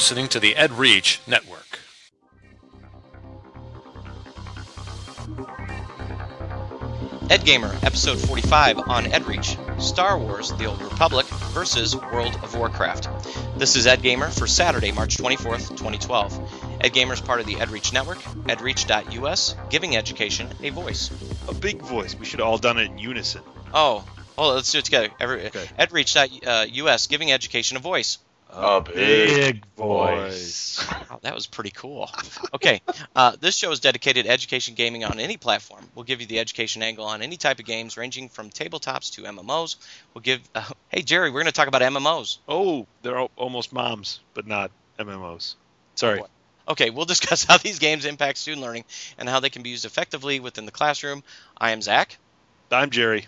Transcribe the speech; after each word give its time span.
listening 0.00 0.28
to 0.28 0.40
the 0.40 0.54
EdReach 0.54 1.18
Network. 1.28 1.78
Ed 7.28 7.44
Gamer, 7.44 7.70
episode 7.82 8.18
45 8.18 8.78
on 8.88 9.04
EdReach 9.04 9.80
Star 9.80 10.18
Wars 10.18 10.52
The 10.52 10.64
Old 10.64 10.80
Republic 10.80 11.26
versus 11.52 11.94
World 11.94 12.34
of 12.42 12.56
Warcraft. 12.56 13.08
This 13.58 13.76
is 13.76 13.86
Ed 13.86 14.00
Gamer 14.00 14.28
for 14.30 14.46
Saturday, 14.46 14.90
March 14.90 15.18
24th, 15.18 15.68
2012. 15.68 16.78
Ed 16.80 16.94
Gamer 16.94 17.12
is 17.12 17.20
part 17.20 17.40
of 17.40 17.46
the 17.46 17.56
EdReach 17.56 17.92
network, 17.92 18.20
edreach.us, 18.48 19.54
giving 19.68 19.96
education 19.96 20.48
a 20.62 20.70
voice. 20.70 21.10
A 21.46 21.52
big 21.52 21.82
voice. 21.82 22.14
We 22.14 22.24
should 22.24 22.40
have 22.40 22.48
all 22.48 22.56
done 22.56 22.78
it 22.78 22.90
in 22.90 22.96
unison. 22.96 23.42
Oh, 23.74 24.02
well, 24.38 24.54
let's 24.54 24.72
do 24.72 24.78
it 24.78 24.86
together. 24.86 25.10
Every, 25.20 25.44
Okay. 25.48 25.66
edreach.us, 25.78 27.06
uh, 27.06 27.08
giving 27.10 27.32
education 27.32 27.76
a 27.76 27.80
voice. 27.80 28.16
A 28.52 28.80
big 28.80 29.64
voice. 29.76 30.84
Wow, 31.10 31.20
that 31.22 31.34
was 31.34 31.46
pretty 31.46 31.70
cool. 31.70 32.10
Okay, 32.54 32.82
uh, 33.14 33.36
this 33.40 33.56
show 33.56 33.70
is 33.70 33.80
dedicated 33.80 34.26
to 34.26 34.30
education 34.30 34.74
gaming 34.74 35.04
on 35.04 35.20
any 35.20 35.36
platform. 35.36 35.84
We'll 35.94 36.04
give 36.04 36.20
you 36.20 36.26
the 36.26 36.38
education 36.40 36.82
angle 36.82 37.04
on 37.04 37.22
any 37.22 37.36
type 37.36 37.58
of 37.58 37.64
games, 37.64 37.96
ranging 37.96 38.28
from 38.28 38.50
tabletops 38.50 39.12
to 39.14 39.22
MMOs. 39.22 39.76
We'll 40.14 40.22
give. 40.22 40.40
Uh, 40.54 40.64
hey 40.88 41.02
Jerry, 41.02 41.30
we're 41.30 41.40
going 41.40 41.46
to 41.46 41.52
talk 41.52 41.68
about 41.68 41.82
MMOs. 41.82 42.38
Oh, 42.48 42.86
they're 43.02 43.18
al- 43.18 43.30
almost 43.36 43.72
moms, 43.72 44.20
but 44.34 44.46
not 44.46 44.70
MMOs. 44.98 45.54
Sorry. 45.94 46.22
Okay, 46.68 46.90
we'll 46.90 47.04
discuss 47.14 47.44
how 47.44 47.58
these 47.58 47.78
games 47.78 48.04
impact 48.04 48.38
student 48.38 48.62
learning 48.62 48.84
and 49.18 49.28
how 49.28 49.40
they 49.40 49.50
can 49.50 49.62
be 49.62 49.70
used 49.70 49.84
effectively 49.84 50.40
within 50.40 50.66
the 50.66 50.72
classroom. 50.72 51.22
I 51.56 51.70
am 51.70 51.82
Zach, 51.82 52.18
I'm 52.70 52.90
Jerry. 52.90 53.26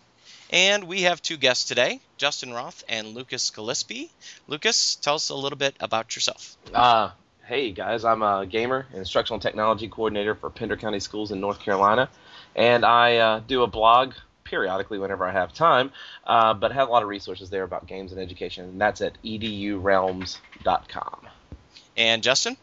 And 0.53 0.85
we 0.85 1.03
have 1.03 1.23
two 1.23 1.37
guests 1.37 1.65
today, 1.65 2.01
Justin 2.19 2.53
Roth 2.53 2.85
and 2.89 3.09
Lucas 3.09 3.51
Gillespie. 3.51 4.11
Lucas, 4.47 4.97
tell 4.97 5.15
us 5.15 5.31
a 5.31 5.35
little 5.35 5.59
bit 5.59 5.75
about 5.81 6.15
yourself. 6.15 6.57
Uh, 6.73 7.11
hey 7.47 7.73
guys, 7.73 8.05
I'm 8.05 8.23
a 8.23 8.47
gamer 8.47 8.87
and 8.91 8.99
instructional 8.99 9.41
technology 9.41 9.89
coordinator 9.89 10.35
for 10.35 10.51
Pender 10.51 10.77
County 10.77 11.01
Schools 11.01 11.33
in 11.33 11.41
North 11.41 11.61
Carolina, 11.61 12.11
and 12.55 12.85
I 12.85 13.17
uh, 13.17 13.41
do 13.41 13.63
a 13.63 13.67
blog 13.67 14.13
periodically 14.45 14.99
whenever 14.99 15.25
I 15.25 15.33
have 15.33 15.55
time, 15.55 15.93
uh, 16.27 16.53
but 16.53 16.73
have 16.73 16.89
a 16.89 16.93
lot 16.93 17.03
of 17.03 17.09
resources 17.09 17.49
there 17.49 17.63
about 17.63 17.87
games 17.87 18.13
and 18.13 18.21
education, 18.21 18.69
and 18.69 18.81
that's 18.81 19.01
at 19.01 19.17
edurealms.com. 19.25 21.29
And 21.97 22.23
Justin? 22.23 22.57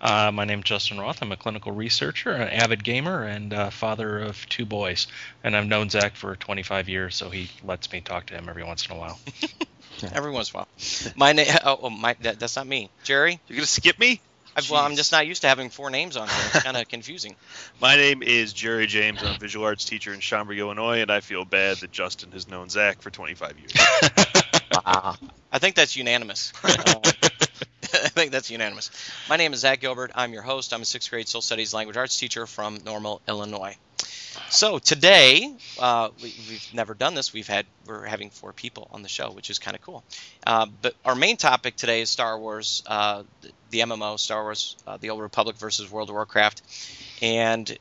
Uh, 0.00 0.30
my 0.32 0.44
name's 0.44 0.64
Justin 0.64 0.98
Roth. 0.98 1.20
I'm 1.20 1.32
a 1.32 1.36
clinical 1.36 1.72
researcher, 1.72 2.30
an 2.30 2.48
avid 2.48 2.84
gamer, 2.84 3.24
and 3.24 3.52
uh, 3.52 3.70
father 3.70 4.20
of 4.20 4.48
two 4.48 4.64
boys. 4.64 5.08
And 5.42 5.56
I've 5.56 5.66
known 5.66 5.90
Zach 5.90 6.14
for 6.14 6.36
25 6.36 6.88
years, 6.88 7.16
so 7.16 7.30
he 7.30 7.50
lets 7.64 7.90
me 7.90 8.00
talk 8.00 8.26
to 8.26 8.34
him 8.34 8.48
every 8.48 8.62
once 8.62 8.86
in 8.86 8.94
a 8.94 8.98
while. 8.98 9.18
Every 10.12 10.30
once 10.30 10.52
in 10.52 10.56
a 10.56 10.58
while. 10.58 10.68
My 11.16 11.32
name. 11.32 11.46
Oh, 11.64 11.78
oh, 11.84 11.90
my. 11.90 12.14
That, 12.20 12.38
that's 12.38 12.56
not 12.56 12.66
me. 12.66 12.90
Jerry. 13.02 13.40
You're 13.48 13.56
gonna 13.56 13.66
skip 13.66 13.98
me? 13.98 14.20
I've, 14.54 14.70
well, 14.70 14.82
I'm 14.82 14.94
just 14.94 15.10
not 15.10 15.26
used 15.26 15.40
to 15.40 15.48
having 15.48 15.70
four 15.70 15.88
names 15.88 16.18
on 16.18 16.28
here. 16.28 16.38
It's 16.52 16.62
kind 16.62 16.76
of 16.76 16.86
confusing. 16.90 17.34
My 17.80 17.96
name 17.96 18.22
is 18.22 18.52
Jerry 18.52 18.86
James. 18.86 19.22
I'm 19.22 19.36
a 19.36 19.38
visual 19.38 19.64
arts 19.64 19.86
teacher 19.86 20.12
in 20.12 20.20
Schaumburg, 20.20 20.58
Illinois, 20.58 21.00
and 21.00 21.10
I 21.10 21.20
feel 21.20 21.46
bad 21.46 21.78
that 21.78 21.92
Justin 21.92 22.32
has 22.32 22.46
known 22.46 22.68
Zach 22.68 23.00
for 23.00 23.10
25 23.10 23.58
years. 23.58 23.72
Wow. 24.84 25.16
I 25.52 25.58
think 25.58 25.76
that's 25.76 25.96
unanimous. 25.96 26.52
Uh, 26.62 26.74
I 27.04 27.12
think 28.16 28.32
that's 28.32 28.50
unanimous. 28.50 28.90
My 29.28 29.36
name 29.36 29.52
is 29.52 29.60
Zach 29.60 29.80
Gilbert. 29.80 30.10
I'm 30.14 30.32
your 30.32 30.42
host. 30.42 30.72
I'm 30.72 30.80
a 30.80 30.86
sixth 30.86 31.10
grade 31.10 31.28
social 31.28 31.42
studies 31.42 31.74
language 31.74 31.98
arts 31.98 32.18
teacher 32.18 32.46
from 32.46 32.78
Normal, 32.84 33.20
Illinois. 33.28 33.76
So 34.48 34.78
today, 34.78 35.54
uh, 35.78 36.08
we, 36.22 36.34
we've 36.48 36.70
never 36.72 36.94
done 36.94 37.14
this. 37.14 37.34
We've 37.34 37.46
had 37.46 37.66
we're 37.86 38.06
having 38.06 38.30
four 38.30 38.54
people 38.54 38.88
on 38.90 39.02
the 39.02 39.08
show, 39.08 39.30
which 39.32 39.50
is 39.50 39.58
kind 39.58 39.76
of 39.76 39.82
cool. 39.82 40.02
Uh, 40.46 40.66
but 40.80 40.94
our 41.04 41.14
main 41.14 41.36
topic 41.36 41.76
today 41.76 42.00
is 42.00 42.08
Star 42.08 42.38
Wars, 42.38 42.82
uh, 42.86 43.24
the, 43.42 43.50
the 43.70 43.78
MMO, 43.80 44.18
Star 44.18 44.42
Wars: 44.42 44.76
uh, 44.86 44.96
The 44.96 45.10
Old 45.10 45.20
Republic 45.20 45.56
versus 45.56 45.90
World 45.90 46.08
of 46.08 46.14
Warcraft, 46.14 46.62
and 47.20 47.78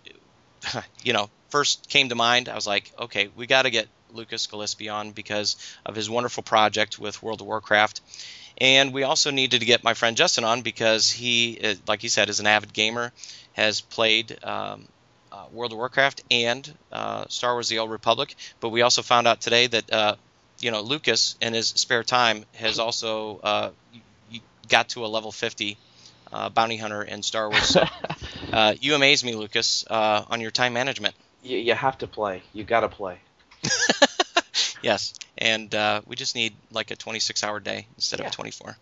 you 1.04 1.14
know, 1.14 1.30
first 1.48 1.88
came 1.88 2.10
to 2.10 2.16
mind. 2.16 2.50
I 2.50 2.56
was 2.56 2.68
like, 2.68 2.92
okay, 3.00 3.30
we 3.38 3.48
got 3.48 3.62
to 3.62 3.70
get 3.70 3.88
Lucas 4.12 4.48
Gillespie 4.48 4.90
on 4.90 5.12
because 5.12 5.56
of 5.86 5.96
his 5.96 6.10
wonderful 6.10 6.44
project 6.44 7.00
with 7.00 7.24
World 7.24 7.40
of 7.42 7.48
Warcraft. 7.48 8.02
And 8.60 8.94
we 8.94 9.04
also 9.04 9.32
needed 9.32 9.60
to 9.60 9.66
get 9.66 9.84
my 9.84 9.94
friend 9.94 10.16
Justin 10.16 10.44
on 10.44 10.62
because 10.62 11.12
he, 11.12 11.60
uh, 11.64 11.76
like 11.88 12.02
he 12.02 12.08
said, 12.08 12.30
is 12.30 12.40
an 12.40 12.48
avid 12.48 12.74
gamer, 12.74 13.12
has 13.54 13.82
played 13.82 14.38
um, 14.44 14.88
uh, 15.32 15.46
World 15.52 15.74
of 15.74 15.78
Warcraft 15.78 16.24
and 16.32 16.74
uh, 16.92 17.26
Star 17.28 17.54
Wars: 17.54 17.68
The 17.68 17.80
Old 17.80 17.92
Republic. 17.92 18.36
But 18.62 18.70
we 18.70 18.82
also 18.82 19.02
found 19.02 19.28
out 19.28 19.42
today 19.42 19.68
that 19.68 19.92
uh, 19.92 20.16
you 20.60 20.72
know 20.72 20.82
Lucas, 20.82 21.36
in 21.42 21.54
his 21.54 21.68
spare 21.68 22.04
time, 22.04 22.46
has 22.54 22.80
also 22.80 23.40
uh, 23.44 23.70
got 24.70 24.90
to 24.90 25.06
a 25.06 25.08
level 25.08 25.32
50 25.32 25.78
uh, 26.32 26.50
bounty 26.50 26.78
hunter 26.78 27.02
in 27.04 27.24
Star 27.24 27.50
Wars. 27.50 27.64
So, 27.64 27.84
uh, 28.54 28.74
you 28.80 28.96
amaze 28.96 29.24
me, 29.24 29.36
Lucas, 29.36 29.86
uh, 29.90 30.24
on 30.30 30.42
your 30.42 30.52
time 30.52 30.74
management. 30.74 31.16
you, 31.44 31.58
you 31.58 31.74
have 31.74 31.98
to 32.00 32.08
play. 32.08 32.42
You 32.54 32.64
got 32.64 32.82
to 32.82 32.90
play. 32.90 33.20
Yes, 34.86 35.16
and 35.36 35.74
uh, 35.74 36.02
we 36.06 36.16
just 36.16 36.36
need 36.36 36.54
like 36.72 36.92
a 36.92 36.96
26-hour 36.96 37.60
day 37.60 37.88
instead 37.96 38.20
of 38.20 38.26
Yeah. 38.26 38.30
a 38.30 38.34
24. 38.34 38.78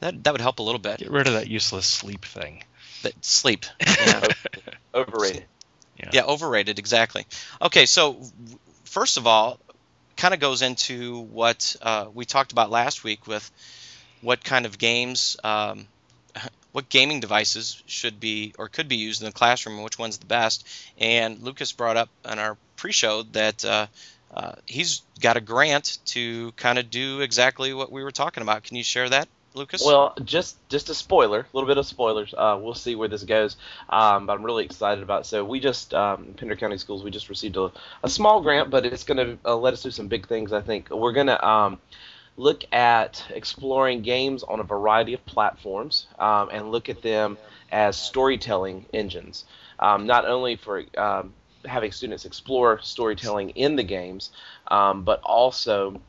That 0.00 0.22
that 0.24 0.32
would 0.32 0.42
help 0.42 0.58
a 0.58 0.62
little 0.62 0.78
bit. 0.78 0.98
Get 0.98 1.10
rid 1.10 1.26
of 1.26 1.32
that 1.32 1.48
useless 1.48 1.86
sleep 1.86 2.26
thing. 2.26 2.62
But 3.02 3.14
sleep. 3.24 3.64
Yeah. 4.06 4.28
Overrated. 4.94 5.44
yeah, 6.12 6.24
overrated. 6.24 6.78
Exactly. 6.78 7.24
Okay, 7.62 7.86
so 7.86 8.20
first 8.84 9.16
of 9.16 9.26
all, 9.26 9.58
kind 10.18 10.34
of 10.34 10.40
goes 10.40 10.60
into 10.60 11.20
what 11.20 11.74
uh, 11.80 12.06
we 12.12 12.26
talked 12.26 12.52
about 12.52 12.70
last 12.70 13.02
week 13.02 13.26
with 13.26 13.50
what 14.20 14.44
kind 14.44 14.66
of 14.66 14.76
games, 14.76 15.38
um, 15.42 15.86
what 16.72 16.90
gaming 16.90 17.20
devices 17.20 17.82
should 17.86 18.20
be 18.20 18.52
or 18.58 18.68
could 18.68 18.88
be 18.88 18.96
used 18.96 19.22
in 19.22 19.26
the 19.26 19.32
classroom, 19.32 19.76
and 19.76 19.84
which 19.84 19.98
one's 19.98 20.18
the 20.18 20.26
best. 20.26 20.66
And 20.98 21.38
Lucas 21.40 21.72
brought 21.72 21.96
up 21.96 22.10
in 22.30 22.38
our 22.38 22.58
pre-show 22.76 23.22
that. 23.32 23.64
Uh, 23.64 23.86
uh, 24.34 24.52
he's 24.66 25.02
got 25.20 25.36
a 25.36 25.40
grant 25.40 25.98
to 26.06 26.52
kind 26.52 26.78
of 26.78 26.90
do 26.90 27.20
exactly 27.20 27.74
what 27.74 27.90
we 27.90 28.02
were 28.02 28.12
talking 28.12 28.42
about. 28.42 28.62
Can 28.62 28.76
you 28.76 28.84
share 28.84 29.08
that, 29.08 29.28
Lucas? 29.54 29.82
Well, 29.84 30.14
just 30.24 30.56
just 30.68 30.88
a 30.88 30.94
spoiler, 30.94 31.40
a 31.40 31.46
little 31.52 31.66
bit 31.66 31.78
of 31.78 31.86
spoilers. 31.86 32.32
Uh, 32.36 32.58
we'll 32.60 32.74
see 32.74 32.94
where 32.94 33.08
this 33.08 33.24
goes, 33.24 33.56
um, 33.88 34.26
but 34.26 34.34
I'm 34.36 34.44
really 34.44 34.64
excited 34.64 35.02
about. 35.02 35.22
It. 35.22 35.26
So 35.26 35.44
we 35.44 35.58
just 35.58 35.94
um, 35.94 36.34
Pender 36.36 36.56
County 36.56 36.78
Schools, 36.78 37.02
we 37.02 37.10
just 37.10 37.28
received 37.28 37.56
a, 37.56 37.72
a 38.04 38.08
small 38.08 38.40
grant, 38.40 38.70
but 38.70 38.86
it's 38.86 39.04
going 39.04 39.18
to 39.18 39.38
uh, 39.44 39.56
let 39.56 39.72
us 39.72 39.82
do 39.82 39.90
some 39.90 40.06
big 40.06 40.28
things. 40.28 40.52
I 40.52 40.60
think 40.60 40.90
we're 40.90 41.12
going 41.12 41.26
to 41.26 41.46
um, 41.46 41.80
look 42.36 42.64
at 42.72 43.24
exploring 43.30 44.02
games 44.02 44.42
on 44.44 44.60
a 44.60 44.62
variety 44.64 45.14
of 45.14 45.26
platforms 45.26 46.06
um, 46.18 46.48
and 46.52 46.70
look 46.70 46.88
at 46.88 47.02
them 47.02 47.36
as 47.72 47.96
storytelling 47.96 48.86
engines, 48.94 49.44
um, 49.78 50.06
not 50.06 50.24
only 50.24 50.56
for 50.56 50.84
um, 50.96 51.34
having 51.64 51.92
students 51.92 52.24
explore 52.24 52.80
storytelling 52.82 53.50
in 53.50 53.76
the 53.76 53.82
games, 53.82 54.30
um, 54.68 55.02
but 55.02 55.20
also 55.22 56.00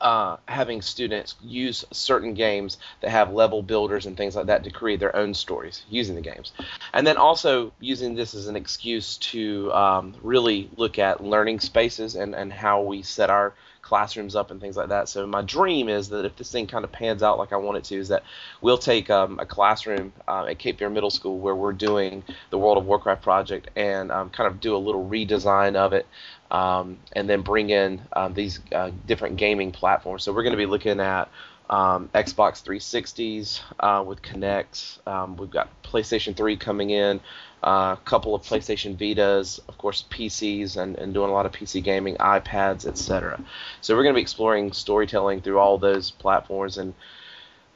uh, 0.00 0.36
having 0.46 0.82
students 0.82 1.36
use 1.42 1.84
certain 1.92 2.34
games 2.34 2.78
that 3.00 3.10
have 3.10 3.32
level 3.32 3.62
builders 3.62 4.06
and 4.06 4.16
things 4.16 4.36
like 4.36 4.46
that 4.46 4.64
to 4.64 4.70
create 4.70 5.00
their 5.00 5.14
own 5.14 5.34
stories 5.34 5.84
using 5.88 6.14
the 6.14 6.20
games. 6.20 6.52
And 6.92 7.06
then 7.06 7.16
also 7.16 7.72
using 7.80 8.14
this 8.14 8.34
as 8.34 8.46
an 8.46 8.56
excuse 8.56 9.16
to 9.18 9.72
um, 9.72 10.14
really 10.22 10.70
look 10.76 10.98
at 10.98 11.22
learning 11.22 11.60
spaces 11.60 12.14
and, 12.16 12.34
and 12.34 12.52
how 12.52 12.82
we 12.82 13.02
set 13.02 13.30
our 13.30 13.54
classrooms 13.84 14.34
up 14.34 14.50
and 14.50 14.60
things 14.60 14.76
like 14.76 14.88
that. 14.88 15.08
So 15.08 15.26
my 15.26 15.42
dream 15.42 15.88
is 15.88 16.08
that 16.08 16.24
if 16.24 16.36
this 16.36 16.50
thing 16.50 16.66
kind 16.66 16.84
of 16.84 16.90
pans 16.90 17.22
out 17.22 17.38
like 17.38 17.52
I 17.52 17.56
want 17.56 17.76
it 17.76 17.84
to, 17.84 17.96
is 17.96 18.08
that 18.08 18.24
we'll 18.62 18.78
take 18.78 19.10
um, 19.10 19.38
a 19.38 19.46
classroom 19.46 20.12
uh, 20.26 20.46
at 20.46 20.58
Cape 20.58 20.78
Fear 20.78 20.90
Middle 20.90 21.10
School 21.10 21.38
where 21.38 21.54
we're 21.54 21.74
doing 21.74 22.24
the 22.50 22.58
World 22.58 22.78
of 22.78 22.86
Warcraft 22.86 23.22
project 23.22 23.68
and 23.76 24.10
um, 24.10 24.30
kind 24.30 24.46
of 24.46 24.58
do 24.58 24.74
a 24.74 24.78
little 24.78 25.06
redesign 25.06 25.76
of 25.76 25.92
it 25.92 26.06
um, 26.50 26.98
and 27.12 27.28
then 27.28 27.42
bring 27.42 27.70
in 27.70 28.00
um, 28.14 28.32
these 28.32 28.58
uh, 28.72 28.90
different 29.06 29.36
gaming 29.36 29.70
platforms. 29.70 30.24
So 30.24 30.32
we're 30.32 30.44
going 30.44 30.52
to 30.52 30.58
be 30.58 30.66
looking 30.66 31.00
at 31.00 31.28
um, 31.70 32.08
Xbox 32.14 32.62
360s 32.62 33.60
uh, 33.80 34.02
with 34.02 34.22
Kinect. 34.22 35.06
Um, 35.06 35.36
we've 35.36 35.50
got 35.50 35.68
PlayStation 35.82 36.36
3 36.36 36.56
coming 36.56 36.90
in, 36.90 37.20
uh, 37.62 37.96
a 37.98 38.00
couple 38.04 38.34
of 38.34 38.42
PlayStation 38.42 38.96
Vitas, 38.96 39.60
of 39.68 39.78
course 39.78 40.04
PCs, 40.10 40.76
and, 40.76 40.96
and 40.96 41.14
doing 41.14 41.30
a 41.30 41.32
lot 41.32 41.46
of 41.46 41.52
PC 41.52 41.82
gaming, 41.82 42.16
iPads, 42.16 42.86
etc. 42.86 43.42
So 43.80 43.96
we're 43.96 44.02
going 44.02 44.14
to 44.14 44.18
be 44.18 44.22
exploring 44.22 44.72
storytelling 44.72 45.40
through 45.40 45.58
all 45.58 45.78
those 45.78 46.10
platforms 46.10 46.78
and 46.78 46.94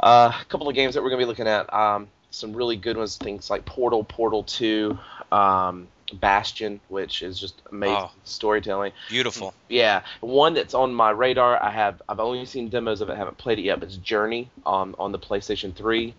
uh, 0.01 0.33
a 0.41 0.45
couple 0.47 0.69
of 0.69 0.75
games 0.75 0.95
that 0.95 1.03
we're 1.03 1.11
going 1.11 1.21
to 1.21 1.25
be 1.25 1.29
looking 1.29 1.49
at. 1.49 1.73
Um, 1.73 2.09
some 2.31 2.53
really 2.53 2.77
good 2.77 2.97
ones, 2.97 3.17
things 3.17 3.49
like 3.49 3.65
Portal, 3.65 4.05
Portal 4.05 4.43
2, 4.43 4.99
um, 5.33 5.89
Bastion, 6.15 6.81
which 6.89 7.23
is 7.23 7.39
just 7.39 7.61
amazing 7.71 7.97
Oh. 7.97 8.11
storytelling. 8.25 8.93
Beautiful. 9.09 9.53
Yeah, 9.69 10.03
one 10.21 10.55
that's 10.55 10.75
on 10.75 10.95
my 10.95 11.11
radar. 11.11 11.63
I 11.63 11.71
have 11.71 12.01
I've 12.09 12.21
only 12.21 12.45
seen 12.47 12.69
demos 12.69 13.01
of 13.01 13.11
it, 13.11 13.17
haven't 13.17 13.39
played 13.39 13.59
it 13.59 13.63
yet. 13.63 13.81
But 13.81 13.89
it's 13.89 13.97
Journey 13.99 14.51
on 14.65 14.95
on 14.99 15.13
the 15.13 15.19
PlayStation 15.19 15.75
3. 15.75 16.15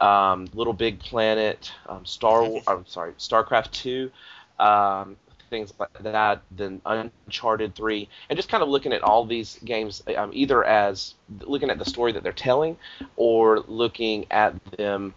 Um, 0.00 0.48
Little 0.54 0.72
Big 0.72 0.98
Planet, 0.98 1.70
um, 1.86 2.04
Star. 2.04 2.42
War- 2.44 2.62
I'm 2.66 2.86
sorry, 2.86 3.12
StarCraft 3.18 3.70
2. 3.72 4.10
Um, 4.58 5.16
things 5.50 5.72
like 5.78 5.92
that, 6.02 6.40
then 6.50 6.80
Uncharted 6.86 7.74
3, 7.74 8.08
and 8.30 8.36
just 8.38 8.48
kind 8.48 8.62
of 8.62 8.70
looking 8.70 8.92
at 8.94 9.02
all 9.02 9.24
these 9.26 9.58
games 9.64 10.02
um, 10.16 10.30
either 10.32 10.64
as 10.64 11.14
looking 11.42 11.68
at 11.68 11.78
the 11.78 11.84
story 11.84 12.10
that 12.12 12.22
they're 12.22 12.32
telling 12.32 12.76
or 13.16 13.60
looking 13.68 14.24
at 14.30 14.54
them 14.78 15.12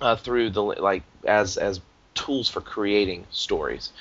uh, 0.00 0.14
through 0.16 0.50
the 0.50 0.62
like 0.62 1.02
as 1.26 1.56
as 1.56 1.80
tools 2.14 2.48
for 2.48 2.60
creating 2.60 3.26
stories. 3.30 3.92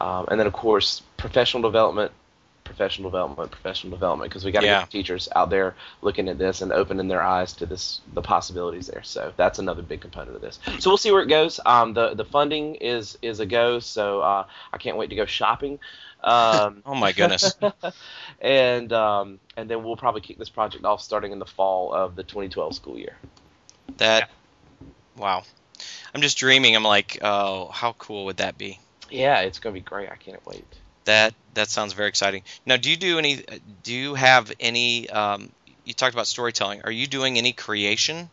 Um, 0.00 0.26
and 0.30 0.38
then 0.40 0.46
of 0.46 0.52
course 0.52 1.02
professional 1.16 1.62
development, 1.62 2.12
professional 2.64 3.10
development, 3.10 3.50
professional 3.50 3.90
development, 3.90 4.30
because 4.30 4.44
we 4.44 4.50
got 4.52 4.60
to 4.62 4.66
Yeah. 4.66 4.80
get 4.80 4.90
teachers 4.90 5.28
out 5.36 5.50
there 5.50 5.74
looking 6.00 6.28
at 6.28 6.38
this 6.38 6.62
and 6.62 6.72
opening 6.72 7.08
their 7.08 7.22
eyes 7.22 7.52
to 7.54 7.66
this 7.66 8.00
the 8.14 8.22
possibilities 8.22 8.86
there. 8.86 9.02
So 9.02 9.32
that's 9.36 9.58
another 9.58 9.82
big 9.82 10.00
component 10.00 10.34
of 10.36 10.42
this. 10.42 10.58
So 10.78 10.90
we'll 10.90 10.96
see 10.96 11.10
where 11.12 11.22
it 11.22 11.28
goes. 11.28 11.60
Um, 11.66 11.92
the 11.94 12.14
the 12.14 12.24
funding 12.24 12.76
is 12.76 13.18
is 13.22 13.40
a 13.40 13.46
go. 13.46 13.78
So 13.78 14.20
uh, 14.20 14.46
I 14.72 14.78
can't 14.78 14.96
wait 14.96 15.10
to 15.10 15.16
go 15.16 15.26
shopping. 15.26 15.78
Um, 16.24 16.82
Oh 16.86 16.94
my 16.94 17.12
goodness. 17.12 17.54
and 18.40 18.92
um, 18.92 19.38
and 19.56 19.68
then 19.68 19.84
we'll 19.84 19.96
probably 19.96 20.20
kick 20.20 20.38
this 20.38 20.48
project 20.48 20.84
off 20.84 21.02
starting 21.02 21.32
in 21.32 21.38
the 21.38 21.46
fall 21.46 21.92
of 21.92 22.16
the 22.16 22.22
2012 22.22 22.74
school 22.74 22.98
year. 22.98 23.16
That 23.98 24.30
wow. 25.16 25.42
I'm 26.14 26.22
just 26.22 26.38
dreaming. 26.38 26.76
I'm 26.76 26.84
like, 26.84 27.18
oh, 27.22 27.68
how 27.68 27.92
cool 27.94 28.26
would 28.26 28.38
that 28.38 28.58
be? 28.58 28.78
Yeah, 29.10 29.40
it's 29.40 29.58
gonna 29.58 29.74
be 29.74 29.80
great. 29.80 30.10
I 30.10 30.16
can't 30.16 30.44
wait. 30.46 30.64
That 31.04 31.34
that 31.54 31.68
sounds 31.68 31.92
very 31.92 32.08
exciting. 32.08 32.42
Now, 32.64 32.76
do 32.76 32.90
you 32.90 32.96
do 32.96 33.18
any? 33.18 33.44
Do 33.82 33.94
you 33.94 34.14
have 34.14 34.52
any? 34.60 35.08
Um, 35.10 35.50
you 35.84 35.94
talked 35.94 36.14
about 36.14 36.26
storytelling. 36.26 36.82
Are 36.84 36.92
you 36.92 37.06
doing 37.06 37.38
any 37.38 37.52
creation? 37.52 38.30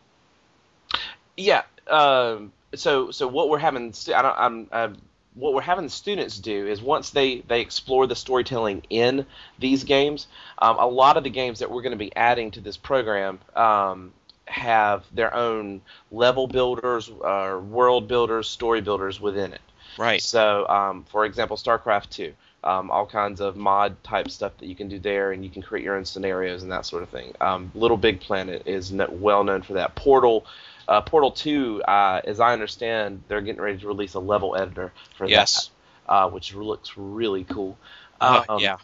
Yeah. 1.35 1.63
Um, 1.87 2.51
so 2.75 3.11
so 3.11 3.27
what 3.27 3.49
we're 3.49 3.57
having 3.59 3.93
I 4.13 4.21
don't, 4.21 4.35
I'm, 4.37 4.67
i 4.71 4.89
what 5.35 5.53
we're 5.53 5.61
having 5.61 5.89
students 5.89 6.37
do 6.37 6.67
is 6.67 6.81
once 6.81 7.11
they 7.11 7.39
they 7.41 7.61
explore 7.61 8.07
the 8.07 8.15
storytelling 8.15 8.83
in 8.89 9.25
these 9.57 9.83
games, 9.83 10.27
um, 10.59 10.77
a 10.77 10.87
lot 10.87 11.17
of 11.17 11.23
the 11.23 11.29
games 11.29 11.59
that 11.59 11.71
we're 11.71 11.81
going 11.81 11.91
to 11.91 11.97
be 11.97 12.15
adding 12.15 12.51
to 12.51 12.61
this 12.61 12.77
program 12.77 13.39
um, 13.55 14.11
have 14.49 15.03
their 15.13 15.33
own 15.33 15.81
level 16.11 16.47
builders, 16.47 17.09
uh, 17.09 17.59
world 17.63 18.07
builders, 18.07 18.49
story 18.49 18.81
builders 18.81 19.21
within 19.21 19.53
it. 19.53 19.61
Right. 19.97 20.21
So, 20.21 20.67
um, 20.67 21.05
for 21.09 21.25
example, 21.25 21.55
StarCraft 21.55 22.09
2, 22.09 22.33
um, 22.63 22.89
all 22.91 23.05
kinds 23.05 23.41
of 23.41 23.55
mod 23.55 24.03
type 24.03 24.29
stuff 24.29 24.57
that 24.57 24.65
you 24.65 24.75
can 24.75 24.89
do 24.89 24.99
there, 24.99 25.31
and 25.31 25.43
you 25.43 25.49
can 25.49 25.61
create 25.61 25.83
your 25.83 25.95
own 25.95 26.05
scenarios 26.05 26.63
and 26.63 26.71
that 26.71 26.85
sort 26.85 27.03
of 27.03 27.09
thing. 27.09 27.33
Um, 27.39 27.71
Little 27.75 27.97
Big 27.97 28.19
Planet 28.19 28.63
is 28.65 28.91
well 28.91 29.43
known 29.43 29.61
for 29.61 29.73
that. 29.73 29.95
Portal, 29.95 30.45
uh, 30.87 31.01
Portal 31.01 31.31
2, 31.31 31.83
uh, 31.83 32.21
as 32.23 32.39
I 32.39 32.53
understand, 32.53 33.23
they're 33.27 33.41
getting 33.41 33.61
ready 33.61 33.77
to 33.77 33.87
release 33.87 34.15
a 34.15 34.19
level 34.19 34.55
editor 34.55 34.91
for 35.15 35.27
Yes. 35.27 35.69
that, 36.07 36.11
uh, 36.11 36.29
which 36.29 36.53
looks 36.55 36.97
really 36.97 37.43
cool. 37.43 37.77
Uh, 38.19 38.43
Um, 38.49 38.59
yeah. 38.59 38.77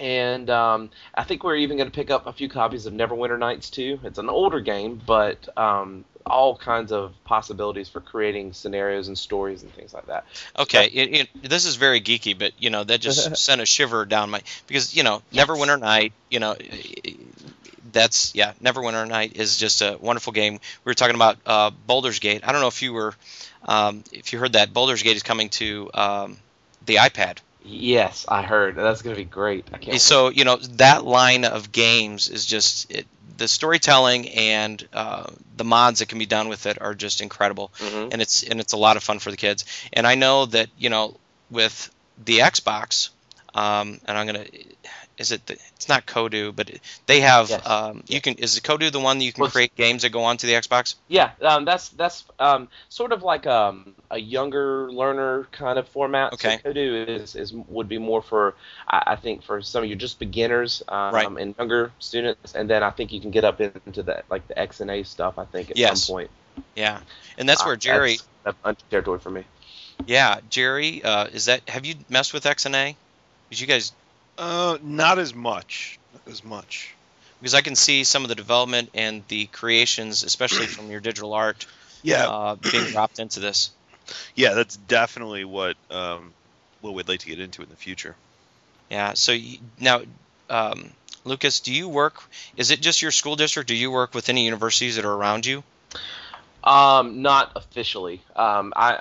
And 0.00 0.48
um, 0.48 0.90
I 1.14 1.24
think 1.24 1.44
we're 1.44 1.56
even 1.56 1.76
going 1.76 1.90
to 1.90 1.94
pick 1.94 2.10
up 2.10 2.26
a 2.26 2.32
few 2.32 2.48
copies 2.48 2.86
of 2.86 2.94
Neverwinter 2.94 3.38
Nights 3.38 3.68
too. 3.68 4.00
It's 4.02 4.18
an 4.18 4.30
older 4.30 4.60
game, 4.60 4.98
but 5.06 5.46
um, 5.58 6.06
all 6.24 6.56
kinds 6.56 6.90
of 6.90 7.12
possibilities 7.24 7.90
for 7.90 8.00
creating 8.00 8.54
scenarios 8.54 9.08
and 9.08 9.18
stories 9.18 9.62
and 9.62 9.70
things 9.74 9.92
like 9.92 10.06
that. 10.06 10.24
Okay. 10.58 10.86
It, 10.86 11.14
it, 11.20 11.42
this 11.42 11.66
is 11.66 11.76
very 11.76 12.00
geeky, 12.00 12.38
but 12.38 12.52
you 12.58 12.70
know 12.70 12.82
that 12.82 13.02
just 13.02 13.36
sent 13.44 13.60
a 13.60 13.66
shiver 13.66 14.06
down 14.06 14.30
my 14.30 14.40
because 14.66 14.96
you 14.96 15.02
know 15.02 15.22
Neverwinter 15.32 15.78
Night. 15.78 16.12
You 16.30 16.40
know. 16.40 16.56
That's 17.92 18.34
yeah. 18.36 18.52
Neverwinter 18.62 19.06
Night 19.08 19.36
is 19.36 19.56
just 19.56 19.82
a 19.82 19.98
wonderful 20.00 20.32
game. 20.32 20.54
We 20.54 20.90
were 20.90 20.94
talking 20.94 21.16
about 21.16 21.38
uh, 21.44 21.72
Baldur's 21.88 22.20
Gate. 22.20 22.42
I 22.46 22.52
don't 22.52 22.60
know 22.60 22.68
if 22.68 22.82
you 22.82 22.92
were, 22.92 23.14
um, 23.64 24.04
if 24.12 24.32
you 24.32 24.38
heard 24.38 24.52
that 24.52 24.72
Baldur's 24.72 25.02
Gate 25.02 25.16
is 25.16 25.24
coming 25.24 25.48
to 25.50 25.90
um, 25.92 26.36
the 26.86 26.96
iPad. 26.96 27.38
Yes, 27.62 28.24
I 28.28 28.42
heard. 28.42 28.76
That's 28.76 29.02
going 29.02 29.14
to 29.14 29.20
be 29.20 29.28
great. 29.28 29.66
Can't. 29.70 29.86
wait. 29.88 30.00
So 30.00 30.28
you 30.30 30.44
know 30.44 30.56
that 30.56 31.04
line 31.04 31.44
of 31.44 31.72
games 31.72 32.28
is 32.28 32.46
just 32.46 32.90
it, 32.90 33.06
the 33.36 33.48
storytelling 33.48 34.28
and 34.30 34.86
uh, 34.92 35.26
the 35.56 35.64
mods 35.64 35.98
that 36.00 36.08
can 36.08 36.18
be 36.18 36.26
done 36.26 36.48
with 36.48 36.66
it 36.66 36.80
are 36.80 36.94
just 36.94 37.20
incredible, 37.20 37.70
Mhm. 37.78 38.12
and 38.12 38.22
it's 38.22 38.42
and 38.42 38.60
it's 38.60 38.72
a 38.72 38.76
lot 38.78 38.96
of 38.96 39.02
fun 39.02 39.18
for 39.18 39.30
the 39.30 39.36
kids. 39.36 39.64
And 39.92 40.06
I 40.06 40.14
know 40.14 40.46
that 40.46 40.68
you 40.78 40.90
know 40.90 41.16
with 41.50 41.90
the 42.24 42.38
Xbox, 42.38 43.10
um, 43.54 44.00
and 44.06 44.18
I'm 44.18 44.26
gonna. 44.26 44.46
Is 45.18 45.32
it? 45.32 45.44
The, 45.46 45.54
it's 45.76 45.88
not 45.88 46.06
Kodu, 46.06 46.54
but 46.54 46.70
they 47.06 47.20
have. 47.20 47.50
Yes. 47.50 47.66
Um, 47.66 48.04
you 48.08 48.20
can. 48.20 48.34
Is 48.34 48.56
it 48.56 48.62
Kodu 48.62 48.90
the 48.90 49.00
one 49.00 49.18
that 49.18 49.24
you 49.24 49.32
can 49.32 49.42
Well, 49.42 49.50
create 49.50 49.74
games 49.76 50.02
that 50.02 50.10
go 50.10 50.24
onto 50.24 50.46
the 50.46 50.54
Xbox? 50.54 50.94
Yeah, 51.08 51.32
um, 51.42 51.64
that's 51.66 51.90
that's 51.90 52.24
um, 52.38 52.68
sort 52.88 53.12
of 53.12 53.22
like 53.22 53.46
um, 53.46 53.94
a 54.10 54.18
younger 54.18 54.90
learner 54.90 55.46
kind 55.52 55.78
of 55.78 55.88
format. 55.88 56.32
Okay. 56.34 56.58
So 56.62 56.70
Kodu 56.72 57.06
is, 57.08 57.36
is 57.36 57.52
would 57.52 57.88
be 57.88 57.98
more 57.98 58.22
for 58.22 58.54
I, 58.88 59.02
I 59.08 59.16
think 59.16 59.42
for 59.42 59.60
some 59.60 59.84
of 59.84 59.90
you 59.90 59.96
just 59.96 60.18
beginners 60.18 60.82
um, 60.88 61.14
Right. 61.14 61.26
and 61.28 61.54
younger 61.58 61.92
students, 61.98 62.54
and 62.54 62.70
then 62.70 62.82
I 62.82 62.90
think 62.90 63.12
you 63.12 63.20
can 63.20 63.30
get 63.30 63.44
up 63.44 63.60
into 63.60 64.02
that 64.04 64.24
like 64.30 64.46
the 64.48 64.54
XNA 64.54 65.04
stuff. 65.06 65.38
I 65.38 65.44
think 65.44 65.70
at 65.70 65.76
Yes. 65.76 66.04
some 66.04 66.14
point. 66.14 66.30
Yeah, 66.74 67.00
and 67.36 67.48
that's 67.48 67.62
Uh, 67.62 67.66
where 67.66 67.76
Jerry. 67.76 68.18
That's, 68.44 68.56
that's 68.64 68.82
territory 68.90 69.18
for 69.18 69.30
me. 69.30 69.44
Yeah, 70.06 70.40
Jerry. 70.48 71.04
Uh, 71.04 71.26
is 71.26 71.44
that? 71.44 71.68
Have 71.68 71.84
you 71.84 71.96
messed 72.08 72.32
with 72.32 72.44
XNA? 72.44 72.96
Because 73.50 73.60
you 73.60 73.66
guys 73.66 73.92
Uh, 74.38 74.78
not 74.82 75.18
as 75.18 75.34
much. 75.34 75.98
Not 76.14 76.32
as 76.32 76.42
much. 76.42 76.94
because 77.40 77.52
I 77.54 77.60
can 77.60 77.74
see 77.76 78.04
some 78.04 78.22
of 78.22 78.28
the 78.28 78.34
development 78.34 78.90
and 78.94 79.22
the 79.28 79.46
creations, 79.46 80.22
especially 80.22 80.66
from 80.66 80.90
your 80.90 81.00
digital 81.00 81.32
art, 81.34 81.66
Yeah, 82.02 82.26
uh, 82.28 82.54
being 82.54 82.84
dropped 82.86 83.18
into 83.18 83.40
this. 83.40 83.70
yeah, 84.34 84.54
that's 84.54 84.76
definitely 84.76 85.44
what 85.44 85.76
um, 85.90 86.32
what 86.80 86.94
we'd 86.94 87.08
like 87.08 87.20
to 87.20 87.26
get 87.26 87.38
into 87.40 87.62
in 87.62 87.68
the 87.68 87.76
future. 87.76 88.14
Yeah. 88.90 89.12
So 89.14 89.32
you, 89.32 89.58
now, 89.78 90.02
um, 90.48 90.90
Lucas, 91.24 91.60
do 91.60 91.72
you 91.74 91.88
work? 91.88 92.22
Is 92.56 92.70
it 92.70 92.80
just 92.80 93.02
your 93.02 93.10
school 93.10 93.36
district? 93.36 93.68
Do 93.68 93.74
you 93.76 93.90
work 93.90 94.14
with 94.14 94.28
any 94.30 94.44
universities 94.46 94.96
that 94.96 95.04
are 95.04 95.12
around 95.12 95.44
you? 95.46 95.62
Um, 96.62 97.22
not 97.22 97.52
officially. 97.56 98.20
Um, 98.36 98.72
I, 98.76 98.92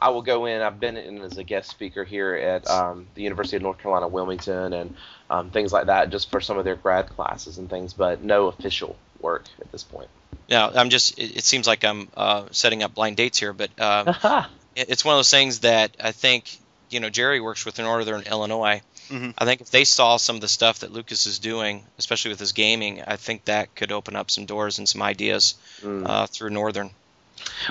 I 0.00 0.06
I 0.06 0.10
will 0.10 0.22
go 0.22 0.46
in. 0.46 0.60
I've 0.60 0.80
been 0.80 0.96
in 0.96 1.20
as 1.22 1.38
a 1.38 1.44
guest 1.44 1.70
speaker 1.70 2.02
here 2.04 2.34
at 2.34 2.68
um, 2.68 3.06
the 3.14 3.22
University 3.22 3.56
of 3.56 3.62
North 3.62 3.78
Carolina 3.78 4.08
Wilmington 4.08 4.72
and 4.72 4.96
um, 5.30 5.50
things 5.50 5.72
like 5.72 5.86
that, 5.86 6.10
just 6.10 6.30
for 6.30 6.40
some 6.40 6.58
of 6.58 6.64
their 6.64 6.74
grad 6.76 7.08
classes 7.08 7.58
and 7.58 7.70
things, 7.70 7.92
but 7.92 8.22
no 8.24 8.48
official 8.48 8.96
work 9.20 9.44
at 9.60 9.70
this 9.72 9.84
point. 9.84 10.08
Now, 10.48 10.70
I'm 10.74 10.90
just. 10.90 11.18
It, 11.18 11.36
it 11.38 11.44
seems 11.44 11.66
like 11.66 11.84
I'm 11.84 12.08
uh, 12.16 12.46
setting 12.50 12.82
up 12.82 12.94
blind 12.94 13.16
dates 13.16 13.38
here, 13.38 13.52
but 13.52 13.70
uh, 13.78 14.12
it- 14.74 14.90
it's 14.90 15.04
one 15.04 15.14
of 15.14 15.18
those 15.18 15.30
things 15.30 15.60
that 15.60 15.96
I 16.02 16.12
think 16.12 16.58
you 16.90 17.00
know 17.00 17.10
Jerry 17.10 17.40
works 17.40 17.64
with 17.64 17.78
in 17.78 17.84
Northern 17.84 18.22
Illinois. 18.22 18.82
Mhm. 19.10 19.34
I 19.38 19.44
think 19.44 19.60
if 19.60 19.70
they 19.70 19.84
saw 19.84 20.16
some 20.16 20.36
of 20.36 20.40
the 20.42 20.48
stuff 20.48 20.80
that 20.80 20.92
Lucas 20.92 21.26
is 21.26 21.38
doing, 21.38 21.84
especially 21.98 22.30
with 22.30 22.40
his 22.40 22.52
gaming, 22.52 23.02
I 23.06 23.16
think 23.16 23.44
that 23.44 23.74
could 23.74 23.92
open 23.92 24.16
up 24.16 24.30
some 24.30 24.46
doors 24.46 24.78
and 24.78 24.88
some 24.88 25.02
ideas 25.02 25.54
Mm. 25.82 26.08
uh, 26.08 26.26
through 26.26 26.50
Northern. 26.50 26.90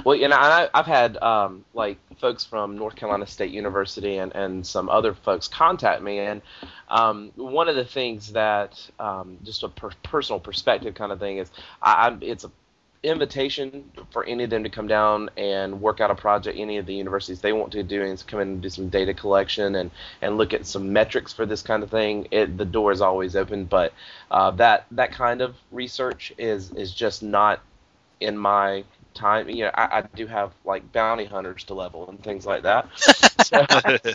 Well, 0.05 0.15
you 0.15 0.27
know, 0.27 0.37
I, 0.37 0.69
I've 0.73 0.85
had 0.85 1.17
um, 1.17 1.65
like 1.73 1.97
folks 2.19 2.45
from 2.45 2.77
North 2.77 2.95
Carolina 2.95 3.27
State 3.27 3.51
University 3.51 4.17
and, 4.17 4.33
and 4.33 4.65
some 4.65 4.89
other 4.89 5.13
folks 5.13 5.47
contact 5.47 6.01
me, 6.01 6.19
and 6.19 6.41
um, 6.89 7.31
one 7.35 7.67
of 7.67 7.75
the 7.75 7.83
things 7.83 8.33
that 8.33 8.79
um, 8.99 9.37
just 9.43 9.63
a 9.63 9.69
per- 9.69 9.89
personal 10.03 10.39
perspective 10.39 10.93
kind 10.95 11.11
of 11.11 11.19
thing 11.19 11.39
is, 11.39 11.49
I, 11.81 12.07
I'm, 12.07 12.19
it's 12.21 12.43
a 12.43 12.51
invitation 13.05 13.91
for 14.11 14.23
any 14.25 14.43
of 14.43 14.49
them 14.49 14.63
to 14.63 14.69
come 14.69 14.87
down 14.87 15.29
and 15.37 15.81
work 15.81 16.01
out 16.01 16.11
a 16.11 16.15
project 16.15 16.57
any 16.57 16.77
of 16.77 16.85
the 16.85 16.93
universities 16.93 17.41
they 17.41 17.53
want 17.53 17.71
to 17.71 17.83
do 17.83 18.03
and 18.03 18.25
come 18.27 18.39
in 18.39 18.47
and 18.47 18.61
do 18.61 18.69
some 18.69 18.89
data 18.89 19.13
collection 19.13 19.75
and, 19.75 19.91
and 20.21 20.37
look 20.37 20.53
at 20.53 20.65
some 20.65 20.91
metrics 20.91 21.31
for 21.33 21.45
this 21.45 21.61
kind 21.61 21.83
of 21.83 21.89
thing 21.89 22.27
it, 22.31 22.57
the 22.57 22.65
door 22.65 22.91
is 22.91 23.01
always 23.01 23.35
open. 23.35 23.65
But 23.65 23.93
uh, 24.31 24.51
that 24.51 24.85
that 24.91 25.11
kind 25.11 25.41
of 25.41 25.55
research 25.71 26.33
is 26.37 26.71
is 26.71 26.93
just 26.93 27.23
not 27.23 27.61
in 28.19 28.37
my 28.37 28.83
time 29.15 29.49
you 29.49 29.63
know 29.63 29.71
I, 29.73 29.99
I 29.99 30.01
do 30.01 30.27
have 30.27 30.51
like 30.63 30.91
bounty 30.91 31.25
hunters 31.25 31.63
to 31.65 31.73
level 31.73 32.07
and 32.09 32.21
things 32.21 32.45
like 32.45 32.63
that 32.63 32.87
so, 32.99 33.65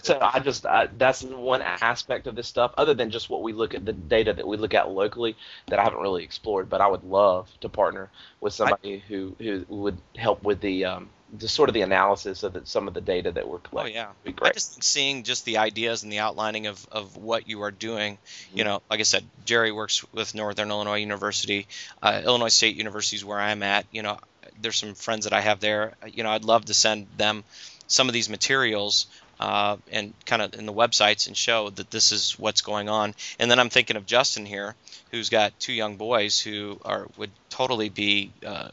so 0.02 0.18
I 0.20 0.38
just 0.40 0.66
I, 0.66 0.88
that's 0.96 1.22
one 1.22 1.62
aspect 1.62 2.26
of 2.26 2.36
this 2.36 2.46
stuff 2.46 2.72
other 2.76 2.94
than 2.94 3.10
just 3.10 3.28
what 3.28 3.42
we 3.42 3.52
look 3.52 3.74
at 3.74 3.84
the 3.84 3.92
data 3.92 4.32
that 4.32 4.46
we 4.46 4.56
look 4.56 4.74
at 4.74 4.90
locally 4.90 5.36
that 5.68 5.78
I 5.78 5.82
haven't 5.82 6.00
really 6.00 6.22
explored 6.22 6.68
but 6.68 6.80
I 6.80 6.86
would 6.86 7.02
love 7.02 7.50
to 7.62 7.68
partner 7.68 8.10
with 8.40 8.52
somebody 8.52 9.02
who 9.08 9.34
who 9.38 9.64
would 9.68 9.98
help 10.16 10.42
with 10.42 10.60
the 10.60 10.84
um 10.84 11.10
just 11.38 11.54
sort 11.54 11.68
of 11.68 11.74
the 11.74 11.82
analysis 11.82 12.42
of 12.42 12.56
some 12.64 12.88
of 12.88 12.94
the 12.94 13.00
data 13.00 13.30
that 13.32 13.48
we're 13.48 13.58
collecting. 13.58 13.96
Oh 13.96 14.00
collecting 14.00 14.02
yeah, 14.02 14.08
would 14.08 14.24
be 14.24 14.30
I 14.30 14.32
great 14.32 14.54
just 14.54 14.72
think 14.72 14.82
seeing 14.82 15.22
just 15.22 15.44
the 15.44 15.58
ideas 15.58 16.02
and 16.02 16.12
the 16.12 16.18
outlining 16.18 16.66
of, 16.66 16.86
of 16.90 17.16
what 17.16 17.48
you 17.48 17.62
are 17.62 17.70
doing. 17.70 18.14
Mm-hmm. 18.14 18.58
You 18.58 18.64
know, 18.64 18.82
like 18.90 19.00
I 19.00 19.04
said, 19.04 19.24
Jerry 19.44 19.72
works 19.72 20.04
with 20.12 20.34
Northern 20.34 20.70
Illinois 20.70 20.98
University, 20.98 21.66
uh, 22.02 22.22
Illinois 22.24 22.48
State 22.48 22.76
University 22.76 23.16
is 23.16 23.24
where 23.24 23.38
I'm 23.38 23.62
at. 23.62 23.86
You 23.92 24.02
know, 24.02 24.18
there's 24.60 24.76
some 24.76 24.94
friends 24.94 25.24
that 25.24 25.32
I 25.32 25.40
have 25.40 25.60
there. 25.60 25.94
You 26.06 26.22
know, 26.22 26.30
I'd 26.30 26.44
love 26.44 26.66
to 26.66 26.74
send 26.74 27.06
them 27.16 27.44
some 27.86 28.08
of 28.08 28.12
these 28.12 28.28
materials 28.28 29.06
uh, 29.40 29.78
and 29.90 30.12
kind 30.26 30.42
of 30.42 30.54
in 30.54 30.66
the 30.66 30.72
websites 30.72 31.26
and 31.26 31.36
show 31.36 31.70
that 31.70 31.90
this 31.90 32.12
is 32.12 32.38
what's 32.38 32.60
going 32.60 32.88
on. 32.88 33.14
And 33.38 33.50
then 33.50 33.58
I'm 33.58 33.70
thinking 33.70 33.96
of 33.96 34.06
Justin 34.06 34.44
here, 34.44 34.74
who's 35.10 35.30
got 35.30 35.58
two 35.58 35.72
young 35.72 35.96
boys 35.96 36.38
who 36.38 36.78
are 36.84 37.06
would 37.16 37.30
totally 37.48 37.88
be 37.88 38.30
uh, 38.46 38.68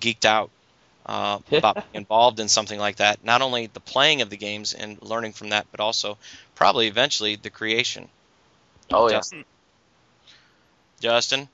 geeked 0.00 0.24
out 0.24 0.50
uh, 1.04 1.38
about 1.52 1.74
being 1.92 2.02
involved 2.02 2.40
in 2.40 2.48
something 2.48 2.78
like 2.78 2.96
that. 2.96 3.24
Not 3.24 3.42
only 3.42 3.66
the 3.66 3.80
playing 3.80 4.22
of 4.22 4.30
the 4.30 4.38
games 4.38 4.72
and 4.72 5.00
learning 5.02 5.32
from 5.32 5.50
that, 5.50 5.66
but 5.70 5.80
also 5.80 6.16
probably 6.54 6.86
eventually 6.88 7.36
the 7.36 7.50
creation. 7.50 8.08
Oh 8.90 9.08
yeah. 9.08 9.16
Justin. 9.16 9.44
Justin. 11.00 11.48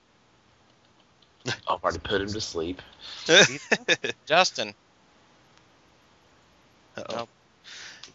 I've 1.47 1.83
already 1.83 1.99
put 1.99 2.21
him 2.21 2.33
to 2.33 2.41
sleep. 2.41 2.81
Justin. 4.27 4.75
Nope. 6.97 7.29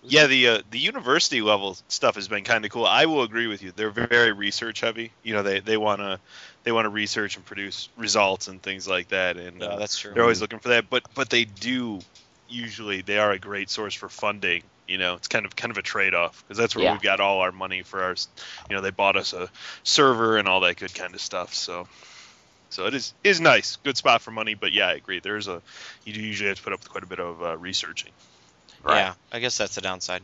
Yeah, 0.03 0.27
the 0.27 0.47
uh, 0.47 0.61
the 0.69 0.79
university 0.79 1.41
level 1.41 1.77
stuff 1.89 2.15
has 2.15 2.27
been 2.27 2.43
kind 2.43 2.63
of 2.63 2.71
cool. 2.71 2.85
I 2.85 3.05
will 3.07 3.23
agree 3.23 3.47
with 3.47 3.61
you. 3.63 3.71
They're 3.75 3.89
very 3.89 4.31
research 4.31 4.81
heavy. 4.81 5.11
You 5.23 5.33
know, 5.33 5.43
they 5.43 5.59
they 5.59 5.75
want 5.77 5.99
to 6.01 6.19
they 6.63 6.71
want 6.71 6.85
to 6.85 6.89
research 6.89 7.35
and 7.35 7.45
produce 7.45 7.89
results 7.97 8.47
and 8.47 8.61
things 8.61 8.87
like 8.87 9.09
that. 9.09 9.37
And 9.37 9.61
Yeah, 9.61 9.67
uh, 9.67 9.75
that's 9.77 9.97
true. 9.97 10.13
they're 10.13 10.23
always 10.23 10.39
looking 10.41 10.59
for 10.59 10.69
that. 10.69 10.89
But 10.89 11.03
but 11.15 11.29
they 11.29 11.45
do 11.45 11.99
usually 12.47 13.01
they 13.01 13.17
are 13.17 13.31
a 13.31 13.39
great 13.39 13.69
source 13.69 13.95
for 13.95 14.07
funding. 14.07 14.63
You 14.87 14.97
know, 14.97 15.15
it's 15.15 15.27
kind 15.27 15.45
of 15.45 15.55
kind 15.55 15.71
of 15.71 15.77
a 15.77 15.81
trade 15.81 16.13
off 16.13 16.43
because 16.43 16.57
that's 16.57 16.75
where 16.75 16.85
Yeah. 16.85 16.93
we've 16.93 17.01
got 17.01 17.19
all 17.19 17.39
our 17.39 17.51
money 17.51 17.81
for 17.81 18.03
our. 18.03 18.15
You 18.69 18.75
know, 18.75 18.81
they 18.81 18.91
bought 18.91 19.17
us 19.17 19.33
a 19.33 19.49
server 19.83 20.37
and 20.37 20.47
all 20.47 20.61
that 20.61 20.77
good 20.77 20.93
kind 20.93 21.15
of 21.15 21.21
stuff. 21.21 21.53
So. 21.53 21.87
So 22.69 22.85
it 22.85 22.93
is 22.93 23.13
is 23.23 23.39
nice, 23.39 23.77
good 23.77 23.97
spot 23.97 24.21
for 24.21 24.31
money, 24.31 24.53
but 24.53 24.73
yeah, 24.73 24.87
I 24.87 24.93
agree. 24.93 25.19
There's 25.19 25.47
a 25.47 25.61
you 26.03 26.13
do 26.13 26.21
usually 26.21 26.49
have 26.49 26.57
to 26.57 26.63
put 26.63 26.73
up 26.73 26.79
with 26.79 26.89
quite 26.89 27.03
a 27.03 27.07
bit 27.07 27.19
of 27.19 27.41
uh, 27.41 27.57
researching. 27.57 28.11
Yeah, 28.97 29.13
I 29.31 29.39
guess 29.39 29.57
that's 29.57 29.75
the 29.75 29.81
downside. 29.81 30.21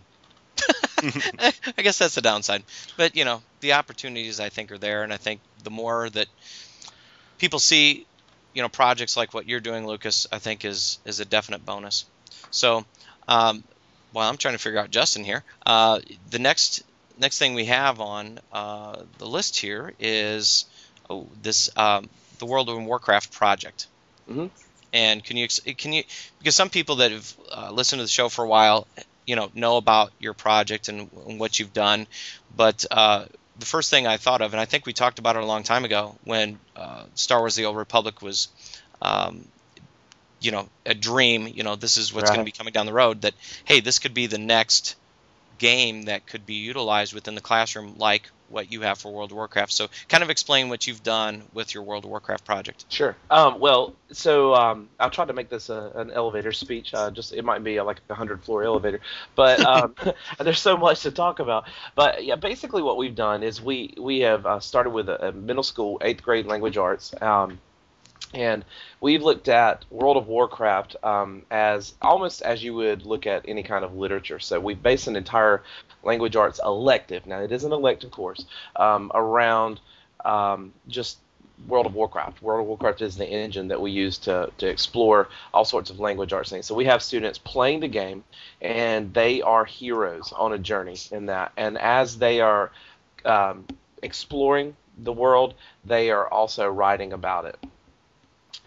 I 1.77 1.81
guess 1.81 1.97
that's 1.99 2.15
the 2.15 2.21
downside. 2.21 2.63
But 2.97 3.15
you 3.15 3.25
know, 3.25 3.41
the 3.61 3.73
opportunities 3.73 4.39
I 4.39 4.49
think 4.49 4.71
are 4.71 4.77
there, 4.77 5.03
and 5.03 5.13
I 5.13 5.17
think 5.17 5.41
the 5.63 5.69
more 5.69 6.09
that 6.09 6.27
people 7.37 7.59
see, 7.59 8.05
you 8.53 8.61
know, 8.61 8.69
projects 8.69 9.17
like 9.17 9.33
what 9.33 9.47
you're 9.47 9.59
doing, 9.59 9.87
Lucas, 9.87 10.27
I 10.31 10.39
think 10.39 10.65
is 10.65 10.99
is 11.05 11.19
a 11.19 11.25
definite 11.25 11.65
bonus. 11.65 12.05
So, 12.51 12.85
um, 13.27 13.63
while 14.11 14.29
I'm 14.29 14.37
trying 14.37 14.53
to 14.53 14.59
figure 14.59 14.79
out 14.79 14.91
Justin 14.91 15.23
here, 15.23 15.43
uh, 15.65 15.99
the 16.29 16.39
next 16.39 16.83
next 17.17 17.37
thing 17.37 17.53
we 17.53 17.65
have 17.65 17.99
on 17.99 18.39
uh, 18.51 19.03
the 19.17 19.25
list 19.25 19.57
here 19.57 19.93
is 19.99 20.65
oh, 21.09 21.27
this 21.41 21.69
um, 21.77 22.09
the 22.43 22.51
World 22.51 22.69
of 22.69 22.77
Warcraft 22.83 23.31
project. 23.31 23.87
Mhm. 24.29 24.49
And 24.91 25.23
can 25.23 25.37
you 25.37 25.47
can 25.77 25.93
you 25.93 26.03
because 26.39 26.55
some 26.55 26.69
people 26.69 26.97
that 26.97 27.11
have 27.11 27.33
uh, 27.51 27.71
listened 27.71 27.99
to 27.99 28.03
the 28.03 28.09
show 28.09 28.29
for 28.29 28.43
a 28.43 28.47
while, 28.47 28.85
you 29.25 29.35
know, 29.35 29.49
know 29.53 29.77
about 29.77 30.11
your 30.19 30.33
project 30.33 30.89
and, 30.89 31.09
and 31.27 31.39
what 31.39 31.57
you've 31.57 31.73
done, 31.73 32.05
but 32.55 32.85
uh, 32.91 33.25
the 33.57 33.65
first 33.65 33.89
thing 33.89 34.05
I 34.07 34.17
thought 34.17 34.41
of, 34.41 34.53
and 34.53 34.59
I 34.59 34.65
think 34.65 34.85
we 34.85 34.93
talked 34.93 35.19
about 35.19 35.35
it 35.35 35.43
a 35.43 35.45
long 35.45 35.63
time 35.63 35.85
ago 35.85 36.15
when 36.25 36.59
uh, 36.75 37.05
Star 37.15 37.39
Wars: 37.39 37.55
The 37.55 37.65
Old 37.65 37.77
Republic 37.77 38.21
was, 38.21 38.49
um, 39.01 39.45
you 40.41 40.51
know, 40.51 40.67
a 40.85 40.93
dream. 40.93 41.47
You 41.47 41.63
know, 41.63 41.75
this 41.75 41.97
is 41.97 42.13
what's 42.13 42.29
going 42.29 42.45
to 42.45 42.51
be 42.51 42.57
coming 42.57 42.73
down 42.73 42.85
the 42.85 42.93
road. 42.93 43.21
That 43.21 43.33
hey, 43.65 43.79
this 43.79 43.99
could 43.99 44.13
be 44.13 44.27
the 44.27 44.37
next 44.37 44.95
game 45.57 46.03
that 46.03 46.27
could 46.27 46.45
be 46.45 46.55
utilized 46.55 47.13
within 47.13 47.35
the 47.35 47.41
classroom, 47.41 47.95
like 47.97 48.29
what 48.49 48.71
you 48.71 48.81
have 48.81 48.99
for 48.99 49.11
World 49.11 49.31
of 49.31 49.37
Warcraft. 49.37 49.73
So, 49.73 49.87
kind 50.07 50.23
of 50.23 50.29
explain 50.29 50.69
what 50.69 50.87
you've 50.87 51.03
done 51.03 51.43
with 51.53 51.73
your 51.73 51.83
World 51.83 52.05
of 52.05 52.11
Warcraft 52.11 52.45
project. 52.45 52.85
Sure. 52.89 53.15
Um, 53.29 53.59
well, 53.59 53.95
so 54.11 54.53
um, 54.53 54.89
I'll 54.99 55.09
try 55.09 55.25
to 55.25 55.33
make 55.33 55.49
this 55.49 55.69
a, 55.69 55.91
an 55.95 56.11
elevator 56.11 56.51
speech. 56.51 56.93
Uh, 56.93 57.11
just 57.11 57.33
it 57.33 57.43
might 57.43 57.63
be 57.63 57.81
like 57.81 57.99
a 58.09 58.13
hundred 58.13 58.43
floor 58.43 58.63
elevator, 58.63 59.01
but 59.35 59.59
um, 59.61 59.95
there's 60.39 60.59
so 60.59 60.77
much 60.77 61.01
to 61.01 61.11
talk 61.11 61.39
about. 61.39 61.65
But 61.95 62.23
yeah, 62.23 62.35
basically 62.35 62.81
what 62.81 62.97
we've 62.97 63.15
done 63.15 63.43
is 63.43 63.61
we 63.61 63.93
we 63.97 64.19
have 64.19 64.45
uh, 64.45 64.59
started 64.59 64.91
with 64.91 65.09
a, 65.09 65.29
a 65.29 65.31
middle 65.31 65.63
school 65.63 65.97
eighth 66.01 66.23
grade 66.23 66.45
language 66.45 66.77
arts. 66.77 67.13
Um, 67.21 67.59
and 68.33 68.65
we've 68.99 69.21
looked 69.21 69.47
at 69.47 69.85
World 69.89 70.17
of 70.17 70.27
Warcraft 70.27 70.95
um, 71.03 71.43
as 71.51 71.93
almost 72.01 72.41
as 72.41 72.63
you 72.63 72.73
would 72.73 73.05
look 73.05 73.27
at 73.27 73.45
any 73.47 73.63
kind 73.63 73.85
of 73.85 73.95
literature. 73.95 74.39
So 74.39 74.59
we've 74.59 74.81
based 74.81 75.07
an 75.07 75.15
entire 75.15 75.63
language 76.03 76.35
arts 76.35 76.59
elective. 76.63 77.25
Now 77.25 77.41
it 77.41 77.51
is 77.51 77.63
an 77.63 77.71
elective 77.71 78.11
course 78.11 78.45
um, 78.75 79.11
around 79.13 79.79
um, 80.25 80.73
just 80.87 81.19
World 81.67 81.85
of 81.85 81.93
Warcraft. 81.93 82.41
World 82.41 82.61
of 82.61 82.67
Warcraft 82.67 83.01
is 83.01 83.15
the 83.15 83.27
engine 83.27 83.67
that 83.69 83.79
we 83.79 83.91
use 83.91 84.17
to, 84.19 84.51
to 84.57 84.67
explore 84.67 85.29
all 85.53 85.65
sorts 85.65 85.89
of 85.89 85.99
language 85.99 86.33
arts 86.33 86.49
things. 86.49 86.65
So 86.65 86.75
we 86.75 86.85
have 86.85 87.01
students 87.01 87.37
playing 87.37 87.79
the 87.79 87.87
game, 87.87 88.23
and 88.61 89.13
they 89.13 89.41
are 89.41 89.63
heroes 89.63 90.33
on 90.35 90.53
a 90.53 90.57
journey 90.57 90.97
in 91.11 91.27
that. 91.27 91.51
And 91.55 91.77
as 91.77 92.17
they 92.17 92.41
are 92.41 92.71
um, 93.23 93.65
exploring 94.01 94.75
the 94.97 95.13
world, 95.13 95.53
they 95.85 96.11
are 96.11 96.27
also 96.27 96.67
writing 96.69 97.13
about 97.13 97.45
it. 97.45 97.57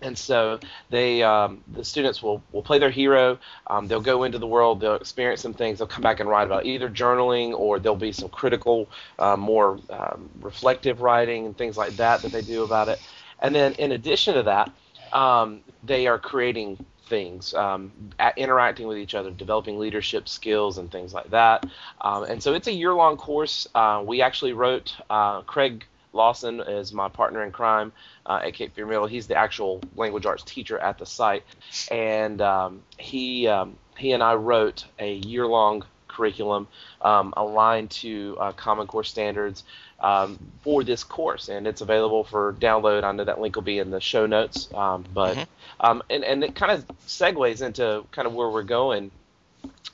And 0.02 0.16
so 0.16 0.60
they, 0.90 1.22
um, 1.22 1.62
the 1.72 1.82
students 1.82 2.22
will, 2.22 2.42
will 2.52 2.62
play 2.62 2.78
their 2.78 2.90
hero. 2.90 3.38
Um, 3.66 3.88
they'll 3.88 4.00
go 4.00 4.24
into 4.24 4.38
the 4.38 4.46
world. 4.46 4.80
They'll 4.80 4.94
experience 4.94 5.40
some 5.40 5.54
things. 5.54 5.78
They'll 5.78 5.86
come 5.88 6.02
back 6.02 6.20
and 6.20 6.28
write 6.28 6.44
about 6.44 6.66
either 6.66 6.90
journaling 6.90 7.52
or 7.54 7.78
there'll 7.78 7.96
be 7.96 8.12
some 8.12 8.28
critical, 8.28 8.88
uh, 9.18 9.36
more 9.36 9.78
um, 9.88 10.28
reflective 10.40 11.00
writing 11.00 11.46
and 11.46 11.56
things 11.56 11.78
like 11.78 11.96
that 11.96 12.20
that 12.22 12.30
they 12.32 12.42
do 12.42 12.62
about 12.62 12.88
it. 12.88 13.00
And 13.40 13.54
then 13.54 13.72
in 13.74 13.92
addition 13.92 14.34
to 14.34 14.42
that, 14.42 14.70
um, 15.14 15.62
they 15.82 16.06
are 16.06 16.18
creating 16.18 16.84
things, 17.06 17.54
um, 17.54 17.92
interacting 18.36 18.86
with 18.88 18.98
each 18.98 19.14
other, 19.14 19.30
developing 19.30 19.78
leadership 19.78 20.28
skills 20.28 20.76
and 20.76 20.90
things 20.90 21.14
like 21.14 21.30
that. 21.30 21.64
Um, 22.00 22.24
and 22.24 22.42
so 22.42 22.52
it's 22.52 22.66
a 22.66 22.72
year-long 22.72 23.16
course. 23.16 23.66
Uh, 23.74 24.02
we 24.04 24.20
actually 24.20 24.52
wrote 24.52 24.94
uh, 25.08 25.40
Craig 25.42 25.84
Lawson 26.16 26.60
is 26.60 26.92
my 26.92 27.08
partner 27.08 27.42
in 27.44 27.52
crime 27.52 27.92
uh, 28.24 28.40
at 28.44 28.54
Cape 28.54 28.74
Fear 28.74 28.86
Middle. 28.86 29.06
He's 29.06 29.26
the 29.26 29.36
actual 29.36 29.80
language 29.94 30.26
arts 30.26 30.42
teacher 30.42 30.78
at 30.78 30.98
the 30.98 31.06
site, 31.06 31.44
and 31.90 32.40
um, 32.40 32.82
he 32.98 33.46
um, 33.46 33.76
he 33.96 34.12
and 34.12 34.22
I 34.22 34.34
wrote 34.34 34.84
a 34.98 35.14
year 35.14 35.46
long 35.46 35.84
curriculum 36.08 36.66
um, 37.02 37.34
aligned 37.36 37.90
to 37.90 38.36
uh, 38.40 38.52
Common 38.52 38.86
Core 38.86 39.04
standards 39.04 39.64
um, 40.00 40.38
for 40.62 40.82
this 40.82 41.04
course, 41.04 41.48
and 41.48 41.66
it's 41.66 41.82
available 41.82 42.24
for 42.24 42.54
download. 42.54 43.04
I 43.04 43.12
know 43.12 43.24
that 43.24 43.40
link 43.40 43.54
will 43.54 43.62
be 43.62 43.78
in 43.78 43.90
the 43.90 44.00
show 44.00 44.26
notes, 44.26 44.68
um, 44.74 45.04
but 45.12 45.36
Mhm. 45.36 45.46
um, 45.80 46.02
and 46.10 46.24
and 46.24 46.42
it 46.42 46.54
kind 46.54 46.72
of 46.72 46.86
segues 47.06 47.60
into 47.62 48.04
kind 48.12 48.26
of 48.26 48.34
where 48.34 48.48
we're 48.48 48.62
going 48.62 49.10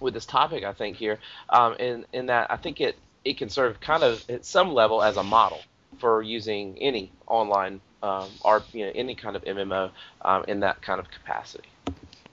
with 0.01 0.15
this 0.15 0.27
topic. 0.27 0.65
I 0.65 0.73
think 0.73 0.97
here, 0.97 1.19
um, 1.49 1.75
in 1.75 2.07
in 2.13 2.27
that 2.27 2.51
I 2.51 2.57
think 2.57 2.81
it 2.81 2.97
it 3.25 3.39
can 3.39 3.49
serve 3.49 3.81
kind 3.81 4.03
of 4.03 4.25
at 4.29 4.45
some 4.45 4.75
level 4.75 5.03
as 5.03 5.17
a 5.17 5.23
model 5.23 5.61
for 5.99 6.23
using 6.23 6.79
any 6.81 7.13
online 7.27 7.81
um, 8.03 8.29
or 8.41 8.63
you 8.73 8.87
know 8.87 8.93
any 8.95 9.15
kind 9.15 9.37
of 9.37 9.45
MMO 9.45 9.91
um, 10.23 10.45
in 10.49 10.61
that 10.61 10.83
kind 10.83 11.01
of 11.01 11.11
capacity. 11.11 11.69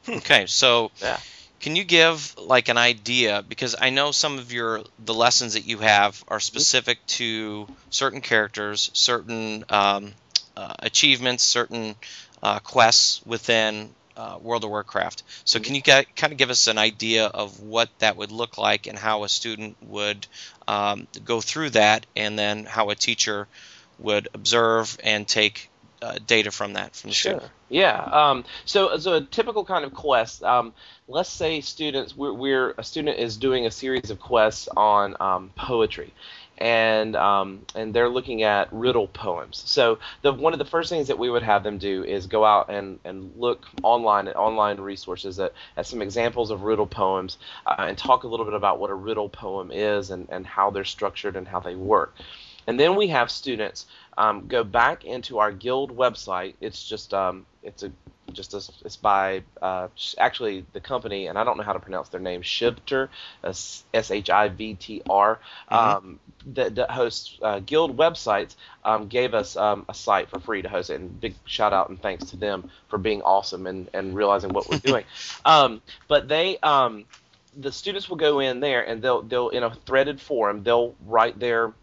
Okay, 0.07 0.45
so 0.47 0.91
Yeah. 1.01 1.17
can 1.59 1.75
you 1.75 1.83
give 1.83 2.35
like 2.37 2.69
an 2.69 2.77
idea 2.77 3.43
because 3.47 3.75
I 3.79 3.89
know 3.89 4.11
some 4.11 4.39
of 4.39 4.51
your 4.51 4.81
the 4.97 5.13
lessons 5.13 5.53
that 5.53 5.65
you 5.65 5.77
have 5.79 6.23
are 6.27 6.39
specific 6.39 7.05
to 7.19 7.67
certain 7.89 8.21
characters, 8.21 8.89
certain 8.93 9.63
um, 9.69 10.13
uh, 10.55 10.73
achievements, 10.79 11.43
certain 11.43 11.95
uh, 12.41 12.59
quests 12.59 13.21
within 13.25 13.93
uh, 14.19 14.37
World 14.41 14.65
of 14.65 14.69
Warcraft. 14.69 15.23
So 15.45 15.59
can 15.59 15.75
you 15.75 15.81
get, 15.81 16.13
kind 16.15 16.33
of 16.33 16.37
give 16.37 16.49
us 16.49 16.67
an 16.67 16.77
idea 16.77 17.25
of 17.25 17.61
what 17.61 17.89
that 17.99 18.17
would 18.17 18.31
look 18.31 18.57
like 18.57 18.85
and 18.87 18.99
how 18.99 19.23
a 19.23 19.29
student 19.29 19.77
would 19.81 20.27
um, 20.67 21.07
go 21.23 21.39
through 21.39 21.71
that, 21.71 22.05
and 22.15 22.37
then 22.37 22.65
how 22.65 22.89
a 22.89 22.95
teacher 22.95 23.47
would 23.97 24.27
observe 24.33 24.97
and 25.03 25.27
take 25.27 25.69
uh, 26.01 26.17
data 26.27 26.51
from 26.51 26.73
that 26.73 26.95
from 26.95 27.09
the 27.09 27.15
student? 27.15 27.43
Yeah. 27.69 27.97
Um, 27.97 28.45
so, 28.65 28.97
so 28.97 29.15
a 29.15 29.21
typical 29.21 29.63
kind 29.65 29.85
of 29.85 29.93
quest. 29.93 30.43
Um, 30.43 30.73
let's 31.07 31.29
say 31.29 31.61
students, 31.61 32.15
we're, 32.15 32.33
we're 32.33 32.73
a 32.77 32.83
student 32.83 33.19
is 33.19 33.37
doing 33.37 33.65
a 33.65 33.71
series 33.71 34.09
of 34.09 34.19
quests 34.19 34.67
on 34.75 35.15
um, 35.19 35.51
poetry, 35.55 36.13
and 36.59 37.15
um, 37.15 37.65
and 37.73 37.93
they're 37.93 38.09
looking 38.09 38.43
at 38.43 38.71
riddle 38.71 39.07
poems. 39.07 39.63
So 39.65 39.99
the 40.21 40.33
one 40.33 40.53
of 40.53 40.59
the 40.59 40.65
first 40.65 40.89
things 40.89 41.07
that 41.07 41.17
we 41.17 41.29
would 41.29 41.43
have 41.43 41.63
them 41.63 41.77
do 41.77 42.03
is 42.03 42.27
go 42.27 42.43
out 42.43 42.69
and, 42.69 42.99
and 43.05 43.31
look 43.37 43.65
online 43.81 44.27
at 44.27 44.35
online 44.35 44.79
resources 44.79 45.39
at, 45.39 45.53
at 45.77 45.87
some 45.87 46.01
examples 46.01 46.51
of 46.51 46.63
riddle 46.63 46.87
poems 46.87 47.37
uh, 47.65 47.75
and 47.79 47.97
talk 47.97 48.23
a 48.23 48.27
little 48.27 48.45
bit 48.45 48.53
about 48.53 48.79
what 48.79 48.89
a 48.89 48.93
riddle 48.93 49.29
poem 49.29 49.71
is 49.71 50.11
and, 50.11 50.27
and 50.29 50.45
how 50.45 50.69
they're 50.69 50.83
structured 50.83 51.35
and 51.35 51.47
how 51.47 51.59
they 51.59 51.75
work. 51.75 52.13
And 52.67 52.79
then 52.79 52.95
we 52.95 53.07
have 53.07 53.31
students 53.31 53.87
um, 54.17 54.47
go 54.47 54.63
back 54.63 55.05
into 55.05 55.39
our 55.39 55.51
guild 55.51 55.95
website. 55.95 56.55
It's 56.59 56.87
just 56.87 57.13
um, 57.13 57.45
it's 57.63 57.83
a 57.83 57.91
just 58.33 58.53
it's 58.85 58.95
by 58.95 59.43
uh, 59.61 59.87
actually 60.17 60.65
the 60.73 60.79
company, 60.79 61.27
and 61.27 61.37
I 61.37 61.43
don't 61.43 61.57
know 61.57 61.63
how 61.63 61.73
to 61.73 61.79
pronounce 61.79 62.09
their 62.09 62.19
name. 62.19 62.41
Shivtr, 62.41 63.09
S 63.43 63.83
H 63.93 64.29
I 64.29 64.49
V 64.49 64.75
T 64.75 65.01
R, 65.09 65.39
um, 65.69 66.19
that, 66.47 66.75
that 66.75 66.91
hosts 66.91 67.37
uh, 67.41 67.59
guild 67.59 67.97
websites, 67.97 68.55
um, 68.83 69.07
gave 69.07 69.33
us 69.33 69.55
um, 69.55 69.85
a 69.89 69.93
site 69.93 70.29
for 70.29 70.39
free 70.39 70.61
to 70.61 70.69
host 70.69 70.89
it. 70.89 70.95
And 70.95 71.19
big 71.19 71.35
shout 71.45 71.73
out 71.73 71.89
and 71.89 72.01
thanks 72.01 72.31
to 72.31 72.37
them 72.37 72.69
for 72.89 72.97
being 72.97 73.21
awesome 73.21 73.67
and, 73.67 73.89
and 73.93 74.15
realizing 74.15 74.53
what 74.53 74.69
we're 74.69 74.79
doing. 74.79 75.05
um, 75.45 75.81
but 76.07 76.27
they 76.27 76.57
um, 76.59 77.05
the 77.57 77.71
students 77.71 78.09
will 78.09 78.17
go 78.17 78.39
in 78.39 78.59
there 78.59 78.81
and 78.81 79.01
they'll 79.01 79.21
they'll 79.21 79.49
in 79.49 79.63
a 79.63 79.73
threaded 79.85 80.21
forum 80.21 80.63
they'll 80.63 80.95
write 81.05 81.39
their 81.39 81.73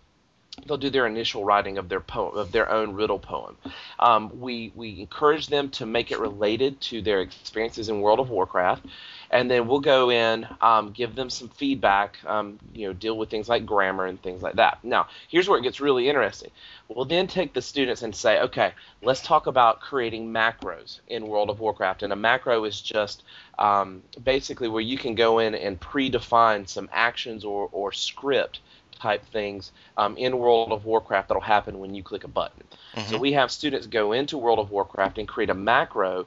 they'll 0.64 0.76
do 0.76 0.90
their 0.90 1.06
initial 1.06 1.44
writing 1.44 1.78
of 1.78 1.88
their 1.88 2.00
poem 2.00 2.36
of 2.36 2.50
their 2.52 2.70
own 2.70 2.94
riddle 2.94 3.18
poem. 3.18 3.56
Um, 3.98 4.40
we 4.40 4.72
we 4.74 5.00
encourage 5.00 5.48
them 5.48 5.70
to 5.70 5.86
make 5.86 6.10
it 6.10 6.18
related 6.18 6.80
to 6.82 7.02
their 7.02 7.20
experiences 7.20 7.88
in 7.88 8.00
World 8.00 8.20
of 8.20 8.30
Warcraft, 8.30 8.86
and 9.30 9.50
then 9.50 9.68
we'll 9.68 9.80
go 9.80 10.10
in, 10.10 10.46
um, 10.60 10.92
give 10.92 11.14
them 11.14 11.30
some 11.30 11.48
feedback, 11.48 12.16
um, 12.24 12.58
you 12.72 12.86
know, 12.86 12.92
deal 12.92 13.16
with 13.18 13.28
things 13.28 13.48
like 13.48 13.66
grammar 13.66 14.06
and 14.06 14.20
things 14.22 14.42
like 14.42 14.54
that. 14.54 14.78
Now, 14.82 15.08
here's 15.28 15.48
where 15.48 15.58
it 15.58 15.62
gets 15.62 15.80
really 15.80 16.08
interesting. 16.08 16.50
We'll 16.88 17.04
then 17.04 17.26
take 17.26 17.52
the 17.52 17.62
students 17.62 18.02
and 18.02 18.14
say, 18.14 18.40
okay, 18.40 18.72
let's 19.02 19.20
talk 19.20 19.46
about 19.46 19.80
creating 19.80 20.32
macros 20.32 21.00
in 21.08 21.26
World 21.26 21.50
of 21.50 21.60
Warcraft, 21.60 22.02
and 22.02 22.12
a 22.12 22.16
macro 22.16 22.64
is 22.64 22.80
just 22.80 23.24
um, 23.58 24.02
basically 24.22 24.68
where 24.68 24.82
you 24.82 24.96
can 24.96 25.14
go 25.14 25.38
in 25.38 25.54
and 25.54 25.80
predefine 25.80 26.68
some 26.68 26.88
actions 26.92 27.44
or, 27.44 27.68
or 27.72 27.92
script 27.92 28.60
type 28.98 29.24
things 29.26 29.72
um, 29.96 30.16
in 30.16 30.38
World 30.38 30.72
of 30.72 30.84
Warcraft 30.84 31.28
that'll 31.28 31.42
happen 31.42 31.78
when 31.78 31.94
you 31.94 32.02
click 32.02 32.24
a 32.24 32.28
button. 32.28 32.64
Mm-hmm. 32.94 33.10
So 33.10 33.18
we 33.18 33.32
have 33.32 33.50
students 33.50 33.86
go 33.86 34.12
into 34.12 34.38
World 34.38 34.58
of 34.58 34.70
Warcraft 34.70 35.18
and 35.18 35.28
create 35.28 35.50
a 35.50 35.54
macro. 35.54 36.26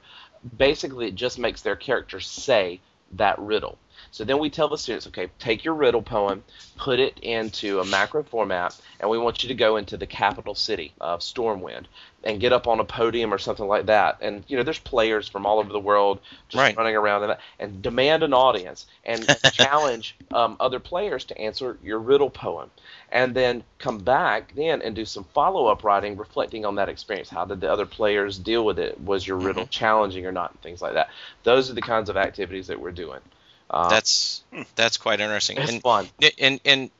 Basically, 0.56 1.08
it 1.08 1.14
just 1.14 1.38
makes 1.38 1.62
their 1.62 1.76
character 1.76 2.20
say 2.20 2.80
that 3.12 3.38
riddle. 3.38 3.78
So 4.10 4.24
then 4.24 4.38
we 4.38 4.50
tell 4.50 4.68
the 4.68 4.78
students, 4.78 5.06
okay, 5.08 5.28
take 5.38 5.64
your 5.64 5.74
riddle 5.74 6.02
poem, 6.02 6.42
put 6.76 6.98
it 6.98 7.18
into 7.20 7.80
a 7.80 7.84
macro 7.84 8.22
format, 8.22 8.78
and 8.98 9.08
we 9.10 9.18
want 9.18 9.42
you 9.42 9.48
to 9.48 9.54
go 9.54 9.76
into 9.76 9.96
the 9.96 10.06
capital 10.06 10.54
city 10.54 10.92
of 11.00 11.20
Stormwind 11.20 11.86
and 12.22 12.40
get 12.40 12.52
up 12.52 12.66
on 12.66 12.80
a 12.80 12.84
podium 12.84 13.32
or 13.32 13.38
something 13.38 13.66
like 13.66 13.86
that. 13.86 14.18
And 14.20 14.44
you 14.46 14.56
know, 14.56 14.62
there's 14.62 14.78
players 14.78 15.28
from 15.28 15.46
all 15.46 15.58
over 15.58 15.72
the 15.72 15.80
world 15.80 16.20
just 16.48 16.60
right. 16.60 16.76
running 16.76 16.96
around 16.96 17.24
and, 17.24 17.36
and 17.58 17.82
demand 17.82 18.22
an 18.22 18.34
audience 18.34 18.86
and 19.04 19.26
challenge 19.52 20.16
um, 20.32 20.56
other 20.60 20.78
players 20.78 21.24
to 21.26 21.38
answer 21.38 21.78
your 21.82 21.98
riddle 21.98 22.30
poem. 22.30 22.70
And 23.10 23.34
then 23.34 23.64
come 23.78 23.98
back 23.98 24.54
then 24.54 24.82
and 24.82 24.94
do 24.94 25.04
some 25.04 25.24
follow 25.24 25.66
up 25.66 25.82
writing 25.82 26.16
reflecting 26.16 26.64
on 26.64 26.76
that 26.76 26.88
experience. 26.88 27.28
How 27.28 27.44
did 27.44 27.60
the 27.60 27.72
other 27.72 27.86
players 27.86 28.38
deal 28.38 28.64
with 28.64 28.78
it? 28.78 29.00
Was 29.00 29.26
your 29.26 29.38
riddle 29.38 29.64
mm-hmm. 29.64 29.70
challenging 29.70 30.26
or 30.26 30.32
not? 30.32 30.52
And 30.52 30.60
things 30.60 30.82
like 30.82 30.94
that. 30.94 31.08
Those 31.42 31.70
are 31.70 31.74
the 31.74 31.82
kinds 31.82 32.08
of 32.08 32.16
activities 32.16 32.66
that 32.66 32.80
we're 32.80 32.92
doing. 32.92 33.20
Uh, 33.70 33.88
that's 33.88 34.42
that's 34.74 34.96
quite 34.96 35.20
interesting. 35.20 35.58
It's 35.58 35.70
and, 35.70 35.82
fun. 35.82 36.08
And 36.38 36.60
and 36.64 36.90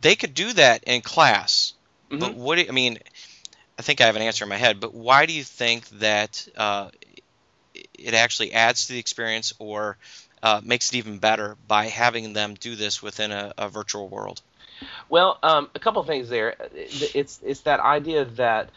they 0.00 0.14
could 0.14 0.34
do 0.34 0.52
that 0.52 0.84
in 0.84 1.02
class. 1.02 1.74
Mm-hmm. 2.10 2.20
But 2.20 2.34
what 2.34 2.56
do 2.56 2.62
you, 2.62 2.68
I 2.68 2.72
mean? 2.72 2.98
I 3.78 3.82
think 3.82 4.00
I 4.00 4.06
have 4.06 4.16
an 4.16 4.22
answer 4.22 4.44
in 4.44 4.48
my 4.48 4.56
head. 4.56 4.80
But 4.80 4.94
why 4.94 5.26
do 5.26 5.32
you 5.32 5.44
think 5.44 5.88
that 6.00 6.48
uh, 6.56 6.90
it 7.74 8.14
actually 8.14 8.52
adds 8.52 8.86
to 8.86 8.92
the 8.92 8.98
experience 8.98 9.52
or 9.58 9.96
uh, 10.42 10.60
makes 10.64 10.90
it 10.90 10.96
even 10.96 11.18
better 11.18 11.56
by 11.66 11.86
having 11.86 12.32
them 12.32 12.54
do 12.54 12.76
this 12.76 13.02
within 13.02 13.32
a, 13.32 13.52
a 13.58 13.68
virtual 13.68 14.08
world? 14.08 14.40
Well, 15.08 15.38
um, 15.42 15.70
a 15.74 15.78
couple 15.78 16.02
things 16.04 16.28
there. 16.28 16.54
It's 16.74 17.40
it's 17.44 17.60
that 17.62 17.80
idea 17.80 18.24
that 18.24 18.70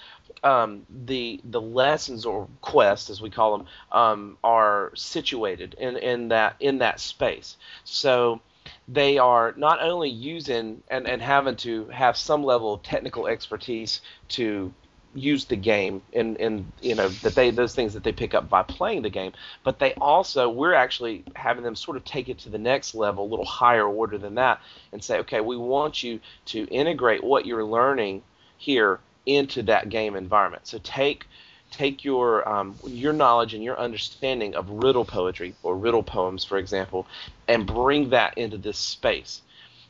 um, 0.44 0.86
the 1.06 1.40
the 1.44 1.62
lessons 1.62 2.26
or 2.26 2.48
quests, 2.62 3.10
as 3.10 3.22
we 3.22 3.30
call 3.30 3.58
them, 3.58 3.68
um, 3.92 4.38
are 4.44 4.92
situated 4.96 5.76
in, 5.78 5.98
in 5.98 6.30
that 6.30 6.56
in 6.60 6.80
that 6.80 7.00
space. 7.00 7.58
So 7.84 8.42
they 8.88 9.18
are 9.18 9.54
not 9.58 9.82
only 9.82 10.10
using 10.10 10.84
and, 10.90 11.08
and 11.08 11.22
having 11.22 11.56
to 11.58 11.86
have 11.88 12.18
some 12.18 12.44
level 12.44 12.74
of 12.74 12.84
technical 12.84 13.28
expertise 13.28 14.02
to 14.30 14.74
use 15.14 15.46
the 15.46 15.56
game 15.58 16.02
and 16.14 16.40
and 16.40 16.72
you 16.82 16.96
know 16.96 17.10
that 17.10 17.36
they 17.36 17.52
those 17.52 17.76
things 17.76 17.94
that 17.94 18.04
they 18.04 18.14
pick 18.14 18.34
up 18.34 18.50
by 18.50 18.64
playing 18.64 19.02
the 19.02 19.10
game 19.10 19.34
but 19.62 19.78
they 19.78 19.94
also 19.96 20.50
we're 20.50 20.74
actually 20.74 21.22
having 21.36 21.64
them 21.64 21.76
sort 21.76 21.98
of 21.98 22.06
take 22.06 22.30
it 22.30 22.38
to 22.38 22.50
the 22.50 22.58
next 22.58 22.96
level 22.96 23.26
a 23.26 23.30
little 23.30 23.46
higher 23.46 23.86
order 23.86 24.18
than 24.18 24.36
that 24.36 24.62
and 24.94 25.04
say 25.04 25.20
okay 25.20 25.42
we 25.42 25.58
want 25.58 26.02
you 26.02 26.18
to 26.46 26.64
integrate 26.68 27.22
what 27.22 27.46
you're 27.46 27.66
learning 27.66 28.22
here 28.58 29.02
into 29.26 29.64
that 29.64 29.90
game 29.90 30.16
environment 30.16 30.66
so 30.68 30.80
take 30.84 31.26
take 31.72 32.04
your 32.04 32.48
um, 32.48 32.76
your 32.86 33.14
knowledge 33.14 33.54
and 33.54 33.64
your 33.64 33.80
understanding 33.80 34.56
of 34.56 34.70
riddle 34.70 35.06
poetry 35.06 35.56
or 35.64 35.78
riddle 35.78 36.04
poems 36.04 36.44
for 36.44 36.58
example 36.58 37.08
and 37.48 37.66
bring 37.66 38.10
that 38.10 38.38
into 38.38 38.58
this 38.58 38.78
space 38.78 39.42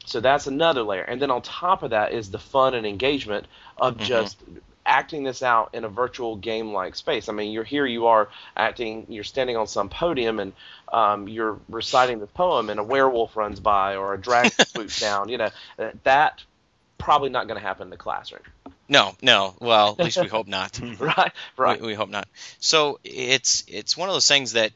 so 0.06 0.20
that's 0.20 0.48
another 0.48 0.84
layer 0.84 1.04
and 1.04 1.22
then 1.22 1.32
on 1.32 1.42
top 1.42 1.84
of 1.84 1.92
that 1.92 2.12
is 2.14 2.32
the 2.32 2.40
fun 2.40 2.74
and 2.74 2.86
engagement 2.86 3.46
of 3.78 3.96
mm-hmm. 3.96 4.06
just 4.06 4.38
acting 4.86 5.24
this 5.24 5.44
out 5.44 5.70
in 5.74 5.84
a 5.84 5.90
virtual 5.90 6.36
game 6.36 6.74
like 6.74 6.96
space. 6.96 7.30
I 7.30 7.34
mean, 7.34 7.52
you're 7.52 7.64
here, 7.64 7.86
you 7.86 8.08
are 8.08 8.30
acting, 8.56 9.06
you're 9.10 9.24
standing 9.24 9.58
on 9.58 9.68
some 9.68 9.90
podium 9.90 10.40
and 10.40 10.54
um, 10.92 11.28
you're 11.28 11.60
reciting 11.70 12.20
the 12.20 12.28
poem, 12.28 12.70
and 12.70 12.80
a 12.80 12.84
werewolf 12.84 13.38
runs 13.38 13.60
by 13.60 13.96
or 13.96 14.14
a 14.14 14.20
dragon 14.20 14.52
swoops 14.66 15.00
down. 15.00 15.30
You 15.30 15.38
know, 15.38 15.50
that 16.04 16.44
probably 17.02 17.30
not 17.30 17.48
going 17.48 17.60
to 17.60 17.66
happen 17.66 17.84
in 17.84 17.90
the 17.90 17.98
classroom. 17.98 18.44
No, 18.88 19.16
no. 19.22 19.56
Well, 19.60 19.96
at 19.98 20.06
least 20.06 20.22
we 20.22 20.28
hope 20.38 20.48
not. 20.48 20.80
right, 21.00 21.32
right. 21.58 21.82
We, 21.82 21.88
we, 21.88 21.94
hope 21.94 22.10
not. 22.10 22.28
So 22.60 23.00
it's 23.04 23.64
it's 23.68 23.98
one 23.98 24.10
of 24.10 24.16
those 24.16 24.28
things 24.28 24.54
that, 24.54 24.72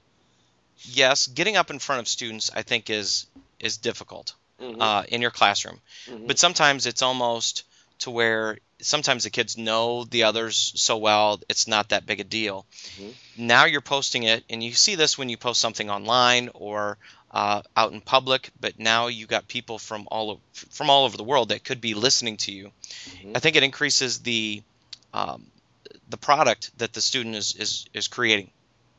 yes, 0.83 1.27
getting 1.27 1.55
up 1.55 1.69
in 1.69 1.79
front 1.79 2.01
of 2.01 2.07
students, 2.07 2.49
I 2.53 2.63
think 2.63 2.89
is 2.89 3.27
is 3.59 3.77
difficult 3.77 4.33
mm-hmm. 4.59 4.81
uh, 4.81 5.03
in 5.07 5.21
your 5.21 5.31
classroom, 5.31 5.79
mm-hmm. 6.09 6.27
but 6.27 6.39
sometimes 6.39 6.85
it's 6.85 7.01
almost 7.01 7.63
to 7.99 8.11
where 8.11 8.57
sometimes 8.81 9.23
the 9.23 9.29
kids 9.29 9.57
know 9.57 10.03
the 10.03 10.23
others 10.23 10.73
so 10.75 10.97
well 10.97 11.39
it's 11.47 11.67
not 11.67 11.89
that 11.89 12.05
big 12.05 12.19
a 12.19 12.23
deal. 12.23 12.65
Mm-hmm. 12.97 13.47
Now 13.47 13.65
you're 13.65 13.81
posting 13.81 14.23
it, 14.23 14.43
and 14.49 14.63
you 14.63 14.73
see 14.73 14.95
this 14.95 15.17
when 15.17 15.29
you 15.29 15.38
post 15.38 15.61
something 15.61 15.89
online 15.89 16.49
or 16.53 16.97
uh, 17.35 17.61
out 17.75 17.91
in 17.91 18.01
public. 18.01 18.49
But 18.59 18.79
now 18.79 19.07
you 19.07 19.27
got 19.27 19.47
people 19.47 19.77
from 19.77 20.07
all 20.09 20.31
of, 20.31 20.39
from 20.53 20.89
all 20.89 21.05
over 21.05 21.17
the 21.17 21.23
world 21.23 21.49
that 21.49 21.63
could 21.63 21.81
be 21.81 21.93
listening 21.93 22.37
to 22.37 22.51
you. 22.51 22.71
Mm-hmm. 23.09 23.33
I 23.35 23.39
think 23.39 23.57
it 23.57 23.63
increases 23.63 24.19
the 24.19 24.63
um, 25.13 25.45
the 26.09 26.17
product 26.17 26.71
that 26.79 26.93
the 26.93 27.01
student 27.01 27.35
is 27.35 27.55
is, 27.55 27.85
is 27.93 28.07
creating. 28.07 28.49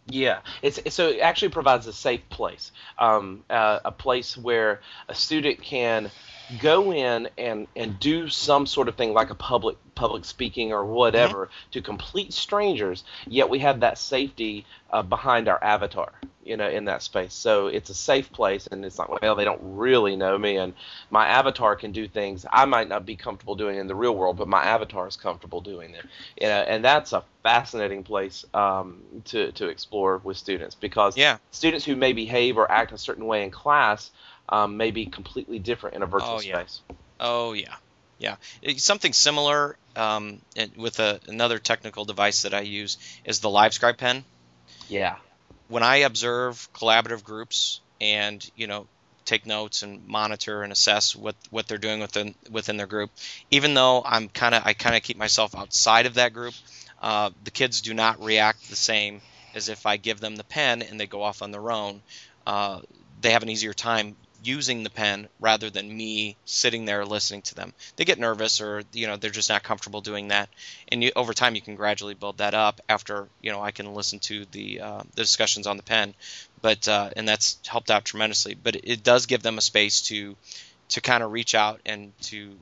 Yeah, 0.09 0.40
it's 0.62 0.94
so 0.94 1.09
it 1.09 1.18
actually 1.18 1.49
provides 1.49 1.87
a 1.88 1.92
safe 1.92 2.29
place, 2.29 2.70
um, 2.96 3.42
uh, 3.51 3.81
a 3.85 3.90
place 3.90 4.37
where 4.37 4.81
a 5.09 5.14
student 5.14 5.61
can 5.62 6.12
go 6.61 6.93
in 6.93 7.29
and 7.37 7.67
and 7.75 7.99
do 7.99 8.29
some 8.29 8.67
sort 8.67 8.89
of 8.89 8.95
thing 8.95 9.13
like 9.13 9.31
a 9.31 9.35
public 9.35 9.77
public 9.95 10.25
speaking 10.25 10.73
or 10.73 10.85
whatever 10.85 11.49
to 11.71 11.81
complete 11.81 12.33
strangers 12.33 13.05
yet 13.27 13.49
we 13.49 13.59
have 13.59 13.81
that 13.81 13.99
safety 13.99 14.65
uh, 14.91 15.03
behind 15.03 15.49
our 15.49 15.63
avatar 15.63 16.13
you 16.47 16.57
know 16.57 16.69
in 16.69 16.85
that 16.85 17.03
space. 17.03 17.35
So 17.35 17.67
it's 17.67 17.91
a 17.91 17.95
safe 17.95 18.33
place 18.33 18.67
and 18.69 18.85
it's 18.85 18.99
not 18.99 19.21
well 19.21 19.35
they 19.35 19.45
don't 19.45 19.61
really 19.63 20.17
know 20.17 20.39
me 20.39 20.57
and 20.57 20.73
my 21.11 21.27
avatar 21.27 21.75
can 21.77 21.93
do 21.93 22.07
things 22.07 22.47
i 22.51 22.65
might 22.65 22.89
not 22.89 23.05
be 23.05 23.17
comfortable 23.17 23.57
doing 23.57 23.77
in 23.77 23.87
the 23.87 23.95
real 23.95 24.15
world 24.15 24.37
but 24.37 24.49
my 24.49 24.63
avatar 24.63 25.07
is 25.09 25.17
comfortable 25.17 25.61
doing 25.61 25.93
them 25.93 26.09
you 26.41 26.47
know 26.47 26.61
and 26.61 26.85
that's 26.85 27.13
a 27.13 27.25
fascinating 27.43 28.03
place 28.03 28.45
um, 28.55 29.03
to 29.25 29.53
to 29.53 29.69
explore 29.69 30.19
with 30.19 30.37
students 30.37 30.75
because 30.75 31.17
yeah. 31.17 31.39
students 31.51 31.85
who 31.85 31.97
may 31.97 32.13
behave 32.13 32.57
or 32.57 32.71
act 32.71 32.93
a 32.93 32.99
certain 32.99 33.27
way 33.27 33.43
in 33.43 33.51
class 33.51 34.11
um, 34.49 34.77
may 34.77 34.91
be 34.91 35.07
completely 35.07 35.59
different 35.59 35.97
in 35.97 36.03
a 36.03 36.07
virtual 36.07 36.37
oh, 36.37 36.41
yeah. 36.41 36.59
space. 36.59 36.81
Oh 37.19 37.53
yeah, 37.53 37.75
yeah. 38.19 38.37
It's 38.63 38.85
something 38.85 39.13
similar 39.13 39.77
um, 39.95 40.41
with 40.77 40.99
a, 41.01 41.21
another 41.27 41.59
technical 41.59 42.05
device 42.05 42.43
that 42.43 42.55
I 42.55 42.61
use 42.61 42.99
is 43.25 43.41
the 43.41 43.49
LiveScribe 43.49 43.97
pen. 43.97 44.25
Yeah. 44.89 45.17
When 45.69 45.83
I 45.83 45.97
observe 45.97 46.69
collaborative 46.73 47.25
groups 47.25 47.81
and 48.01 48.49
you 48.55 48.67
know 48.67 48.87
take 49.25 49.45
notes 49.45 49.83
and 49.83 50.07
monitor 50.07 50.63
and 50.63 50.73
assess 50.73 51.17
what, 51.17 51.35
what 51.51 51.67
they're 51.67 51.79
doing 51.79 52.01
within 52.01 52.35
within 52.51 52.77
their 52.77 52.87
group, 52.87 53.11
even 53.51 53.75
though 53.75 54.03
I'm 54.05 54.29
kind 54.29 54.55
of 54.55 54.63
I 54.65 54.73
kind 54.73 54.97
of 54.97 55.03
keep 55.03 55.17
myself 55.17 55.55
outside 55.55 56.07
of 56.07 56.15
that 56.15 56.33
group, 56.33 56.55
uh, 57.03 57.31
the 57.45 57.51
kids 57.51 57.81
do 57.81 57.93
not 57.93 58.23
react 58.23 58.71
the 58.71 58.77
same 58.77 59.21
as 59.55 59.69
if 59.69 59.87
I 59.87 59.97
give 59.97 60.21
them 60.21 60.37
the 60.37 60.45
pen 60.45 60.83
and 60.83 61.01
they 61.01 61.07
go 61.07 61.23
off 61.23 61.43
on 61.43 61.51
their 61.51 61.71
own. 61.71 62.03
Uh, 62.47 62.81
they 63.21 63.31
have 63.31 63.43
an 63.43 63.49
easier 63.49 63.73
time 63.73 64.17
using 64.47 64.83
the 64.83 64.91
pen 64.91 65.29
rather 65.41 65.71
than 65.71 65.95
me 65.95 66.37
sitting 66.45 66.85
there 66.85 67.05
listening 67.05 67.43
to 67.43 67.55
them. 67.55 67.73
They 67.97 68.05
get 68.05 68.19
nervous 68.19 68.61
or 68.61 68.83
you 68.93 69.07
know 69.07 69.17
they're 69.17 69.31
just 69.31 69.49
not 69.49 69.63
comfortable 69.63 70.01
doing 70.01 70.29
that, 70.29 70.49
and 70.89 71.03
you, 71.03 71.13
over 71.17 71.35
time 71.35 71.55
you 71.55 71.61
can 71.61 71.75
gradually 71.75 72.15
build 72.15 72.39
that 72.39 72.55
up. 72.55 72.81
After 72.89 73.29
you 73.41 73.53
know 73.53 73.61
I 73.63 73.71
can 73.71 73.95
listen 73.95 74.19
to 74.21 74.45
the 74.53 74.81
uh, 74.81 75.03
the 75.15 75.23
discussions 75.23 75.67
on 75.67 75.77
the 75.77 75.83
pen, 75.83 76.15
but 76.63 76.89
uh, 76.89 77.11
and 77.17 77.29
that's 77.29 77.59
helped 77.67 77.91
out 77.91 78.05
tremendously. 78.05 78.55
But 78.55 78.77
it, 78.77 78.85
it 78.85 79.03
does 79.03 79.27
give 79.27 79.43
them 79.43 79.59
a 79.59 79.63
space 79.63 80.03
to 80.03 80.37
to 80.91 81.01
kind 81.01 81.23
of 81.23 81.33
reach 81.33 81.55
out 81.55 81.81
and 81.85 82.13
to 82.23 82.57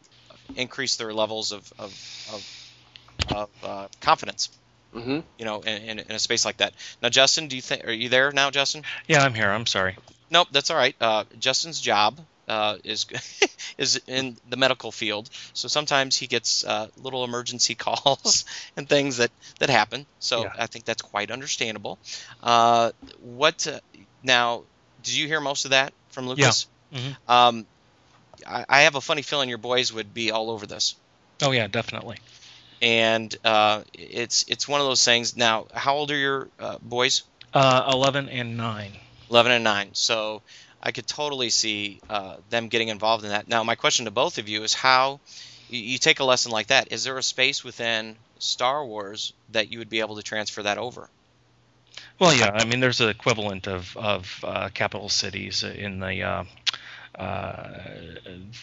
increase 0.57 0.97
their 0.97 1.13
levels 1.13 1.53
of 1.53 1.73
of, 1.79 1.93
of, 2.33 3.35
of 3.35 3.51
uh, 3.63 3.89
confidence. 4.01 4.51
Mm-hmm. 4.95 5.21
You 5.39 5.45
know, 5.45 5.61
in, 5.63 5.83
in, 5.83 5.99
in, 5.99 6.13
a 6.13 6.21
space 6.21 6.45
like 6.45 6.59
that. 6.59 6.73
Now, 7.03 7.09
Justin, 7.09 7.49
do 7.49 7.57
you 7.57 7.63
think 7.63 7.85
are 7.85 7.93
you 7.93 8.09
there 8.09 8.31
now, 8.31 8.53
Justin? 8.53 8.85
Yeah, 9.09 9.25
I'm 9.25 9.35
here. 9.35 9.51
I'm 9.51 9.67
sorry. 9.67 9.97
Nope, 10.35 10.49
that's 10.51 10.69
all 10.73 10.77
right. 10.77 10.97
Uh, 11.01 11.23
Justin's 11.39 11.81
job 11.81 12.19
uh, 12.49 12.79
is 12.83 13.07
is 13.79 14.03
in 14.09 14.37
the 14.51 14.57
medical 14.57 14.91
field, 14.91 15.31
so 15.53 15.69
sometimes 15.69 16.17
he 16.17 16.27
gets 16.27 16.65
uh, 16.65 16.89
little 17.01 17.23
emergency 17.23 17.75
calls 17.87 18.45
and 18.77 18.89
things 18.89 19.19
that 19.19 19.31
that 19.61 19.71
happen. 19.71 20.07
So 20.19 20.43
yeah. 20.43 20.53
I 20.59 20.67
think 20.67 20.87
that's 20.87 21.03
quite 21.03 21.31
understandable. 21.31 22.01
Uh, 22.43 22.91
what 23.23 23.69
uh, 23.69 23.79
now? 24.25 24.65
Did 25.05 25.15
you 25.15 25.29
hear 25.29 25.41
most 25.41 25.67
of 25.67 25.71
that 25.71 25.93
from 26.09 26.27
Lucas? 26.27 26.67
Yeah. 26.91 26.99
Mm-hmm. 26.99 27.31
Um, 27.31 27.67
I, 28.45 28.65
I, 28.69 28.81
have 28.83 28.97
a 28.97 29.01
funny 29.01 29.23
feeling 29.23 29.49
your 29.49 29.59
boys 29.59 29.93
would 29.93 30.15
be 30.15 30.33
all 30.33 30.51
over 30.51 30.67
this. 30.67 30.97
Oh 31.43 31.53
yeah, 31.53 31.69
definitely. 31.69 32.17
and 32.83 33.33
uh, 33.45 33.83
it's 33.93 34.47
it's 34.49 34.67
one 34.67 34.81
of 34.81 34.87
those 34.89 35.05
things. 35.05 35.37
Now, 35.37 35.67
how 35.73 35.95
old 35.95 36.11
are 36.11 36.17
your 36.17 36.49
uh, 36.59 36.79
boys? 36.83 37.23
Uh, 37.53 37.89
Eleven 37.93 38.29
and 38.29 38.57
nine. 38.57 38.95
11 39.35 39.51
and 39.51 39.65
9. 39.65 39.91
So 39.95 40.43
I 40.81 40.93
could 40.93 41.07
totally 41.09 41.51
see 41.51 42.01
uh, 42.09 42.37
them 42.51 42.69
getting 42.69 42.89
involved 42.89 43.25
in 43.25 43.31
that. 43.31 43.49
Now, 43.49 43.65
my 43.65 43.75
question 43.75 44.05
to 44.05 44.13
both 44.13 44.39
of 44.39 44.49
you 44.49 44.63
is 44.63 44.75
how 44.75 45.19
you, 45.69 45.81
you 45.81 45.99
take 45.99 46.21
a 46.21 46.25
lesson 46.25 46.53
like 46.53 46.69
that. 46.69 46.93
Is 46.93 47.03
there 47.03 47.19
a 47.19 47.23
space 47.23 47.65
within 47.65 48.17
Star 48.39 48.87
Wars 48.87 49.33
that 49.51 49.73
you 49.73 49.81
would 49.81 49.91
be 49.91 50.01
able 50.01 50.17
to 50.17 50.23
transfer 50.23 50.63
that 50.63 50.79
over? 50.79 51.09
Well, 52.21 52.33
yeah. 52.33 52.53
I 52.55 52.65
mean, 52.65 52.79
there's 52.79 53.01
an 53.01 53.09
equivalent 53.09 53.67
of 53.67 53.97
of 53.97 54.45
uh, 54.45 54.69
capital 54.73 55.09
cities 55.09 55.65
in 55.65 55.99
the 55.99 56.23
uh, 56.23 56.45
uh, 57.17 57.69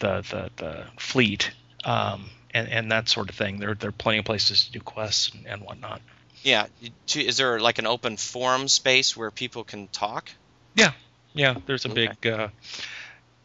the, 0.00 0.22
the 0.22 0.50
the 0.56 0.84
fleet 0.98 1.50
um, 1.84 2.30
and 2.54 2.68
and 2.68 2.92
that 2.92 3.10
sort 3.10 3.28
of 3.28 3.36
thing. 3.36 3.58
There 3.58 3.74
there 3.74 3.90
are 3.90 3.92
plenty 3.92 4.18
of 4.18 4.24
places 4.24 4.64
to 4.64 4.72
do 4.72 4.80
quests 4.80 5.32
and, 5.34 5.46
and 5.46 5.62
whatnot. 5.62 6.00
Yeah. 6.42 6.66
Is 7.14 7.36
there 7.36 7.60
like 7.60 7.78
an 7.78 7.86
open 7.86 8.16
forum 8.16 8.68
space 8.68 9.16
where 9.16 9.30
people 9.30 9.64
can 9.64 9.88
talk? 9.88 10.30
Yeah, 10.74 10.92
yeah. 11.34 11.56
there's 11.66 11.84
a 11.84 11.90
Okay. 11.90 12.08
big. 12.22 12.26
Uh, 12.32 12.48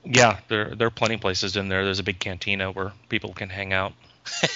yeah, 0.04 0.40
there 0.48 0.74
there 0.76 0.88
are 0.88 0.92
plenty 0.92 1.16
of 1.16 1.22
places 1.22 1.56
in 1.58 1.68
there. 1.70 1.84
There's 1.84 2.00
a 2.00 2.04
big 2.04 2.20
cantina 2.20 2.72
where 2.72 2.94
people 3.10 3.34
can 3.34 3.50
hang 3.50 3.74
out. 3.74 3.94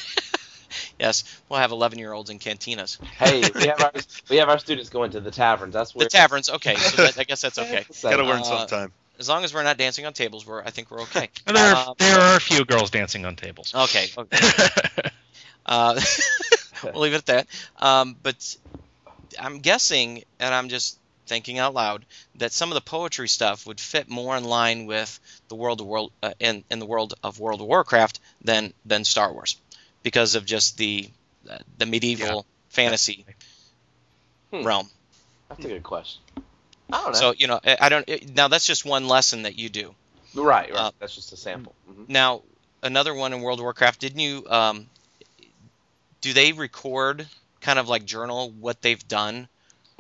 Yes. 1.00 1.24
We'll 1.50 1.60
have 1.60 1.72
11 1.72 1.98
year 1.98 2.14
olds 2.14 2.30
in 2.30 2.38
cantinas. 2.38 3.02
Hey, 3.04 3.42
we 3.56 3.66
have 3.66 3.82
our 3.82 3.92
we 4.30 4.38
have 4.38 4.50
our 4.50 4.60
students 4.60 4.90
going 4.90 5.12
to 5.12 5.20
the 5.20 5.32
taverns. 5.32 5.74
That's 5.74 5.96
where 5.96 6.06
The 6.06 6.10
taverns. 6.10 6.48
Okay. 6.50 6.76
So 6.76 7.04
that, 7.04 7.20
I 7.20 7.24
guess 7.24 7.42
that's 7.42 7.58
okay. 7.64 7.86
So, 7.92 8.10
Gotta 8.12 8.24
learn 8.24 8.42
Uh, 8.42 8.44
sometime. 8.44 8.92
As 9.20 9.28
long 9.28 9.44
as 9.44 9.52
we're 9.54 9.64
not 9.64 9.78
dancing 9.78 10.06
on 10.06 10.14
tables, 10.14 10.46
we're 10.46 10.62
I 10.64 10.70
think 10.70 10.92
we're 10.92 11.02
okay. 11.02 11.30
And 11.48 11.58
there 11.58 11.76
Uh, 11.76 11.86
are, 11.88 11.96
there 11.98 12.20
are 12.20 12.36
a 12.38 12.40
few 12.40 12.64
girls 12.66 12.92
dancing 12.92 13.26
on 13.26 13.36
tables. 13.36 13.74
Okay. 13.76 14.08
okay. 14.16 14.40
Uh, 15.66 16.00
we'll 16.84 17.00
leave 17.02 17.14
it 17.14 17.18
at 17.18 17.26
that. 17.26 17.48
Um, 17.78 18.16
but 18.22 18.56
I'm 19.40 19.60
guessing, 19.60 20.24
and 20.40 20.54
I'm 20.54 20.70
just 20.70 21.00
thinking 21.28 21.60
out 21.60 21.74
loud, 21.74 22.06
that 22.36 22.52
some 22.52 22.70
of 22.72 22.76
the 22.76 22.82
poetry 22.82 23.28
stuff 23.28 23.66
would 23.66 23.80
fit 23.80 24.10
more 24.10 24.36
in 24.38 24.44
line 24.44 24.86
with 24.86 25.20
the 25.50 25.56
world 25.56 25.82
of 25.82 25.88
world 25.88 26.12
uh, 26.24 26.34
in 26.40 26.64
in 26.70 26.80
the 26.80 26.86
world 26.86 27.14
of 27.24 27.40
World 27.40 27.62
of 27.62 27.68
Warcraft 27.68 28.20
than 28.44 28.74
than 28.86 29.04
Star 29.04 29.32
Wars, 29.32 29.58
because 30.04 30.36
of 30.36 30.46
just 30.46 30.78
the 30.78 31.10
uh, 31.50 31.58
the 31.78 31.86
medieval 31.86 32.46
fantasy 32.70 33.26
Hmm. 34.52 34.64
realm. 34.66 34.90
That's 35.50 35.66
a 35.66 35.68
good 35.70 35.84
question. 35.84 36.22
I 36.92 36.98
don't 37.04 37.14
know. 37.14 37.20
So 37.20 37.34
you 37.38 37.48
know, 37.48 37.60
I 37.64 37.78
I 37.82 37.90
don't. 37.90 38.08
It, 38.08 38.36
now 38.36 38.48
that's 38.48 38.66
just 38.66 38.86
one 38.86 39.08
lesson 39.08 39.44
that 39.44 39.56
you 39.56 39.70
do. 39.70 39.96
right, 40.36 40.70
right. 40.72 40.80
uh, 40.80 40.92
That's 41.00 41.16
just 41.16 41.32
a 41.32 41.38
sample. 41.38 41.74
hmm 41.86 42.04
Now, 42.08 42.42
another 42.84 43.14
one 43.14 43.34
in 43.34 43.42
World 43.42 43.60
of 43.60 43.64
Warcraft, 43.64 44.00
didn't 44.02 44.20
you? 44.20 44.46
Um, 44.50 44.88
do 46.22 46.34
they 46.34 46.52
record 46.54 47.26
kind 47.62 47.80
of 47.80 47.88
like 47.90 48.06
journal 48.06 48.52
what 48.52 48.82
they've 48.82 49.08
done 49.08 49.48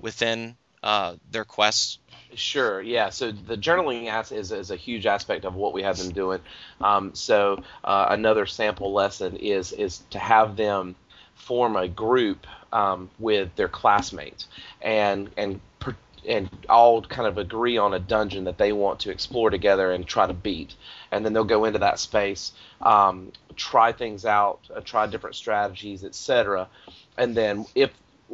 within 0.01 0.55
uh, 0.83 1.15
their 1.31 1.45
quests? 1.45 1.99
Sure, 2.33 2.81
yeah. 2.81 3.09
So 3.09 3.31
the 3.31 3.57
journaling 3.57 4.09
as 4.09 4.31
is, 4.31 4.51
is 4.51 4.71
a 4.71 4.75
huge 4.75 5.05
aspect 5.05 5.43
of 5.45 5.55
what 5.55 5.73
we 5.73 5.83
have 5.83 5.97
them 5.97 6.11
doing. 6.11 6.39
Um, 6.79 7.13
so 7.13 7.63
uh, 7.83 8.07
another 8.09 8.45
sample 8.45 8.93
lesson 8.93 9.35
is 9.35 9.73
is 9.73 9.99
to 10.11 10.19
have 10.19 10.55
them 10.55 10.95
form 11.35 11.75
a 11.75 11.87
group 11.87 12.47
um, 12.71 13.09
with 13.19 13.53
their 13.55 13.67
classmates 13.67 14.47
and 14.81 15.29
and 15.35 15.59
and 16.27 16.49
all 16.69 17.01
kind 17.01 17.27
of 17.27 17.37
agree 17.37 17.77
on 17.77 17.93
a 17.93 17.99
dungeon 17.99 18.43
that 18.43 18.57
they 18.57 18.71
want 18.71 18.99
to 18.99 19.09
explore 19.11 19.49
together 19.49 19.91
and 19.91 20.05
try 20.05 20.27
to 20.27 20.33
beat. 20.33 20.75
And 21.11 21.25
then 21.25 21.33
they'll 21.33 21.43
go 21.43 21.65
into 21.65 21.79
that 21.79 21.99
space, 21.99 22.51
um, 22.81 23.31
try 23.55 23.91
things 23.91 24.25
out, 24.25 24.59
uh, 24.73 24.81
try 24.81 25.07
different 25.07 25.35
strategies, 25.35 26.03
etc. 26.03 26.67
And 27.17 27.35
then 27.35 27.65
if 27.75 27.91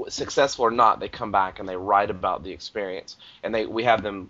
successful 0.10 0.65
or 0.65 0.71
not, 0.71 0.99
they 0.99 1.10
come 1.10 1.31
back 1.31 1.60
and 1.60 1.67
they 1.67 1.77
write 1.77 2.10
about 2.12 2.43
the 2.43 2.51
experience. 2.51 3.17
And 3.43 3.53
they 3.53 3.65
we 3.65 3.83
have 3.83 4.03
them, 4.03 4.29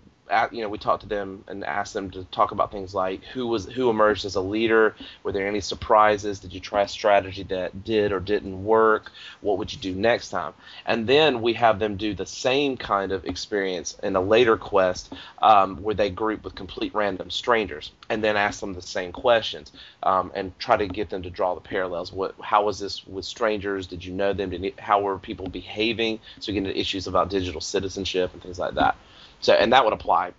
you 0.50 0.62
know, 0.62 0.68
we 0.68 0.78
talk 0.78 1.00
to 1.00 1.06
them 1.06 1.44
and 1.48 1.64
ask 1.64 1.92
them 1.92 2.10
to 2.10 2.24
talk 2.24 2.52
about 2.52 2.70
things 2.70 2.94
like 2.94 3.22
who 3.24 3.46
was 3.46 3.66
who 3.66 3.90
emerged 3.90 4.24
as 4.24 4.34
a 4.34 4.40
leader. 4.40 4.94
Were 5.22 5.32
there 5.32 5.46
any 5.46 5.60
surprises? 5.60 6.40
Did 6.40 6.52
you 6.52 6.60
try 6.60 6.82
a 6.82 6.88
strategy 6.88 7.42
that 7.44 7.84
did 7.84 8.12
or 8.12 8.20
didn't 8.20 8.64
work? 8.64 9.12
What 9.40 9.58
would 9.58 9.72
you 9.72 9.78
do 9.78 9.94
next 9.94 10.30
time? 10.30 10.54
And 10.86 11.06
then 11.06 11.42
we 11.42 11.54
have 11.54 11.78
them 11.78 11.96
do 11.96 12.14
the 12.14 12.26
same 12.26 12.76
kind 12.76 13.12
of 13.12 13.24
experience 13.24 13.96
in 14.02 14.16
a 14.16 14.20
later 14.20 14.56
quest 14.56 15.12
um, 15.40 15.82
where 15.82 15.94
they 15.94 16.10
group 16.10 16.44
with 16.44 16.54
complete 16.54 16.94
random 16.94 17.30
strangers 17.30 17.92
and 18.08 18.22
then 18.22 18.36
ask 18.36 18.60
them 18.60 18.74
the 18.74 18.82
same 18.82 19.12
questions 19.12 19.72
um, 20.02 20.32
and 20.34 20.58
try 20.58 20.76
to 20.76 20.86
get 20.86 21.10
them 21.10 21.22
to 21.22 21.30
draw 21.30 21.54
the 21.54 21.60
parallels. 21.60 22.12
What, 22.12 22.34
how 22.42 22.64
was 22.64 22.78
this 22.78 23.06
with 23.06 23.24
strangers? 23.24 23.86
Did 23.86 24.04
you 24.04 24.12
know 24.12 24.32
them? 24.32 24.50
Did 24.50 24.78
how 24.78 25.00
were 25.00 25.18
people 25.18 25.48
behaving? 25.48 26.20
So 26.40 26.52
you 26.52 26.60
get 26.60 26.68
into 26.68 26.78
issues 26.78 27.06
about 27.06 27.30
digital 27.30 27.60
citizenship 27.60 28.32
and 28.32 28.42
things 28.42 28.58
like 28.58 28.74
that. 28.74 28.96
So 29.40 29.52
and 29.52 29.72
that 29.72 29.84
would 29.84 29.92
apply 29.92 30.32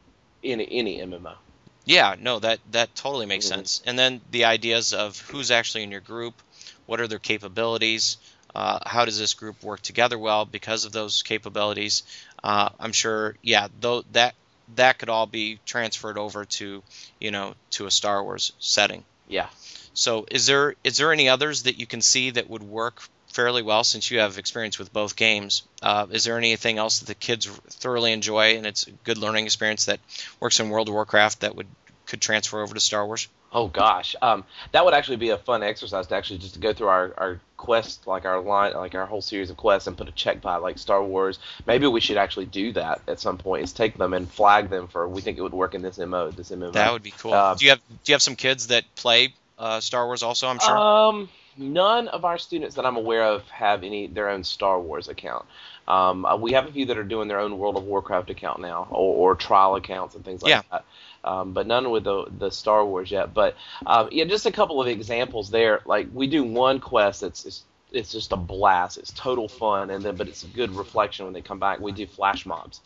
in 0.44 0.62
any 0.62 1.00
MMO. 1.00 1.34
Yeah, 1.86 2.16
no, 2.20 2.40
that 2.40 2.60
that 2.72 2.96
totally 2.96 3.26
makes 3.26 3.46
Mhm. 3.46 3.50
sense. 3.50 3.82
And 3.86 3.98
then 3.98 4.22
the 4.32 4.46
ideas 4.46 4.94
of 4.94 5.20
who's 5.20 5.52
actually 5.52 5.84
in 5.84 5.92
your 5.92 6.02
group, 6.02 6.36
what 6.86 7.02
are 7.02 7.08
their 7.08 7.20
capabilities, 7.20 8.18
uh, 8.54 8.80
how 8.86 9.06
does 9.06 9.18
this 9.18 9.34
group 9.34 9.64
work 9.64 9.82
together 9.82 10.18
well 10.18 10.46
because 10.46 10.86
of 10.86 10.92
those 10.92 11.24
capabilities. 11.24 12.04
Uh, 12.44 12.70
I'm 12.80 12.92
sure, 12.92 13.36
yeah, 13.42 13.68
though 13.80 14.04
that 14.12 14.36
that 14.76 15.00
could 15.00 15.10
all 15.10 15.26
be 15.26 15.60
transferred 15.66 16.18
over 16.18 16.46
to, 16.46 16.84
you 17.20 17.32
know, 17.32 17.56
to 17.72 17.88
a 17.88 17.92
Star 17.92 18.24
Wars 18.24 18.52
setting. 18.60 19.04
Yeah. 19.28 19.50
So 19.94 20.26
is 20.30 20.46
there 20.46 20.76
is 20.84 20.98
there 20.98 21.12
any 21.12 21.30
others 21.30 21.64
that 21.64 21.80
you 21.80 21.88
can 21.88 22.02
see 22.02 22.32
that 22.32 22.50
would 22.50 22.64
work 22.64 23.02
fairly 23.30 23.62
well 23.62 23.84
since 23.84 24.12
you 24.12 24.20
have 24.20 24.38
experience 24.38 24.80
with 24.80 24.92
both 24.92 25.16
games? 25.16 25.64
Uh, 25.82 26.08
is 26.12 26.24
there 26.24 26.38
anything 26.38 26.78
else 26.78 27.00
that 27.00 27.06
the 27.06 27.16
kids 27.16 27.48
thoroughly 27.48 28.12
enjoy 28.12 28.58
and 28.58 28.66
it's 28.66 28.88
a 28.88 28.92
good 28.92 29.18
learning 29.18 29.46
experience 29.46 29.86
that 29.86 30.00
works 30.40 30.60
in 30.60 30.70
World 30.70 30.90
of 30.90 30.94
Warcraft 30.94 31.42
that 31.42 31.56
would 31.56 31.68
could 32.10 32.22
transfer 32.22 32.62
over 32.62 32.74
to 32.74 32.80
Star 32.80 33.06
Wars? 33.06 33.28
Oh 33.52 33.68
gosh, 33.68 34.16
um, 34.22 34.44
that 34.74 34.86
would 34.86 34.94
actually 34.94 35.18
be 35.18 35.30
a 35.30 35.38
fun 35.38 35.64
exercise 35.64 36.06
to 36.08 36.16
actually 36.16 36.40
just 36.40 36.54
to 36.54 36.60
go 36.60 36.72
through 36.72 36.88
our, 36.88 37.14
our 37.18 37.42
quest, 37.58 38.06
like 38.06 38.26
our 38.26 38.40
line, 38.42 38.74
like 38.74 38.94
our 38.94 39.08
whole 39.08 39.22
series 39.22 39.50
of 39.50 39.58
quests, 39.58 39.88
and 39.88 39.98
put 39.98 40.08
a 40.08 40.12
check 40.12 40.40
by 40.42 40.58
like 40.58 40.78
Star 40.78 41.04
Wars. 41.04 41.40
Maybe 41.66 41.88
we 41.88 42.00
should 42.00 42.18
actually 42.18 42.46
do 42.46 42.74
that 42.74 43.02
at 43.08 43.20
some 43.20 43.38
point. 43.38 43.64
Is 43.64 43.74
take 43.74 43.98
them 43.98 44.14
and 44.14 44.30
flag 44.30 44.70
them 44.70 44.88
for 44.88 45.08
we 45.08 45.22
think 45.22 45.38
it 45.38 45.42
would 45.42 45.54
work 45.54 45.74
in 45.74 45.82
this 45.82 45.98
MO, 45.98 46.30
this 46.30 46.52
MMO. 46.52 46.74
That 46.74 46.94
would 46.94 47.02
be 47.02 47.12
cool. 47.12 47.34
Uh, 47.34 47.56
do 47.56 47.66
you 47.66 47.72
have 47.72 47.80
do 47.90 48.12
you 48.12 48.14
have 48.14 48.22
some 48.22 48.36
kids 48.36 48.68
that 48.68 48.84
play 48.96 49.34
uh, 49.58 49.80
Star 49.80 50.06
Wars 50.06 50.22
also? 50.22 50.48
I'm 50.48 50.60
sure. 50.60 50.78
Um, 50.78 51.30
none 51.60 52.08
of 52.10 52.26
our 52.26 52.38
students 52.40 52.76
that 52.76 52.86
I'm 52.86 52.98
aware 52.98 53.24
of 53.24 53.48
have 53.50 53.84
any 53.84 54.08
their 54.08 54.30
own 54.30 54.44
Star 54.44 54.80
Wars 54.80 55.08
account. 55.10 55.46
Um, 55.88 56.26
uh, 56.26 56.38
we 56.38 56.54
have 56.54 56.68
a 56.68 56.72
few 56.72 56.86
that 56.88 56.98
are 56.98 57.04
doing 57.04 57.28
their 57.28 57.40
own 57.40 57.58
World 57.58 57.78
of 57.78 57.84
Warcraft 57.84 58.30
account 58.30 58.62
now, 58.62 58.88
or, 58.92 59.32
or 59.32 59.36
trial 59.36 59.76
accounts 59.76 60.16
and 60.16 60.24
things 60.26 60.42
like 60.44 60.52
Yeah. 60.52 60.62
that. 60.72 60.86
Um, 61.24 61.54
but 61.54 61.68
none 61.68 61.90
with 61.92 62.04
the 62.06 62.26
the 62.38 62.52
Star 62.52 62.86
Wars 62.86 63.12
yet. 63.12 63.34
But 63.34 63.56
um, 63.86 64.10
yeah, 64.12 64.26
just 64.26 64.46
a 64.46 64.52
couple 64.52 64.82
of 64.82 64.88
examples 64.88 65.50
there. 65.52 65.82
Like 65.86 66.10
we 66.14 66.28
do 66.28 66.44
one 66.44 66.80
quest 66.80 67.22
that's 67.22 67.46
it's, 67.46 67.66
it's 67.92 68.12
just 68.12 68.32
a 68.32 68.38
blast. 68.38 68.98
It's 68.98 69.12
total 69.12 69.48
fun, 69.50 69.90
and 69.92 70.06
then 70.06 70.16
but 70.16 70.28
it's 70.30 70.44
a 70.44 70.48
good 70.48 70.72
reflection 70.76 71.26
when 71.26 71.34
they 71.34 71.42
come 71.42 71.60
back. 71.60 71.80
We 71.80 71.92
do 71.92 72.08
flash 72.08 72.46
mobs. 72.46 72.82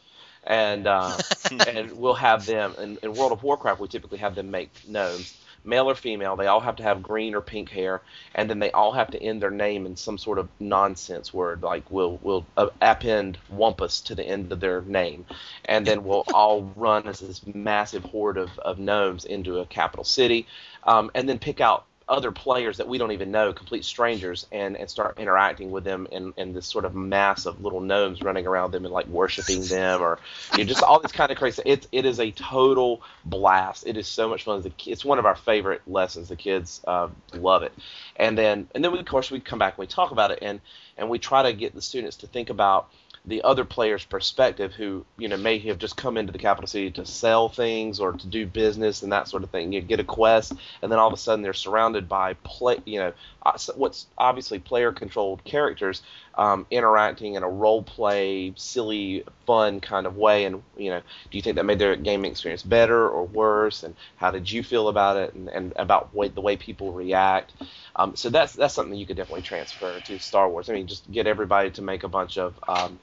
And 0.45 0.87
uh, 0.87 1.21
and 1.65 1.93
we'll 1.93 2.15
have 2.15 2.45
them 2.45 2.75
in, 2.77 2.97
in 3.03 3.15
World 3.15 3.31
of 3.31 3.43
Warcraft. 3.43 3.79
We 3.79 3.87
typically 3.87 4.17
have 4.19 4.35
them 4.35 4.51
make 4.51 4.71
gnomes, 4.87 5.35
male 5.63 5.89
or 5.89 5.95
female. 5.95 6.35
They 6.35 6.47
all 6.47 6.59
have 6.59 6.75
to 6.77 6.83
have 6.83 7.03
green 7.03 7.35
or 7.35 7.41
pink 7.41 7.69
hair, 7.69 8.01
and 8.35 8.49
then 8.49 8.59
they 8.59 8.71
all 8.71 8.91
have 8.91 9.11
to 9.11 9.21
end 9.21 9.41
their 9.41 9.51
name 9.51 9.85
in 9.85 9.95
some 9.95 10.17
sort 10.17 10.39
of 10.39 10.49
nonsense 10.59 11.33
word, 11.33 11.63
like 11.63 11.89
we'll 11.89 12.19
we'll 12.21 12.45
uh, 12.57 12.67
append 12.81 13.37
Wampus 13.49 14.01
to 14.01 14.15
the 14.15 14.23
end 14.23 14.51
of 14.51 14.59
their 14.59 14.81
name, 14.81 15.25
and 15.65 15.85
then 15.85 16.03
we'll 16.03 16.25
all 16.33 16.71
run 16.75 17.07
as 17.07 17.19
this 17.19 17.45
massive 17.47 18.03
horde 18.03 18.37
of, 18.37 18.57
of 18.59 18.79
gnomes 18.79 19.25
into 19.25 19.59
a 19.59 19.65
capital 19.65 20.03
city, 20.03 20.47
um, 20.83 21.11
and 21.15 21.27
then 21.27 21.39
pick 21.39 21.61
out 21.61 21.85
other 22.07 22.31
players 22.31 22.77
that 22.77 22.87
we 22.87 22.97
don't 22.97 23.11
even 23.11 23.31
know, 23.31 23.53
complete 23.53 23.85
strangers, 23.85 24.45
and, 24.51 24.75
and 24.77 24.89
start 24.89 25.17
interacting 25.19 25.71
with 25.71 25.83
them 25.83 26.07
in, 26.11 26.33
in 26.37 26.53
this 26.53 26.67
sort 26.67 26.85
of 26.85 26.93
mass 26.95 27.45
of 27.45 27.61
little 27.61 27.81
gnomes 27.81 28.21
running 28.21 28.45
around 28.45 28.71
them 28.71 28.85
and 28.85 28.93
like 28.93 29.07
worshiping 29.07 29.61
them, 29.63 30.01
or 30.01 30.19
you 30.53 30.59
know, 30.59 30.63
just 30.65 30.83
all 30.83 30.99
this 30.99 31.11
kind 31.11 31.31
of 31.31 31.37
crazy. 31.37 31.61
It 31.65 31.87
it 31.91 32.05
is 32.05 32.19
a 32.19 32.31
total 32.31 33.01
blast. 33.25 33.87
It 33.87 33.97
is 33.97 34.07
so 34.07 34.29
much 34.29 34.43
fun. 34.43 34.63
It's 34.85 35.05
one 35.05 35.19
of 35.19 35.25
our 35.25 35.35
favorite 35.35 35.81
lessons. 35.87 36.29
The 36.29 36.35
kids 36.35 36.81
uh, 36.85 37.09
love 37.33 37.63
it, 37.63 37.73
and 38.15 38.37
then 38.37 38.67
and 38.75 38.83
then 38.83 38.91
we, 38.91 38.99
of 38.99 39.05
course 39.05 39.31
we 39.31 39.39
come 39.39 39.59
back 39.59 39.73
and 39.73 39.79
we 39.79 39.87
talk 39.87 40.11
about 40.11 40.31
it, 40.31 40.39
and 40.41 40.59
and 40.97 41.09
we 41.09 41.19
try 41.19 41.43
to 41.43 41.53
get 41.53 41.73
the 41.73 41.81
students 41.81 42.17
to 42.17 42.27
think 42.27 42.49
about 42.49 42.89
the 43.25 43.41
other 43.43 43.63
player's 43.63 44.03
perspective 44.03 44.73
who 44.73 45.05
you 45.17 45.27
know 45.27 45.37
may 45.37 45.57
have 45.59 45.77
just 45.77 45.95
come 45.95 46.17
into 46.17 46.31
the 46.31 46.37
capital 46.37 46.67
city 46.67 46.91
to 46.91 47.05
sell 47.05 47.47
things 47.47 47.99
or 47.99 48.13
to 48.13 48.27
do 48.27 48.45
business 48.45 49.01
and 49.01 49.11
that 49.11 49.27
sort 49.27 49.43
of 49.43 49.49
thing 49.49 49.71
you 49.71 49.81
get 49.81 49.99
a 49.99 50.03
quest 50.03 50.53
and 50.81 50.91
then 50.91 50.99
all 50.99 51.07
of 51.07 51.13
a 51.13 51.17
sudden 51.17 51.41
they're 51.41 51.53
surrounded 51.53 52.09
by 52.09 52.33
play 52.43 52.77
you 52.85 52.99
know 52.99 53.13
uh, 53.45 53.57
what's 53.75 54.07
obviously 54.17 54.59
player 54.59 54.91
controlled 54.91 55.43
characters 55.43 56.01
um, 56.35 56.65
interacting 56.71 57.35
in 57.35 57.43
a 57.43 57.49
role 57.49 57.83
play 57.83 58.53
silly 58.55 59.23
fun 59.45 59.79
kind 59.79 60.05
of 60.05 60.17
way. 60.17 60.45
And 60.45 60.63
you 60.77 60.89
know 60.89 60.99
do 60.99 61.37
you 61.37 61.41
think 61.41 61.55
that 61.55 61.65
made 61.65 61.79
their 61.79 61.95
gaming 61.95 62.31
experience 62.31 62.63
better 62.63 63.07
or 63.07 63.25
worse? 63.25 63.83
And 63.83 63.95
how 64.17 64.31
did 64.31 64.49
you 64.49 64.63
feel 64.63 64.87
about 64.87 65.17
it? 65.17 65.33
And, 65.33 65.49
and 65.49 65.73
about 65.75 66.13
way, 66.13 66.29
the 66.29 66.41
way 66.41 66.57
people 66.57 66.91
react. 66.91 67.53
Um, 67.95 68.15
so 68.15 68.29
that's 68.29 68.53
that's 68.53 68.73
something 68.73 68.97
you 68.97 69.05
could 69.05 69.17
definitely 69.17 69.43
transfer 69.43 69.99
to 69.99 70.19
Star 70.19 70.49
Wars. 70.49 70.69
I 70.69 70.73
mean, 70.73 70.87
just 70.87 71.09
get 71.11 71.27
everybody 71.27 71.71
to 71.71 71.81
make 71.81 72.03
a 72.03 72.07
bunch 72.07 72.37
of, 72.37 72.55
um, 72.67 72.99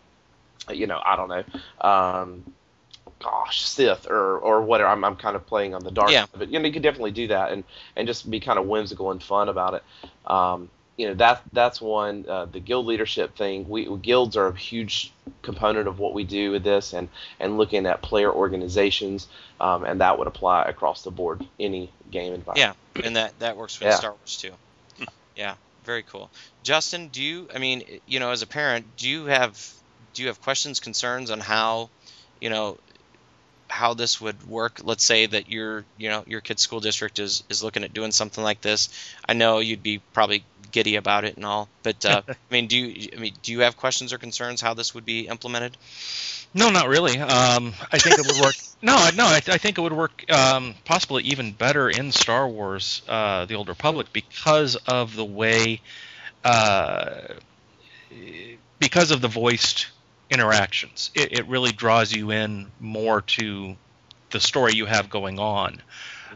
you 0.72 0.86
know, 0.86 1.00
I 1.04 1.16
don't 1.16 1.28
know, 1.28 1.44
um, 1.88 2.44
gosh, 3.20 3.62
Sith 3.62 4.06
or 4.08 4.38
or 4.38 4.62
whatever. 4.62 4.88
I'm, 4.90 5.04
I'm 5.04 5.16
kind 5.16 5.36
of 5.36 5.46
playing 5.46 5.74
on 5.74 5.82
the 5.82 5.90
dark, 5.90 6.10
Yeah. 6.10 6.26
but 6.36 6.48
you 6.50 6.58
know, 6.58 6.66
you 6.66 6.72
could 6.72 6.82
definitely 6.82 7.12
do 7.12 7.28
that 7.28 7.52
and 7.52 7.64
and 7.96 8.06
just 8.06 8.30
be 8.30 8.40
kind 8.40 8.58
of 8.58 8.66
whimsical 8.66 9.10
and 9.10 9.22
fun 9.22 9.48
about 9.48 9.74
it. 9.74 9.82
Um, 10.30 10.68
you 10.96 11.08
know 11.08 11.14
that 11.14 11.42
that's 11.52 11.80
one 11.80 12.26
uh, 12.28 12.44
the 12.44 12.60
guild 12.60 12.84
leadership 12.84 13.34
thing. 13.34 13.66
We 13.68 13.86
guilds 13.98 14.36
are 14.36 14.48
a 14.48 14.54
huge 14.54 15.12
component 15.40 15.88
of 15.88 15.98
what 15.98 16.12
we 16.12 16.24
do 16.24 16.50
with 16.50 16.62
this, 16.62 16.92
and 16.92 17.08
and 17.38 17.56
looking 17.56 17.86
at 17.86 18.02
player 18.02 18.30
organizations, 18.30 19.26
um, 19.60 19.84
and 19.84 20.02
that 20.02 20.18
would 20.18 20.26
apply 20.28 20.64
across 20.64 21.02
the 21.02 21.10
board 21.10 21.46
any 21.58 21.90
game 22.10 22.34
environment. 22.34 22.76
Yeah, 22.96 23.02
and 23.02 23.16
that 23.16 23.38
that 23.38 23.56
works 23.56 23.80
with 23.80 23.88
Yeah. 23.88 23.94
Star 23.94 24.10
Wars 24.10 24.36
too. 24.36 24.52
Yeah, 25.36 25.54
very 25.84 26.02
cool. 26.02 26.28
Justin, 26.64 27.08
do 27.08 27.22
you? 27.22 27.48
I 27.54 27.58
mean, 27.58 27.82
you 28.06 28.20
know, 28.20 28.30
as 28.30 28.42
a 28.42 28.46
parent, 28.46 28.84
do 28.98 29.08
you 29.08 29.24
have 29.24 29.72
do 30.14 30.22
you 30.22 30.28
have 30.28 30.40
questions, 30.42 30.80
concerns 30.80 31.30
on 31.30 31.40
how, 31.40 31.90
you 32.40 32.50
know, 32.50 32.78
how 33.70 33.94
this 33.94 34.20
would 34.20 34.48
work? 34.48 34.80
Let's 34.82 35.04
say 35.04 35.26
that 35.26 35.50
your 35.50 35.84
you 35.96 36.08
know 36.08 36.24
your 36.26 36.40
kid's 36.40 36.62
school 36.62 36.80
district 36.80 37.18
is 37.18 37.44
is 37.48 37.62
looking 37.62 37.84
at 37.84 37.94
doing 37.94 38.12
something 38.12 38.42
like 38.42 38.60
this. 38.60 38.88
I 39.26 39.34
know 39.34 39.58
you'd 39.58 39.82
be 39.82 39.98
probably 40.12 40.44
giddy 40.72 40.96
about 40.96 41.24
it 41.24 41.36
and 41.36 41.44
all, 41.44 41.68
but 41.82 42.04
uh, 42.04 42.22
I 42.28 42.34
mean, 42.50 42.66
do 42.66 42.76
you? 42.76 43.10
I 43.16 43.20
mean, 43.20 43.34
do 43.42 43.52
you 43.52 43.60
have 43.60 43.76
questions 43.76 44.12
or 44.12 44.18
concerns 44.18 44.60
how 44.60 44.74
this 44.74 44.94
would 44.94 45.04
be 45.04 45.28
implemented? 45.28 45.76
No, 46.52 46.70
not 46.70 46.88
really. 46.88 47.18
Um, 47.18 47.72
I 47.92 47.98
think 47.98 48.18
it 48.18 48.26
would 48.26 48.44
work. 48.44 48.54
No, 48.82 49.10
no, 49.14 49.26
I, 49.26 49.42
I 49.46 49.58
think 49.58 49.76
it 49.76 49.82
would 49.82 49.92
work 49.92 50.24
um, 50.32 50.74
possibly 50.86 51.24
even 51.24 51.52
better 51.52 51.90
in 51.90 52.12
Star 52.12 52.48
Wars: 52.48 53.02
uh, 53.06 53.44
The 53.44 53.54
Old 53.54 53.68
Republic 53.68 54.06
because 54.10 54.74
of 54.76 55.14
the 55.14 55.24
way, 55.24 55.82
uh, 56.42 57.20
because 58.78 59.10
of 59.10 59.20
the 59.20 59.28
voiced 59.28 59.88
interactions. 60.30 61.10
It, 61.14 61.32
it 61.32 61.48
really 61.48 61.72
draws 61.72 62.12
you 62.12 62.30
in 62.30 62.70
more 62.80 63.22
to 63.22 63.76
the 64.30 64.40
story 64.40 64.74
you 64.74 64.86
have 64.86 65.10
going 65.10 65.38
on. 65.38 65.82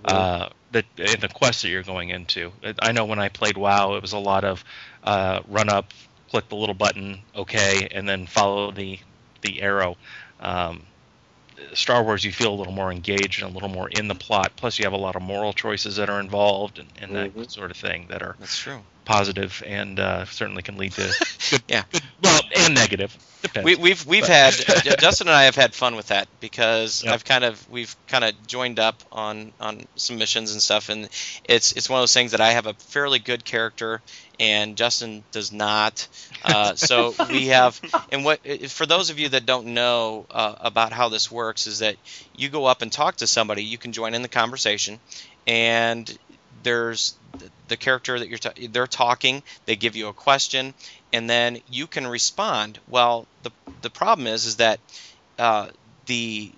Uh, 0.04 0.48
the 0.72 0.85
in 0.98 1.20
the 1.20 1.28
quest 1.28 1.62
that 1.62 1.68
you're 1.68 1.83
going 1.83 2.11
into. 2.11 2.52
I 2.80 2.92
know 2.92 3.04
when 3.04 3.18
I 3.18 3.28
played 3.28 3.57
WoW, 3.57 3.94
it 3.94 4.02
was 4.02 4.12
a 4.12 4.18
lot 4.18 4.44
of 4.44 4.64
uh, 5.02 5.40
run 5.48 5.68
up, 5.68 5.87
click 6.30 6.48
the 6.48 6.57
little 6.57 6.74
button, 6.74 7.20
okay, 7.35 7.88
and 7.90 8.09
then 8.09 8.26
follow 8.26 8.70
the 8.72 8.98
the 9.40 9.62
arrow. 9.62 9.96
Um, 10.40 10.83
Star 11.72 12.02
Wars, 12.02 12.24
you 12.24 12.33
feel 12.33 12.52
a 12.52 12.57
little 12.57 12.72
more 12.72 12.90
engaged 12.90 13.42
and 13.42 13.50
a 13.50 13.54
little 13.54 13.68
more 13.68 13.88
in 13.88 14.09
the 14.09 14.14
plot. 14.14 14.52
Plus, 14.57 14.78
you 14.78 14.85
have 14.85 14.92
a 14.92 14.98
lot 14.98 15.16
of 15.16 15.22
moral 15.22 15.52
choices 15.52 15.96
that 15.96 16.11
are 16.11 16.20
involved 16.20 16.78
and, 16.78 16.88
and 17.00 17.14
that 17.14 17.35
Mhm. 17.35 17.50
sort 17.50 17.70
of 17.70 17.76
thing 17.76 18.07
that 18.09 18.22
are 18.22 18.37
That's 18.38 18.59
true. 18.59 18.83
Positive 19.04 19.62
and 19.66 20.00
uh, 20.00 20.24
certainly 20.26 20.62
can 20.62 20.76
lead 20.76 20.92
to 20.92 21.62
Yeah. 21.68 21.84
well, 22.22 22.40
and 22.56 22.74
negative. 22.74 23.16
Depends. 23.42 23.64
We, 23.66 23.74
we've 23.76 24.06
we've 24.06 24.26
had 24.26 24.54
uh, 24.68 24.80
Justin 24.98 25.28
and 25.28 25.36
I 25.36 25.44
have 25.44 25.54
had 25.54 25.74
fun 25.74 25.96
with 25.96 26.06
that 26.08 26.28
because 26.40 27.04
Yep. 27.04 27.12
I've 27.12 27.24
kind 27.26 27.44
of 27.44 27.68
we've 27.70 27.94
kind 28.08 28.24
of 28.24 28.46
joined 28.46 28.78
up 28.78 29.02
on 29.12 29.52
on 29.60 29.84
some 29.96 30.16
missions 30.16 30.52
and 30.52 30.62
stuff, 30.62 30.88
and 30.88 31.10
it's 31.44 31.72
it's 31.72 31.90
one 31.90 31.98
of 31.98 32.02
those 32.02 32.14
things 32.14 32.30
that 32.30 32.40
I 32.40 32.52
have 32.52 32.66
a 32.66 32.72
fairly 32.72 33.18
good 33.18 33.44
character 33.44 34.00
and 34.40 34.76
Justin 34.76 35.24
does 35.30 35.52
not. 35.52 36.08
Uh, 36.42 36.74
so 36.74 37.14
we 37.28 37.48
have, 37.48 37.80
and 38.10 38.24
what 38.24 38.40
for 38.70 38.86
those 38.86 39.10
of 39.10 39.18
you 39.18 39.28
that 39.28 39.44
don't 39.46 39.66
know 39.68 40.26
uh, 40.30 40.54
about 40.60 40.92
how 40.92 41.08
this 41.10 41.30
works 41.30 41.66
is 41.66 41.80
that 41.80 41.96
you 42.34 42.48
go 42.48 42.64
up 42.64 42.80
and 42.82 42.90
talk 42.90 43.16
to 43.16 43.26
somebody, 43.26 43.62
you 43.62 43.76
can 43.78 43.92
join 43.92 44.14
in 44.14 44.22
the 44.22 44.28
conversation, 44.28 44.98
and 45.46 46.18
there's 46.64 47.18
the- 47.68 47.77
character 47.77 48.18
that 48.18 48.29
you're 48.29 48.38
ta- 48.38 48.53
they're 48.70 48.87
talking, 48.87 49.42
they 49.66 49.77
give 49.77 49.96
you 49.96 50.09
a 50.09 50.14
question, 50.14 50.74
and 51.12 51.29
then 51.31 51.61
you 51.66 51.87
can 51.88 52.07
respond. 52.07 52.81
Well, 52.87 53.29
the 53.42 53.53
the 53.83 53.90
problem 53.90 54.27
is 54.29 54.46
is 54.46 54.57
that 54.57 54.81
uh, 55.38 55.70
the 56.07 56.55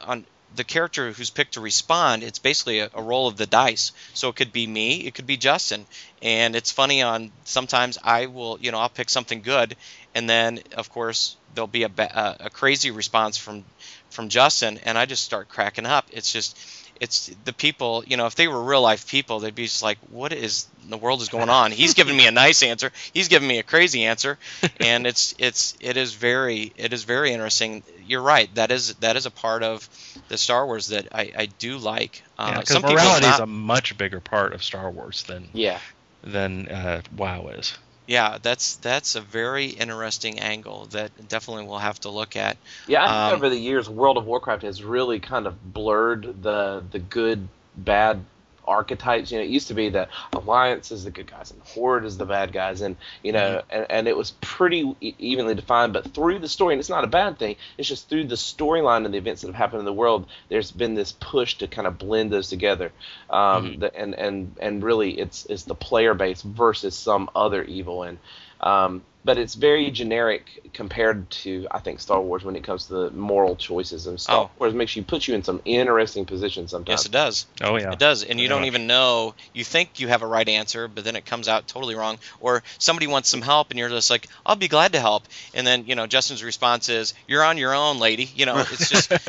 on 0.00 0.26
the 0.50 0.64
character 0.64 1.12
who's 1.12 1.30
picked 1.30 1.54
to 1.54 1.60
respond, 1.60 2.22
it's 2.22 2.38
basically 2.38 2.78
a, 2.80 2.88
a 2.94 3.02
roll 3.02 3.28
of 3.28 3.36
the 3.36 3.46
dice. 3.46 3.92
So 4.14 4.30
it 4.30 4.36
could 4.36 4.52
be 4.52 4.66
me, 4.66 5.06
it 5.06 5.14
could 5.14 5.26
be 5.26 5.36
Justin, 5.36 5.86
and 6.22 6.56
it's 6.56 6.72
funny. 6.72 7.02
On 7.02 7.32
sometimes 7.44 7.98
I 8.02 8.26
will, 8.26 8.58
you 8.60 8.70
know, 8.72 8.78
I'll 8.78 8.88
pick 8.88 9.10
something 9.10 9.42
good, 9.42 9.76
and 10.14 10.28
then 10.28 10.60
of 10.76 10.88
course 10.88 11.38
there'll 11.52 11.68
be 11.68 11.84
a 11.84 11.90
a, 11.98 12.36
a 12.40 12.50
crazy 12.50 12.90
response 12.90 13.36
from 13.36 13.66
from 14.10 14.28
Justin, 14.28 14.78
and 14.78 14.96
I 14.98 15.06
just 15.06 15.24
start 15.24 15.48
cracking 15.48 15.86
up. 15.86 16.06
It's 16.12 16.32
just 16.32 16.58
it's 17.00 17.26
the 17.44 17.52
people, 17.52 18.04
you 18.06 18.16
know, 18.16 18.26
if 18.26 18.34
they 18.34 18.48
were 18.48 18.62
real 18.62 18.82
life 18.82 19.08
people, 19.08 19.40
they'd 19.40 19.54
be 19.54 19.64
just 19.64 19.82
like, 19.82 19.98
"What 20.10 20.32
is 20.32 20.66
the 20.88 20.96
world 20.96 21.22
is 21.22 21.28
going 21.28 21.48
on?" 21.48 21.70
He's 21.72 21.94
giving 21.94 22.16
me 22.16 22.26
a 22.26 22.30
nice 22.30 22.62
answer. 22.62 22.90
He's 23.12 23.28
giving 23.28 23.48
me 23.48 23.58
a 23.58 23.62
crazy 23.62 24.04
answer, 24.04 24.38
and 24.80 25.06
it's 25.06 25.34
it's 25.38 25.74
it 25.80 25.96
is 25.96 26.14
very 26.14 26.72
it 26.76 26.92
is 26.92 27.04
very 27.04 27.32
interesting. 27.32 27.82
You're 28.04 28.22
right. 28.22 28.52
That 28.54 28.70
is 28.70 28.94
that 28.96 29.16
is 29.16 29.26
a 29.26 29.30
part 29.30 29.62
of 29.62 29.88
the 30.28 30.38
Star 30.38 30.66
Wars 30.66 30.88
that 30.88 31.08
I, 31.12 31.32
I 31.36 31.46
do 31.46 31.78
like. 31.78 32.22
Uh, 32.38 32.62
people 32.62 32.82
morality 32.90 33.26
is 33.26 33.38
a 33.38 33.46
much 33.46 33.96
bigger 33.96 34.20
part 34.20 34.52
of 34.52 34.62
Star 34.62 34.90
Wars 34.90 35.22
than 35.24 35.48
Yeah. 35.52 35.78
than 36.22 36.68
uh, 36.68 37.02
WoW 37.16 37.48
is. 37.48 37.76
Yeah, 38.08 38.38
that's 38.42 38.76
that's 38.76 39.14
a 39.16 39.20
very 39.20 39.66
interesting 39.66 40.40
angle 40.40 40.86
that 40.86 41.12
definitely 41.28 41.66
we'll 41.66 41.78
have 41.78 42.00
to 42.00 42.10
look 42.10 42.36
at. 42.36 42.56
Yeah, 42.86 43.04
I 43.04 43.08
think 43.10 43.28
Um, 43.28 43.34
over 43.34 43.48
the 43.50 43.58
years, 43.58 43.88
World 43.88 44.16
of 44.16 44.26
Warcraft 44.26 44.62
has 44.62 44.82
really 44.82 45.20
kind 45.20 45.46
of 45.46 45.72
blurred 45.74 46.42
the 46.42 46.82
the 46.90 46.98
good 46.98 47.48
bad 47.76 48.24
archetypes. 48.68 49.32
You 49.32 49.38
know, 49.38 49.44
it 49.44 49.50
used 49.50 49.68
to 49.68 49.74
be 49.74 49.88
that 49.90 50.10
Alliance 50.32 50.92
is 50.92 51.04
the 51.04 51.10
good 51.10 51.30
guys 51.30 51.50
and 51.50 51.60
Horde 51.62 52.04
is 52.04 52.18
the 52.18 52.26
bad 52.26 52.52
guys, 52.52 52.80
and 52.80 52.96
you 53.22 53.32
know, 53.32 53.62
and, 53.70 53.86
and 53.90 54.08
it 54.08 54.16
was 54.16 54.32
pretty 54.40 54.94
evenly 55.00 55.54
defined. 55.54 55.92
But 55.92 56.14
through 56.14 56.38
the 56.38 56.48
story, 56.48 56.74
and 56.74 56.80
it's 56.80 56.88
not 56.88 57.04
a 57.04 57.08
bad 57.08 57.38
thing. 57.38 57.56
It's 57.76 57.88
just 57.88 58.08
through 58.08 58.24
the 58.24 58.36
storyline 58.36 59.04
and 59.04 59.14
the 59.14 59.18
events 59.18 59.42
that 59.42 59.48
have 59.48 59.56
happened 59.56 59.80
in 59.80 59.86
the 59.86 59.92
world, 59.92 60.26
there's 60.48 60.70
been 60.70 60.94
this 60.94 61.12
push 61.12 61.58
to 61.58 61.66
kind 61.66 61.86
of 61.86 61.98
blend 61.98 62.30
those 62.30 62.48
together. 62.48 62.92
Um, 63.30 63.78
the, 63.78 63.94
and 63.94 64.14
and 64.14 64.56
and 64.60 64.82
really, 64.82 65.18
it's 65.18 65.46
it's 65.46 65.64
the 65.64 65.74
player 65.74 66.14
base 66.14 66.42
versus 66.42 66.94
some 66.94 67.30
other 67.34 67.62
evil, 67.64 68.02
and 68.02 68.18
um, 68.60 69.02
but 69.24 69.36
it's 69.36 69.54
very 69.54 69.90
generic 69.90 70.70
compared 70.72 71.28
to 71.30 71.66
I 71.70 71.80
think 71.80 72.00
Star 72.00 72.20
Wars 72.20 72.44
when 72.44 72.56
it 72.56 72.64
comes 72.64 72.86
to 72.86 72.94
the 72.94 73.10
moral 73.10 73.56
choices 73.56 74.06
and 74.06 74.20
Star 74.20 74.44
Oh. 74.44 74.50
Wars 74.58 74.74
makes 74.74 74.94
you 74.96 75.02
put 75.02 75.26
you 75.26 75.34
in 75.34 75.42
some 75.42 75.60
interesting 75.64 76.24
positions 76.24 76.70
sometimes. 76.70 77.00
Yes, 77.00 77.06
it 77.06 77.12
does. 77.12 77.46
Oh 77.60 77.76
yeah. 77.76 77.92
It 77.92 77.98
does, 77.98 78.22
and 78.22 78.40
you 78.40 78.48
Very 78.48 78.60
don't 78.60 78.66
even 78.66 78.86
know. 78.86 79.34
You 79.52 79.64
think 79.64 80.00
you 80.00 80.08
have 80.08 80.22
a 80.22 80.26
right 80.26 80.48
answer, 80.48 80.88
but 80.88 81.04
then 81.04 81.16
it 81.16 81.26
comes 81.26 81.48
out 81.48 81.66
totally 81.66 81.94
wrong. 81.94 82.18
Or 82.40 82.62
somebody 82.78 83.06
wants 83.06 83.28
some 83.28 83.42
help, 83.42 83.70
and 83.70 83.78
you're 83.78 83.88
just 83.88 84.10
like, 84.10 84.28
"I'll 84.46 84.56
be 84.56 84.68
glad 84.68 84.92
to 84.92 85.00
help." 85.00 85.24
And 85.52 85.66
then 85.66 85.86
you 85.86 85.94
know 85.94 86.06
Justin's 86.06 86.44
response 86.44 86.88
is, 86.88 87.14
"You're 87.26 87.44
on 87.44 87.58
your 87.58 87.74
own, 87.74 87.98
lady." 87.98 88.30
You 88.34 88.46
know, 88.46 88.58
it's 88.58 88.88
just, 88.88 89.10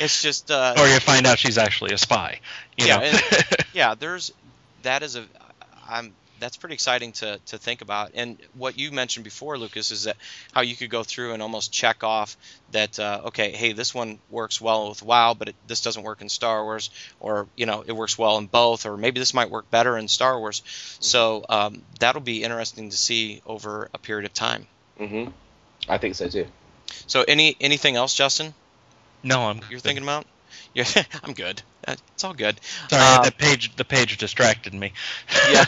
it's 0.00 0.22
just. 0.22 0.50
Uh, 0.50 0.74
or 0.78 0.86
you 0.86 0.98
find 1.00 1.26
out 1.26 1.38
she's 1.38 1.58
actually 1.58 1.92
a 1.92 1.98
spy. 1.98 2.40
You 2.76 2.86
yeah, 2.86 2.96
know? 2.96 3.02
and, 3.04 3.22
yeah. 3.74 3.94
There's 3.94 4.32
that 4.82 5.02
is 5.02 5.16
a, 5.16 5.24
I'm 5.88 6.12
that's 6.40 6.56
pretty 6.56 6.74
exciting 6.74 7.12
to 7.12 7.38
to 7.46 7.58
think 7.58 7.80
about. 7.80 8.12
And 8.14 8.38
what 8.54 8.78
you 8.78 8.90
mentioned 8.90 9.24
before, 9.24 9.58
Lucas, 9.58 9.90
is 9.90 10.04
that 10.04 10.16
how 10.52 10.62
you 10.62 10.76
could 10.76 10.90
go 10.90 11.02
through 11.02 11.32
and 11.32 11.42
almost 11.42 11.72
check 11.72 12.04
off 12.04 12.36
that 12.72 12.98
uh, 12.98 13.22
okay, 13.26 13.52
hey, 13.52 13.72
this 13.72 13.94
one 13.94 14.18
works 14.30 14.60
well 14.60 14.88
with 14.88 15.02
WoW, 15.02 15.34
but 15.34 15.48
it, 15.48 15.56
this 15.66 15.82
doesn't 15.82 16.02
work 16.02 16.20
in 16.20 16.28
Star 16.28 16.62
Wars, 16.64 16.90
or 17.20 17.46
you 17.56 17.66
know, 17.66 17.84
it 17.86 17.92
works 17.92 18.18
well 18.18 18.38
in 18.38 18.46
both, 18.46 18.86
or 18.86 18.96
maybe 18.96 19.20
this 19.20 19.34
might 19.34 19.50
work 19.50 19.70
better 19.70 19.96
in 19.96 20.08
Star 20.08 20.38
Wars. 20.38 20.62
So 21.00 21.44
um, 21.48 21.82
that'll 22.00 22.22
be 22.22 22.42
interesting 22.42 22.90
to 22.90 22.96
see 22.96 23.42
over 23.46 23.88
a 23.94 23.98
period 23.98 24.26
of 24.26 24.34
time. 24.34 24.66
Mm-hmm. 24.98 25.30
I 25.88 25.98
think 25.98 26.14
so 26.14 26.28
too. 26.28 26.46
So 27.06 27.24
any 27.26 27.56
anything 27.60 27.96
else, 27.96 28.14
Justin? 28.14 28.54
no, 29.22 29.48
I'm. 29.48 29.60
You're 29.70 29.80
thinking 29.80 30.02
about? 30.02 30.26
Yeah, 30.74 30.86
I'm 31.22 31.34
good. 31.34 31.62
Uh, 31.86 31.96
It's 32.14 32.24
all 32.24 32.34
good. 32.34 32.60
Sorry, 32.88 33.02
Uh, 33.02 33.22
the 33.24 33.32
page 33.32 33.76
the 33.76 33.84
page 33.84 34.16
distracted 34.18 34.74
me. 34.74 34.92
Yeah. 35.50 35.64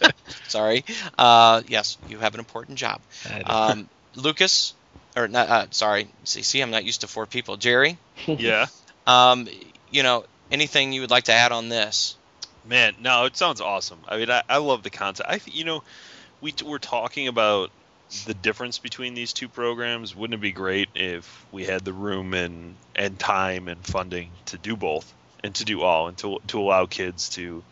Sorry. 0.48 0.84
Uh, 1.18 1.62
yes, 1.68 1.98
you 2.06 2.18
have 2.18 2.34
an 2.34 2.40
important 2.40 2.78
job. 2.78 3.00
Um, 3.44 3.88
Lucas, 4.16 4.74
or 5.16 5.28
not? 5.28 5.48
Uh, 5.48 5.66
sorry. 5.70 6.08
See, 6.24 6.42
see, 6.42 6.60
I'm 6.60 6.70
not 6.70 6.84
used 6.84 7.02
to 7.02 7.06
four 7.06 7.26
people. 7.26 7.56
Jerry, 7.56 7.98
yeah. 8.26 8.66
um, 9.06 9.48
you 9.90 10.02
know, 10.02 10.24
anything 10.50 10.92
you 10.92 11.02
would 11.02 11.10
like 11.10 11.24
to 11.24 11.32
add 11.32 11.52
on 11.52 11.68
this? 11.68 12.16
Man, 12.64 12.94
no, 13.00 13.24
it 13.24 13.36
sounds 13.36 13.60
awesome. 13.60 14.00
I 14.08 14.18
mean, 14.18 14.30
I, 14.30 14.42
I 14.48 14.58
love 14.58 14.82
the 14.82 14.90
concept. 14.90 15.28
I, 15.30 15.40
you 15.46 15.64
know, 15.64 15.82
we 16.40 16.52
t- 16.52 16.64
we're 16.64 16.78
talking 16.78 17.28
about 17.28 17.70
the 18.26 18.34
difference 18.34 18.78
between 18.78 19.14
these 19.14 19.32
two 19.32 19.48
programs. 19.48 20.14
Wouldn't 20.14 20.34
it 20.34 20.42
be 20.42 20.52
great 20.52 20.88
if 20.94 21.46
we 21.52 21.64
had 21.64 21.84
the 21.84 21.92
room 21.92 22.34
and 22.34 22.76
and 22.94 23.18
time 23.18 23.68
and 23.68 23.84
funding 23.86 24.32
to 24.46 24.58
do 24.58 24.76
both 24.76 25.14
and 25.42 25.54
to 25.54 25.64
do 25.64 25.82
all 25.82 26.08
and 26.08 26.16
to 26.18 26.38
to 26.48 26.60
allow 26.60 26.86
kids 26.86 27.28
to 27.30 27.62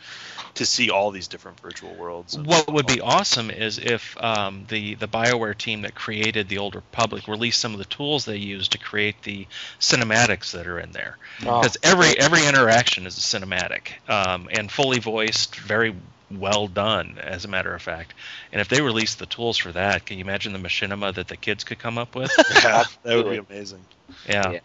to 0.54 0.66
see 0.66 0.90
all 0.90 1.10
these 1.10 1.28
different 1.28 1.60
virtual 1.60 1.94
worlds. 1.94 2.36
What 2.36 2.72
would 2.72 2.86
be 2.86 3.00
awesome 3.00 3.50
is 3.50 3.78
if 3.78 4.16
um, 4.22 4.66
the 4.68 4.94
the 4.94 5.08
Bioware 5.08 5.56
team 5.56 5.82
that 5.82 5.94
created 5.94 6.48
the 6.48 6.58
Old 6.58 6.74
Republic 6.74 7.28
released 7.28 7.60
some 7.60 7.72
of 7.72 7.78
the 7.78 7.84
tools 7.84 8.24
they 8.24 8.36
use 8.36 8.68
to 8.68 8.78
create 8.78 9.22
the 9.22 9.46
cinematics 9.80 10.52
that 10.52 10.66
are 10.66 10.78
in 10.78 10.92
there. 10.92 11.18
Oh, 11.46 11.60
Because 11.60 11.76
every 11.82 12.18
every 12.18 12.46
interaction 12.46 13.06
is 13.06 13.16
a 13.18 13.20
cinematic 13.20 13.92
um, 14.08 14.48
and 14.50 14.70
fully 14.70 14.98
voiced, 14.98 15.56
very 15.56 15.94
well 16.30 16.68
done, 16.68 17.18
as 17.22 17.44
a 17.44 17.48
matter 17.48 17.74
of 17.74 17.80
fact. 17.82 18.14
And 18.52 18.60
if 18.60 18.68
they 18.68 18.82
released 18.82 19.18
the 19.18 19.26
tools 19.26 19.56
for 19.56 19.72
that, 19.72 20.04
can 20.06 20.18
you 20.18 20.24
imagine 20.24 20.52
the 20.52 20.58
machinima 20.58 21.14
that 21.14 21.28
the 21.28 21.36
kids 21.36 21.64
could 21.64 21.78
come 21.78 21.98
up 21.98 22.14
with? 22.14 22.30
Yeah, 22.62 22.84
that 23.02 23.16
would 23.16 23.30
be 23.30 23.54
amazing. 23.54 23.84
Yeah. 24.28 24.52
Yeah. 24.52 24.60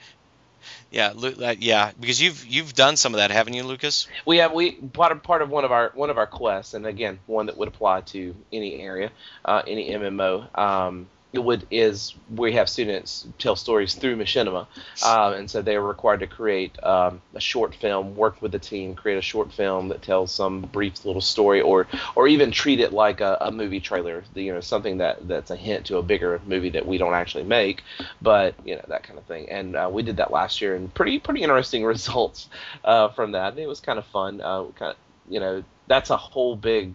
Yeah, 0.91 1.13
uh, 1.15 1.56
yeah, 1.60 1.91
because 1.99 2.21
you've 2.21 2.45
you've 2.45 2.73
done 2.73 2.97
some 2.97 3.13
of 3.13 3.17
that, 3.17 3.32
haven't 3.32 3.54
you, 3.54 3.63
Lucas? 3.63 4.08
we 4.26 4.38
have 4.38 4.54
we 4.54 4.71
part 4.71 5.12
of 5.12 5.23
part 5.23 5.41
of 5.41 5.49
one 5.49 5.65
of 5.65 5.71
our 5.71 5.91
one 5.95 6.10
of 6.10 6.17
our 6.17 6.28
quests, 6.28 6.73
and 6.73 6.86
again, 6.86 7.19
one 7.26 7.47
that 7.47 7.58
would 7.58 7.67
apply 7.67 8.02
to 8.02 8.36
any 8.52 8.80
area, 8.82 9.12
uh, 9.45 9.62
any 9.65 9.89
MMO. 9.89 10.58
Um, 10.58 11.08
would 11.39 11.65
is 11.72 12.13
we 12.36 12.54
have 12.54 12.69
students 12.69 13.26
tell 13.39 13.56
stories 13.56 13.96
through 13.96 14.17
Machinima, 14.17 14.67
um, 15.06 15.34
and 15.34 15.50
so 15.50 15.62
they 15.62 15.76
are 15.76 15.82
required 15.82 16.19
to 16.19 16.28
create 16.28 16.82
um, 16.84 17.22
a 17.34 17.39
short 17.39 17.74
film, 17.74 18.15
work 18.15 18.41
with 18.41 18.52
the 18.52 18.60
team, 18.60 18.93
create 18.93 19.17
a 19.17 19.22
short 19.22 19.52
film 19.52 19.88
that 19.89 20.02
tells 20.02 20.32
some 20.32 20.62
brief 20.62 21.06
little 21.06 21.22
story, 21.22 21.62
or 21.62 21.88
or 22.15 22.28
even 22.28 22.52
treat 22.52 22.80
it 22.80 22.93
like 22.93 23.19
a, 23.22 23.38
a 23.41 23.52
movie 23.52 23.80
trailer. 23.80 24.24
You 24.36 24.54
know, 24.54 24.62
something 24.62 25.00
that 25.00 25.28
that's 25.28 25.50
a 25.50 25.56
hint 25.56 25.88
to 25.88 25.98
a 25.98 26.04
bigger 26.04 26.39
movie 26.46 26.69
that 26.69 26.86
we 26.86 26.98
don't 26.98 27.15
actually 27.15 27.46
make, 27.46 27.84
but 28.22 28.54
you 28.63 28.76
know 28.76 28.86
that 28.88 29.04
kind 29.04 29.17
of 29.17 29.26
thing. 29.26 29.50
And 29.50 29.76
uh, 29.76 29.89
we 29.91 30.04
did 30.04 30.17
that 30.17 30.32
last 30.32 30.62
year, 30.62 30.76
and 30.76 30.93
pretty 30.93 31.19
pretty 31.19 31.41
interesting 31.41 31.84
results 31.96 32.50
uh, 32.84 33.10
from 33.10 33.32
that. 33.32 33.54
And 33.54 33.60
it 33.60 33.67
was 33.67 33.80
kind 33.80 33.98
of 33.98 34.06
fun. 34.06 34.39
Uh, 34.39 34.65
kind 34.76 34.91
of 34.91 34.98
you 35.30 35.39
know 35.39 35.63
that's 35.88 36.10
a 36.10 36.17
whole 36.17 36.56
big 36.56 36.93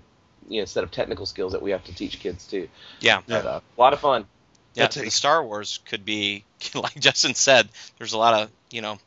you 0.48 0.60
know 0.60 0.64
set 0.64 0.84
of 0.84 0.90
technical 0.90 1.26
skills 1.26 1.52
that 1.52 1.62
we 1.62 1.70
have 1.70 1.84
to 1.84 1.94
teach 1.94 2.20
kids 2.20 2.46
too. 2.46 2.68
Yeah. 3.00 3.20
But, 3.26 3.46
uh, 3.46 3.60
a 3.76 3.80
lot 3.80 3.92
of 3.92 4.00
fun. 4.00 4.26
Yeah, 4.74 4.86
the 4.86 5.10
Star 5.10 5.44
Wars 5.44 5.80
could 5.86 6.04
be 6.04 6.44
like 6.74 6.98
Justin 6.98 7.34
said. 7.34 7.68
There's 7.98 8.12
a 8.12 8.18
lot 8.18 8.34
of 8.34 8.50
you 8.70 8.80
know 8.80 8.98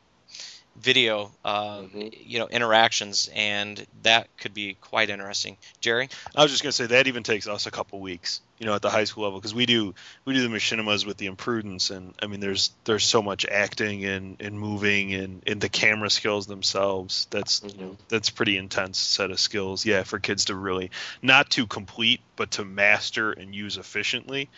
video 0.76 1.30
uh, 1.44 1.80
Mhm. 1.80 2.12
you 2.26 2.38
know 2.38 2.48
interactions, 2.48 3.28
and 3.34 3.84
that 4.02 4.28
could 4.38 4.54
be 4.54 4.74
quite 4.74 5.10
interesting. 5.10 5.56
Jerry, 5.80 6.08
I 6.34 6.42
was 6.42 6.50
just 6.50 6.62
gonna 6.62 6.72
say 6.72 6.86
that 6.86 7.06
even 7.06 7.22
takes 7.22 7.46
us 7.46 7.66
a 7.66 7.70
couple 7.70 8.00
weeks, 8.00 8.40
you 8.58 8.66
know, 8.66 8.74
at 8.74 8.82
the 8.82 8.90
high 8.90 9.04
school 9.04 9.24
level 9.24 9.38
because 9.38 9.54
we 9.54 9.66
do 9.66 9.94
we 10.24 10.34
do 10.34 10.42
the 10.42 10.48
machinimas 10.54 11.04
with 11.06 11.16
the 11.18 11.26
imprudence, 11.26 11.90
and 11.90 12.14
I 12.22 12.26
mean, 12.26 12.40
there's 12.40 12.70
there's 12.84 13.04
so 13.04 13.22
much 13.22 13.44
acting 13.44 14.04
and, 14.04 14.40
and 14.40 14.58
moving 14.58 15.14
and, 15.14 15.42
and 15.46 15.60
the 15.60 15.68
camera 15.68 16.10
skills 16.10 16.46
themselves. 16.46 17.26
That's 17.30 17.60
Mhm. 17.60 17.96
that's 18.08 18.30
pretty 18.30 18.56
intense 18.56 18.98
set 18.98 19.30
of 19.30 19.38
skills. 19.40 19.84
Yeah, 19.84 20.02
for 20.04 20.18
kids 20.18 20.46
to 20.46 20.54
really 20.54 20.90
not 21.20 21.50
to 21.50 21.66
complete, 21.66 22.20
but 22.36 22.52
to 22.52 22.64
master 22.64 23.30
and 23.32 23.54
use 23.54 23.76
efficiently 23.76 24.48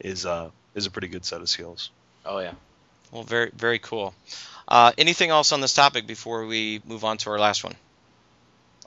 is 0.00 0.24
uh 0.24 0.50
is 0.74 0.86
a 0.86 0.90
pretty 0.90 1.08
good 1.08 1.24
set 1.24 1.40
of 1.40 1.48
skills. 1.48 1.90
Oh 2.24 2.38
yeah. 2.38 2.54
Well, 3.14 3.22
very 3.22 3.50
very 3.54 3.78
cool. 3.78 4.12
Uh, 4.66 4.92
anything 4.98 5.30
else 5.30 5.52
on 5.52 5.60
this 5.60 5.72
topic 5.72 6.06
before 6.06 6.44
we 6.46 6.82
move 6.84 7.04
on 7.04 7.16
to 7.18 7.30
our 7.30 7.38
last 7.38 7.62
one? 7.64 7.74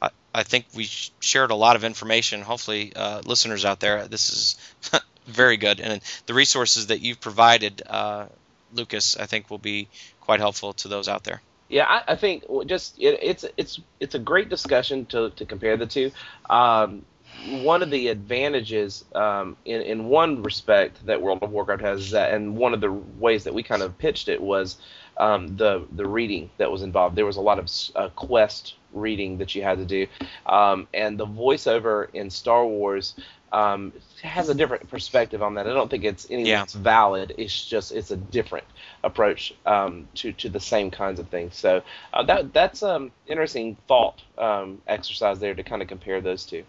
I, 0.01 0.09
I 0.35 0.43
think 0.43 0.65
we 0.75 0.83
shared 1.19 1.51
a 1.51 1.55
lot 1.55 1.75
of 1.75 1.83
information. 1.83 2.41
Hopefully, 2.41 2.91
uh, 2.95 3.21
listeners 3.25 3.63
out 3.63 3.79
there, 3.79 4.07
this 4.07 4.29
is 4.29 5.01
very 5.25 5.57
good, 5.57 5.79
and 5.79 6.01
the 6.25 6.33
resources 6.33 6.87
that 6.87 6.99
you've 6.99 7.21
provided, 7.21 7.81
uh, 7.87 8.25
Lucas, 8.73 9.15
I 9.17 9.27
think 9.27 9.49
will 9.49 9.59
be 9.59 9.87
quite 10.19 10.41
helpful 10.41 10.73
to 10.73 10.89
those 10.89 11.07
out 11.07 11.23
there. 11.23 11.41
Yeah, 11.69 11.85
I, 11.85 12.13
I 12.13 12.15
think 12.15 12.43
just 12.65 12.97
it, 12.99 13.19
it's 13.21 13.45
it's 13.55 13.79
it's 13.99 14.15
a 14.15 14.19
great 14.19 14.49
discussion 14.49 15.05
to, 15.07 15.29
to 15.31 15.45
compare 15.45 15.77
the 15.77 15.85
two. 15.85 16.11
Um, 16.49 17.05
one 17.45 17.83
of 17.83 17.91
the 17.91 18.07
advantages, 18.09 19.05
um, 19.15 19.57
in 19.65 19.81
in 19.81 20.05
one 20.05 20.43
respect, 20.43 21.05
that 21.05 21.21
World 21.21 21.39
of 21.41 21.51
Warcraft 21.51 21.81
has, 21.81 22.01
is 22.01 22.11
that, 22.11 22.33
and 22.33 22.57
one 22.57 22.73
of 22.73 22.81
the 22.81 22.91
ways 22.91 23.43
that 23.45 23.53
we 23.53 23.63
kind 23.63 23.81
of 23.81 23.97
pitched 23.97 24.27
it 24.27 24.41
was 24.41 24.77
um, 25.17 25.55
the 25.57 25.85
the 25.91 26.05
reading 26.07 26.49
that 26.57 26.71
was 26.71 26.81
involved. 26.81 27.15
There 27.15 27.25
was 27.25 27.37
a 27.37 27.41
lot 27.41 27.59
of 27.59 27.69
uh, 27.95 28.09
quest 28.15 28.75
reading 28.93 29.37
that 29.37 29.55
you 29.55 29.63
had 29.63 29.77
to 29.77 29.85
do, 29.85 30.07
um, 30.45 30.87
and 30.93 31.17
the 31.17 31.27
voiceover 31.27 32.07
in 32.13 32.29
Star 32.29 32.65
Wars 32.65 33.13
um, 33.51 33.93
has 34.23 34.49
a 34.49 34.55
different 34.55 34.89
perspective 34.89 35.41
on 35.41 35.55
that. 35.55 35.67
I 35.67 35.73
don't 35.73 35.89
think 35.89 36.03
it's 36.03 36.25
anything 36.29 36.47
Yeah. 36.47 36.59
that's 36.59 36.73
valid. 36.73 37.33
It's 37.37 37.65
just 37.65 37.91
it's 37.91 38.11
a 38.11 38.17
different 38.17 38.65
approach 39.03 39.53
um, 39.65 40.07
to 40.15 40.33
to 40.33 40.49
the 40.49 40.59
same 40.59 40.91
kinds 40.91 41.19
of 41.19 41.29
things. 41.29 41.55
So 41.55 41.81
uh, 42.13 42.23
that 42.23 42.53
that's 42.53 42.83
um 42.83 43.11
interesting 43.27 43.77
thought 43.87 44.21
um, 44.37 44.81
exercise 44.87 45.39
there 45.39 45.55
to 45.55 45.63
kind 45.63 45.81
of 45.81 45.87
compare 45.87 46.19
those 46.21 46.45
two. 46.45 46.63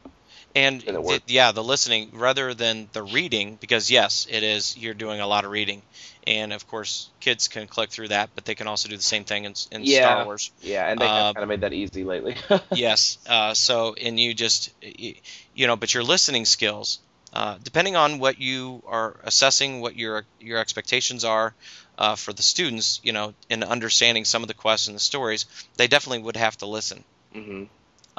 And 0.59 0.81
the- 0.83 1.23
yeah, 1.27 1.53
the 1.53 1.63
listening 1.63 2.11
rather 2.13 2.55
than 2.55 2.89
the 2.93 3.03
reading, 3.03 3.57
because 3.61 3.91
yes, 3.91 4.27
it 4.29 4.43
is. 4.43 4.77
You're 4.77 4.95
doing 4.95 5.21
a 5.21 5.27
lot 5.27 5.45
of 5.45 5.51
reading, 5.51 5.83
and 6.27 6.53
of 6.53 6.67
course, 6.67 7.11
kids 7.21 7.49
can 7.49 7.67
click 7.69 7.91
through 7.91 8.09
that, 8.09 8.31
but 8.35 8.45
they 8.45 8.55
can 8.55 8.67
also 8.67 8.89
do 8.89 8.97
the 8.97 9.03
same 9.03 9.25
thing 9.25 9.45
in, 9.45 9.55
in 9.71 9.85
Yeah. 9.85 10.01
Star 10.01 10.25
Wars. 10.25 10.51
Yeah, 10.63 10.89
and 10.91 11.01
they 11.01 11.07
Uh, 11.07 11.33
kind 11.33 11.43
of 11.45 11.49
made 11.49 11.61
that 11.61 11.73
easy 11.73 12.05
lately. 12.05 12.35
yes. 12.73 13.19
Uh, 13.27 13.55
so, 13.55 13.95
and 13.95 14.19
you 14.19 14.35
just, 14.35 14.71
you 14.83 15.67
know, 15.67 15.77
but 15.77 15.95
your 15.95 16.03
listening 16.03 16.45
skills, 16.45 16.99
uh, 17.33 17.59
depending 17.63 17.97
on 17.97 18.19
what 18.19 18.39
you 18.39 18.83
are 18.87 19.21
assessing, 19.25 19.81
what 19.81 19.97
your 19.97 20.27
your 20.41 20.59
expectations 20.59 21.25
are 21.25 21.55
uh, 21.99 22.17
for 22.17 22.33
the 22.33 22.43
students, 22.43 23.01
you 23.03 23.13
know, 23.13 23.35
in 23.49 23.63
understanding 23.63 24.25
some 24.25 24.43
of 24.43 24.49
the 24.49 24.55
quests 24.55 24.89
and 24.89 24.97
the 24.97 25.01
stories, 25.01 25.47
they 25.77 25.87
definitely 25.89 26.23
would 26.23 26.37
have 26.37 26.57
to 26.59 26.67
listen. 26.67 27.05
hmm 27.33 27.65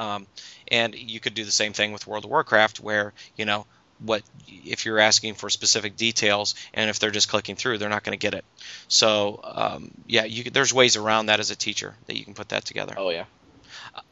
Um, 0.00 0.26
and 0.68 0.94
you 0.94 1.20
could 1.20 1.34
do 1.34 1.44
the 1.44 1.50
same 1.50 1.74
thing 1.74 1.92
with 1.92 2.06
World 2.06 2.24
of 2.24 2.30
Warcraft, 2.30 2.80
where 2.80 3.12
you 3.36 3.44
know 3.44 3.66
what 3.98 4.22
if 4.48 4.86
you're 4.86 4.98
asking 4.98 5.34
for 5.34 5.50
specific 5.50 5.94
details, 5.96 6.54
and 6.72 6.88
if 6.88 6.98
they're 6.98 7.10
just 7.10 7.28
clicking 7.28 7.54
through, 7.54 7.76
they're 7.76 7.90
not 7.90 8.02
going 8.02 8.18
to 8.18 8.22
get 8.22 8.32
it. 8.32 8.44
So 8.88 9.40
um, 9.44 9.90
yeah, 10.06 10.24
you 10.24 10.44
there's 10.44 10.72
ways 10.72 10.96
around 10.96 11.26
that 11.26 11.38
as 11.38 11.50
a 11.50 11.56
teacher 11.56 11.94
that 12.06 12.16
you 12.16 12.24
can 12.24 12.32
put 12.32 12.48
that 12.48 12.64
together. 12.64 12.94
Oh 12.96 13.10
yeah. 13.10 13.26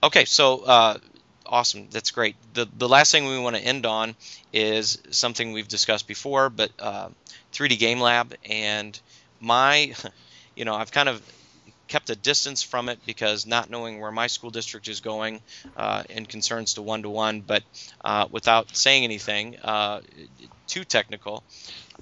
Okay, 0.03 0.27
so 0.27 0.59
uh, 0.59 0.99
awesome, 1.47 1.89
that's 1.91 2.11
great. 2.11 2.37
The 2.53 2.69
the 2.77 2.89
last 2.89 3.11
thing 3.11 3.27
we 3.27 3.39
want 3.39 3.57
to 3.57 3.63
end 3.63 3.87
on 3.87 4.15
is 4.53 4.99
something 5.11 5.53
we've 5.53 5.69
discussed 5.69 6.07
before, 6.07 6.51
but 6.51 6.71
uh, 6.79 7.09
3D 7.55 7.79
Game 7.79 8.01
Lab 8.01 8.35
and 8.45 9.01
my, 9.41 9.95
you 10.55 10.67
know, 10.67 10.75
I've 10.75 10.93
kind 10.93 11.09
of 11.09 11.23
kept 11.89 12.11
a 12.11 12.17
distance 12.17 12.63
from 12.63 12.89
it 12.89 12.99
because 13.07 13.47
not 13.47 13.71
knowing 13.71 14.01
where 14.01 14.13
my 14.13 14.27
school 14.27 14.51
district 14.51 14.89
is 14.89 15.01
going 15.01 15.41
uh, 15.77 16.03
in 16.09 16.27
concerns 16.27 16.75
to 16.75 16.83
one 16.83 17.03
to 17.03 17.11
one, 17.11 17.41
but 17.41 17.63
uh, 18.05 18.27
without 18.31 18.75
saying 18.77 19.05
anything 19.05 19.57
uh, 19.59 20.01
too 20.67 20.85
technical, 20.85 21.43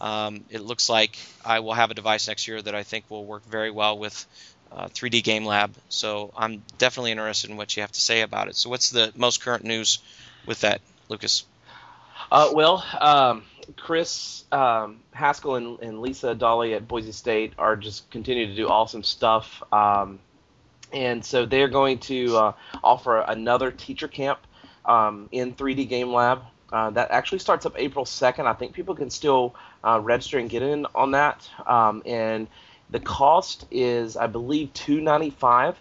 um, 0.00 0.44
it 0.50 0.60
looks 0.60 0.88
like 0.88 1.16
I 1.44 1.60
will 1.60 1.74
have 1.74 1.90
a 1.90 1.94
device 1.94 2.28
next 2.28 2.48
year 2.48 2.60
that 2.60 2.74
I 2.74 2.82
think 2.82 3.04
will 3.08 3.24
work 3.24 3.44
very 3.44 3.70
well 3.70 3.98
with 3.98 4.26
uh, 4.70 4.88
3D 4.88 5.22
Game 5.22 5.44
Lab. 5.44 5.72
So 5.88 6.32
I'm 6.36 6.62
definitely 6.78 7.12
interested 7.12 7.50
in 7.50 7.56
what 7.56 7.76
you 7.76 7.82
have 7.82 7.92
to 7.92 8.00
say 8.00 8.20
about 8.20 8.48
it. 8.48 8.56
So 8.56 8.68
what's 8.68 8.90
the 8.90 9.12
most 9.16 9.42
current 9.42 9.64
news 9.64 10.00
with 10.46 10.60
that, 10.60 10.80
Lucas? 11.08 11.44
Uh, 12.30 12.50
well, 12.52 12.84
um, 13.00 13.44
Chris 13.76 14.44
um, 14.52 15.00
Haskell 15.12 15.56
and, 15.56 15.80
and 15.80 16.00
Lisa 16.00 16.34
Dawley 16.34 16.74
at 16.74 16.86
Boise 16.86 17.12
State 17.12 17.52
are 17.58 17.76
just 17.76 18.10
continuing 18.10 18.50
to 18.50 18.56
do 18.56 18.68
awesome 18.68 19.02
stuff. 19.02 19.62
Um, 19.72 20.18
and 20.92 21.24
so 21.24 21.46
they're 21.46 21.68
going 21.68 21.98
to 21.98 22.36
uh, 22.36 22.52
offer 22.82 23.20
another 23.20 23.70
teacher 23.70 24.08
camp 24.08 24.38
um, 24.84 25.28
in 25.32 25.54
3D 25.54 25.88
Game 25.88 26.12
Lab. 26.12 26.42
Uh, 26.72 26.90
that 26.90 27.10
actually 27.10 27.38
starts 27.38 27.64
up 27.64 27.74
April 27.76 28.04
2nd. 28.04 28.46
I 28.46 28.52
think 28.52 28.72
people 28.72 28.94
can 28.94 29.08
still 29.10 29.54
uh, 29.84 30.00
register 30.02 30.38
and 30.38 30.50
get 30.50 30.62
in 30.62 30.86
on 30.94 31.12
that. 31.12 31.48
Um, 31.64 32.02
and 32.04 32.48
the 32.90 33.00
cost 33.00 33.66
is, 33.70 34.16
I 34.16 34.26
believe, 34.26 34.72
295 34.74 35.76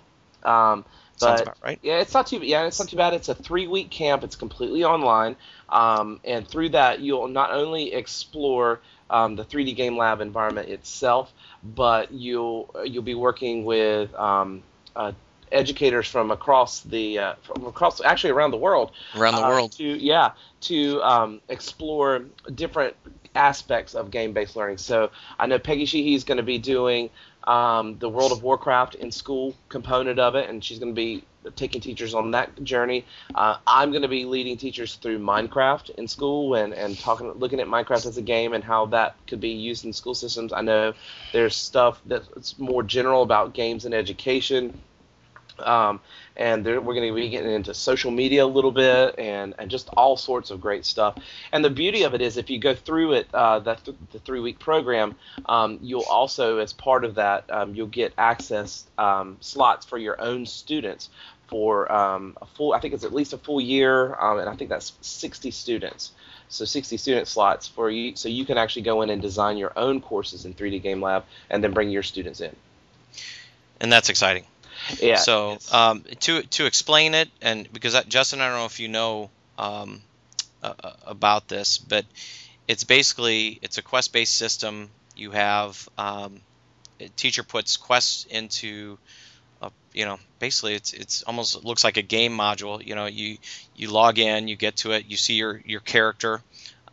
um, 1.22 1.30
Sounds 1.30 1.42
about 1.42 1.58
right. 1.64 1.80
yeah, 1.82 2.00
it's 2.00 2.14
not 2.14 2.28
too 2.28 2.40
yeah, 2.44 2.66
it's 2.66 2.80
not 2.80 2.90
too 2.90 2.98
bad. 2.98 3.14
It's 3.14 3.30
a 3.30 3.36
three 3.36 3.68
week 3.68 3.90
camp. 3.90 4.24
It's 4.24 4.36
completely 4.36 4.84
online, 4.84 5.36
um, 5.70 6.20
and 6.26 6.48
through 6.48 6.70
that 6.70 7.00
you'll 7.00 7.28
not 7.28 7.52
only 7.52 7.94
explore 7.94 8.80
um, 9.10 9.36
the 9.36 9.46
3D 9.46 9.76
Game 9.76 9.98
Lab 9.98 10.22
environment 10.22 10.70
itself, 10.70 11.32
but 11.64 12.12
you'll 12.12 12.74
you'll 12.86 13.04
be 13.04 13.16
working 13.16 13.66
with 13.66 14.14
um, 14.16 14.64
uh, 14.96 15.12
educators 15.52 16.08
from 16.08 16.32
across 16.32 16.82
the 16.82 17.20
uh, 17.20 17.34
from 17.44 17.66
across 17.66 18.02
actually 18.02 18.32
around 18.32 18.52
the 18.52 18.58
world 18.58 18.92
Around 19.16 19.36
the 19.36 19.46
uh, 19.46 19.50
world. 19.50 19.72
to 19.74 19.84
yeah 19.84 20.32
to 20.62 21.02
um, 21.02 21.42
explore 21.50 22.26
different 22.54 22.96
aspects 23.36 23.96
of 23.96 24.12
game-based 24.12 24.56
learning. 24.56 24.78
So 24.78 25.12
I 25.38 25.46
know 25.48 25.60
Peggy 25.60 25.86
Sheehy 25.86 26.16
is 26.16 26.24
going 26.24 26.38
to 26.38 26.44
be 26.44 26.58
doing 26.58 27.10
um, 27.46 27.98
the 28.00 28.10
World 28.10 28.32
of 28.32 28.44
Warcraft 28.44 28.96
in 28.96 29.12
school 29.12 29.56
component 29.70 30.20
of 30.20 30.36
it, 30.36 30.50
and 30.50 30.64
she's 30.64 30.80
going 30.80 30.94
to 30.94 30.96
be 30.96 31.24
taking 31.56 31.82
teachers 31.82 32.14
on 32.14 32.32
that 32.32 32.64
journey. 32.64 33.06
Uh, 33.34 33.58
I'm 33.68 33.92
going 33.92 34.02
to 34.02 34.08
be 34.08 34.26
leading 34.26 34.58
teachers 34.58 34.96
through 34.96 35.20
Minecraft 35.20 35.92
in 35.92 36.08
school 36.08 36.56
and, 36.56 36.74
and 36.74 36.98
talking, 36.98 37.32
looking 37.34 37.60
at 37.60 37.68
Minecraft 37.68 38.08
as 38.08 38.18
a 38.18 38.22
game 38.22 38.54
and 38.54 38.64
how 38.64 38.88
that 38.88 39.16
could 39.28 39.40
be 39.40 39.50
used 39.50 39.86
in 39.86 39.94
school 39.94 40.16
systems. 40.16 40.54
I 40.54 40.62
know 40.62 40.94
there's 41.34 41.56
stuff 41.56 42.02
that's 42.06 42.58
more 42.58 42.82
general 42.84 43.22
about 43.22 43.54
games 43.54 43.86
and 43.86 43.94
education 43.94 44.82
um, 45.60 46.00
and 46.36 46.66
we're 46.66 46.82
going 46.82 47.08
to 47.08 47.14
be 47.14 47.30
getting 47.30 47.52
into 47.52 47.74
social 47.74 48.12
media 48.12 48.44
a 48.44 48.48
little 48.48 48.72
bit 48.72 49.16
and, 49.18 49.54
and 49.58 49.72
just 49.72 49.90
all 49.96 50.18
sorts 50.18 50.52
of 50.52 50.60
great 50.60 50.86
stuff. 50.86 51.18
And 51.52 51.64
the 51.64 51.70
beauty 51.70 52.04
of 52.04 52.14
it 52.14 52.22
is, 52.22 52.38
if 52.38 52.50
you 52.50 52.60
go 52.60 52.76
through 52.76 53.14
it, 53.14 53.28
uh, 53.34 53.60
that 53.60 53.84
th- 53.86 53.98
the 54.12 54.20
three 54.20 54.40
week 54.40 54.60
program, 54.60 55.16
um, 55.46 55.80
you'll 55.82 56.06
also, 56.10 56.58
as 56.58 56.74
part 56.74 57.06
of 57.06 57.16
that, 57.16 57.50
um, 57.50 57.76
you'll 57.76 57.88
get 57.88 58.14
access 58.18 58.86
um, 58.98 59.38
slots 59.40 59.86
for 59.86 59.98
your 59.98 60.20
own 60.22 60.46
students 60.46 61.10
for 61.48 61.92
um, 61.92 62.38
a 62.42 62.46
full, 62.46 62.74
I 62.74 62.80
think 62.80 62.94
it's 62.94 63.04
at 63.04 63.14
least 63.14 63.34
a 63.34 63.38
full 63.38 63.62
year, 63.62 64.16
um, 64.16 64.40
and 64.40 64.50
I 64.50 64.56
think 64.56 64.70
that's 64.70 64.94
60 65.02 65.52
students. 65.52 66.12
So 66.48 66.66
60 66.66 66.98
student 66.98 67.28
slots 67.28 67.68
for 67.68 67.90
you, 67.90 68.16
so 68.16 68.30
you 68.30 68.46
can 68.46 68.58
actually 68.58 68.84
go 68.84 69.02
in 69.02 69.10
and 69.10 69.22
design 69.22 69.58
your 69.58 69.74
own 69.76 70.02
courses 70.02 70.46
in 70.46 70.54
3D 70.54 70.82
Game 70.82 71.02
Lab, 71.02 71.24
and 71.50 71.64
then 71.64 71.72
bring 71.72 71.90
your 71.90 72.04
students 72.04 72.42
in. 72.42 72.56
And 73.80 73.92
that's 73.92 74.10
exciting. 74.10 74.46
Yeah. 75.00 75.18
So 75.18 75.58
um, 75.72 76.04
to 76.22 76.44
to 76.44 76.66
explain 76.66 77.14
it, 77.14 77.30
and 77.42 77.72
because 77.72 78.02
Justin, 78.06 78.42
I 78.42 78.48
don't 78.50 78.58
know 78.60 78.66
if 78.66 78.80
you 78.80 78.88
know 78.88 79.30
um, 79.58 80.02
uh, 80.62 80.74
about 81.06 81.48
this, 81.48 81.78
but 81.78 82.06
it's 82.68 82.84
basically 82.84 83.60
it's 83.62 83.78
a 83.78 83.82
quest 83.82 84.14
based 84.14 84.36
system. 84.38 84.90
You 85.16 85.32
have 85.32 85.88
um, 85.98 86.42
teacher 87.16 87.44
puts 87.44 87.78
quests 87.78 88.26
into 88.26 88.98
a, 89.62 89.72
you 89.94 90.06
know 90.06 90.20
basically 90.40 90.76
it's 90.76 90.94
it's 90.94 91.24
almost 91.24 91.64
looks 91.64 91.84
like 91.84 91.98
a 91.98 92.02
game 92.02 92.38
module. 92.38 92.86
You 92.86 92.96
know 92.96 93.06
you 93.06 93.38
you 93.76 93.90
log 93.92 94.20
in, 94.20 94.48
you 94.48 94.56
get 94.56 94.78
to 94.78 94.92
it, 94.92 95.06
you 95.08 95.18
see 95.18 95.36
your 95.36 95.62
your 95.66 95.82
character. 95.82 96.42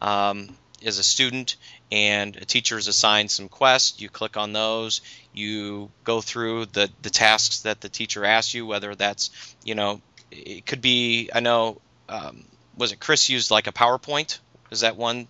Um, 0.01 0.57
as 0.85 0.99
a 0.99 1.05
student 1.05 1.57
and 1.93 2.37
a 2.37 2.45
teacher 2.47 2.79
is 2.79 2.89
assigned 2.89 3.31
some 3.31 3.51
quests. 3.51 4.01
You 4.01 4.09
click 4.09 4.39
on 4.39 4.55
those. 4.55 5.03
You 5.35 5.91
go 6.05 6.23
through 6.23 6.67
the 6.67 6.91
the 7.03 7.11
tasks 7.11 7.61
that 7.61 7.83
the 7.83 7.91
teacher 7.91 8.25
asks 8.25 8.55
you 8.55 8.67
whether 8.67 8.95
that's 8.95 9.31
you 9.63 9.75
know 9.75 10.01
it 10.31 10.65
could 10.65 10.81
be 10.81 11.31
i 11.35 11.41
know 11.41 11.79
um, 12.09 12.45
was 12.79 12.93
it 12.93 12.99
chris 12.99 13.29
used 13.29 13.51
like 13.51 13.67
a 13.67 13.73
powerpoint? 13.73 14.39
Is 14.71 14.81
that 14.81 14.97
one 14.97 15.29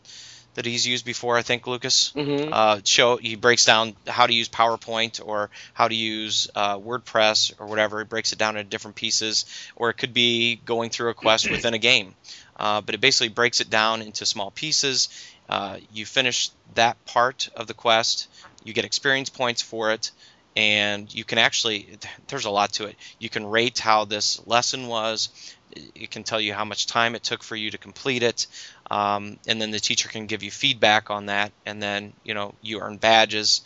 that 0.54 0.64
he's 0.64 0.86
used 0.86 1.04
before 1.04 1.36
i 1.36 1.42
think 1.42 1.66
lucas? 1.66 2.12
Mm-hmm. 2.14 2.52
uh, 2.52 2.80
show 2.84 3.16
he 3.16 3.34
breaks 3.34 3.64
down 3.64 3.96
how 4.06 4.28
to 4.28 4.32
use 4.32 4.48
powerpoint 4.48 5.20
or 5.24 5.50
how 5.74 5.88
to 5.88 5.94
use 5.94 6.48
uh, 6.54 6.78
wordpress 6.78 7.52
or 7.58 7.66
whatever. 7.66 8.02
It 8.02 8.08
breaks 8.08 8.32
it 8.32 8.38
down 8.38 8.56
into 8.56 8.70
different 8.70 8.96
pieces. 8.96 9.46
Or 9.74 9.90
it 9.90 9.94
could 9.94 10.14
be 10.14 10.60
going 10.64 10.90
through 10.90 11.10
a 11.10 11.14
quest 11.14 11.50
within 11.50 11.74
a 11.74 11.78
game. 11.78 12.14
Uh, 12.56 12.82
but 12.82 12.94
it 12.94 13.00
basically 13.00 13.30
breaks 13.30 13.60
it 13.60 13.70
down 13.70 14.02
into 14.02 14.26
small 14.26 14.50
pieces 14.50 15.08
uh, 15.52 15.76
you 15.92 16.06
finish 16.06 16.48
that 16.76 17.04
part 17.04 17.50
of 17.54 17.66
the 17.66 17.74
quest, 17.74 18.28
you 18.64 18.72
get 18.72 18.86
experience 18.86 19.28
points 19.28 19.60
for 19.60 19.92
it, 19.92 20.10
and 20.56 21.12
you 21.12 21.24
can 21.24 21.36
actually, 21.36 21.98
there's 22.28 22.46
a 22.46 22.50
lot 22.50 22.72
to 22.72 22.86
it. 22.86 22.96
You 23.18 23.28
can 23.28 23.44
rate 23.44 23.78
how 23.78 24.06
this 24.06 24.40
lesson 24.46 24.86
was, 24.86 25.28
it 25.70 26.10
can 26.10 26.24
tell 26.24 26.40
you 26.40 26.54
how 26.54 26.64
much 26.64 26.86
time 26.86 27.14
it 27.14 27.22
took 27.22 27.42
for 27.42 27.54
you 27.54 27.70
to 27.70 27.76
complete 27.76 28.22
it, 28.22 28.46
um, 28.90 29.36
and 29.46 29.60
then 29.60 29.70
the 29.70 29.78
teacher 29.78 30.08
can 30.08 30.24
give 30.24 30.42
you 30.42 30.50
feedback 30.50 31.10
on 31.10 31.26
that, 31.26 31.52
and 31.66 31.82
then 31.82 32.14
you 32.24 32.32
know 32.32 32.54
you 32.62 32.80
earn 32.80 32.96
badges 32.96 33.60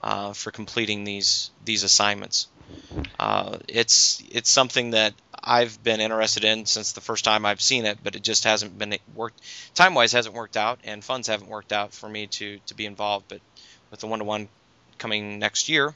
uh, 0.00 0.32
for 0.34 0.52
completing 0.52 1.02
these 1.02 1.50
these 1.64 1.82
assignments. 1.82 2.46
Uh, 3.18 3.58
it's 3.68 4.22
it's 4.30 4.50
something 4.50 4.90
that 4.90 5.14
I've 5.44 5.82
been 5.82 6.00
interested 6.00 6.44
in 6.44 6.66
since 6.66 6.92
the 6.92 7.00
first 7.00 7.24
time 7.24 7.44
I've 7.44 7.60
seen 7.60 7.84
it, 7.84 7.98
but 8.02 8.14
it 8.14 8.22
just 8.22 8.44
hasn't 8.44 8.78
been 8.78 8.96
worked 9.14 9.40
time 9.74 9.94
wise 9.94 10.12
hasn't 10.12 10.34
worked 10.34 10.56
out, 10.56 10.78
and 10.84 11.04
funds 11.04 11.28
haven't 11.28 11.48
worked 11.48 11.72
out 11.72 11.92
for 11.92 12.08
me 12.08 12.28
to 12.28 12.58
to 12.66 12.74
be 12.74 12.86
involved. 12.86 13.26
But 13.28 13.40
with 13.90 14.00
the 14.00 14.06
one 14.06 14.20
to 14.20 14.24
one 14.24 14.48
coming 14.98 15.38
next 15.38 15.68
year, 15.68 15.94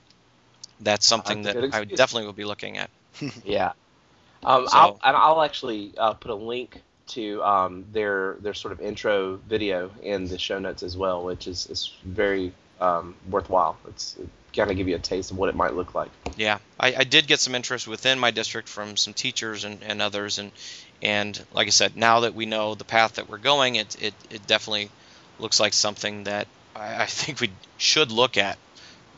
that's 0.80 1.07
something 1.07 1.42
that 1.42 1.57
I 1.57 1.84
definitely 1.84 2.26
will 2.26 2.32
be 2.32 2.44
looking 2.44 2.78
at. 2.78 2.90
yeah, 3.44 3.72
um, 4.44 4.66
so, 4.66 4.76
I'll, 4.76 5.01
and 5.05 5.16
I'll 5.16 5.42
actually 5.42 5.92
uh, 5.97 6.14
put 6.14 6.30
a 6.30 6.34
link 6.34 6.82
to 7.09 7.42
um, 7.42 7.84
their 7.92 8.36
their 8.40 8.55
sort 8.55 8.72
of 8.72 8.80
intro 8.80 9.36
video 9.49 9.90
in 10.03 10.26
the 10.26 10.38
show 10.38 10.59
notes 10.59 10.82
as 10.82 10.97
well, 10.97 11.22
which 11.24 11.47
is 11.47 11.66
is 11.68 11.92
very 12.05 12.53
um, 12.80 13.14
worthwhile. 13.30 13.76
It's 13.88 14.16
it 14.16 14.28
kind 14.54 14.70
of 14.70 14.76
give 14.76 14.88
you 14.88 14.96
a 14.96 14.98
taste 14.98 15.30
of 15.30 15.38
what 15.38 15.48
it 15.48 15.54
might 15.54 15.74
look 15.74 15.94
like. 15.94 16.10
Yeah, 16.36 16.58
I, 16.80 16.94
I 16.96 17.04
did 17.04 17.26
get 17.26 17.40
some 17.40 17.54
interest 17.54 17.86
within 17.86 18.18
my 18.18 18.30
district 18.30 18.68
from 18.68 18.96
some 18.96 19.12
teachers 19.12 19.64
and, 19.64 19.82
and 19.82 20.02
others, 20.02 20.38
and 20.38 20.50
and 21.02 21.40
like 21.52 21.66
I 21.66 21.70
said, 21.70 21.96
now 21.96 22.20
that 22.20 22.34
we 22.34 22.46
know 22.46 22.74
the 22.74 22.84
path 22.84 23.14
that 23.14 23.28
we're 23.28 23.38
going, 23.38 23.76
it 23.76 24.02
it, 24.02 24.14
it 24.30 24.46
definitely 24.46 24.90
looks 25.38 25.60
like 25.60 25.74
something 25.74 26.24
that 26.24 26.46
I, 26.74 27.02
I 27.02 27.06
think 27.06 27.40
we 27.40 27.50
should 27.78 28.10
look 28.10 28.36
at. 28.36 28.58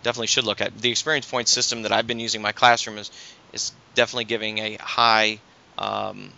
Definitely 0.03 0.29
should 0.29 0.45
look 0.45 0.61
at 0.61 0.77
the 0.79 0.91
experience 0.91 1.29
point 1.29 1.49
system 1.49 1.83
that 1.83 1.93
I've 1.93 2.07
been 2.07 2.21
using 2.21 2.41
in 2.41 2.43
my 2.43 2.53
classroom 2.53 2.99
is 2.99 3.11
is 3.53 3.73
definitely 3.95 4.25
giving 4.25 4.59
a 4.59 4.77
high, 4.77 5.39
um, 5.79 6.31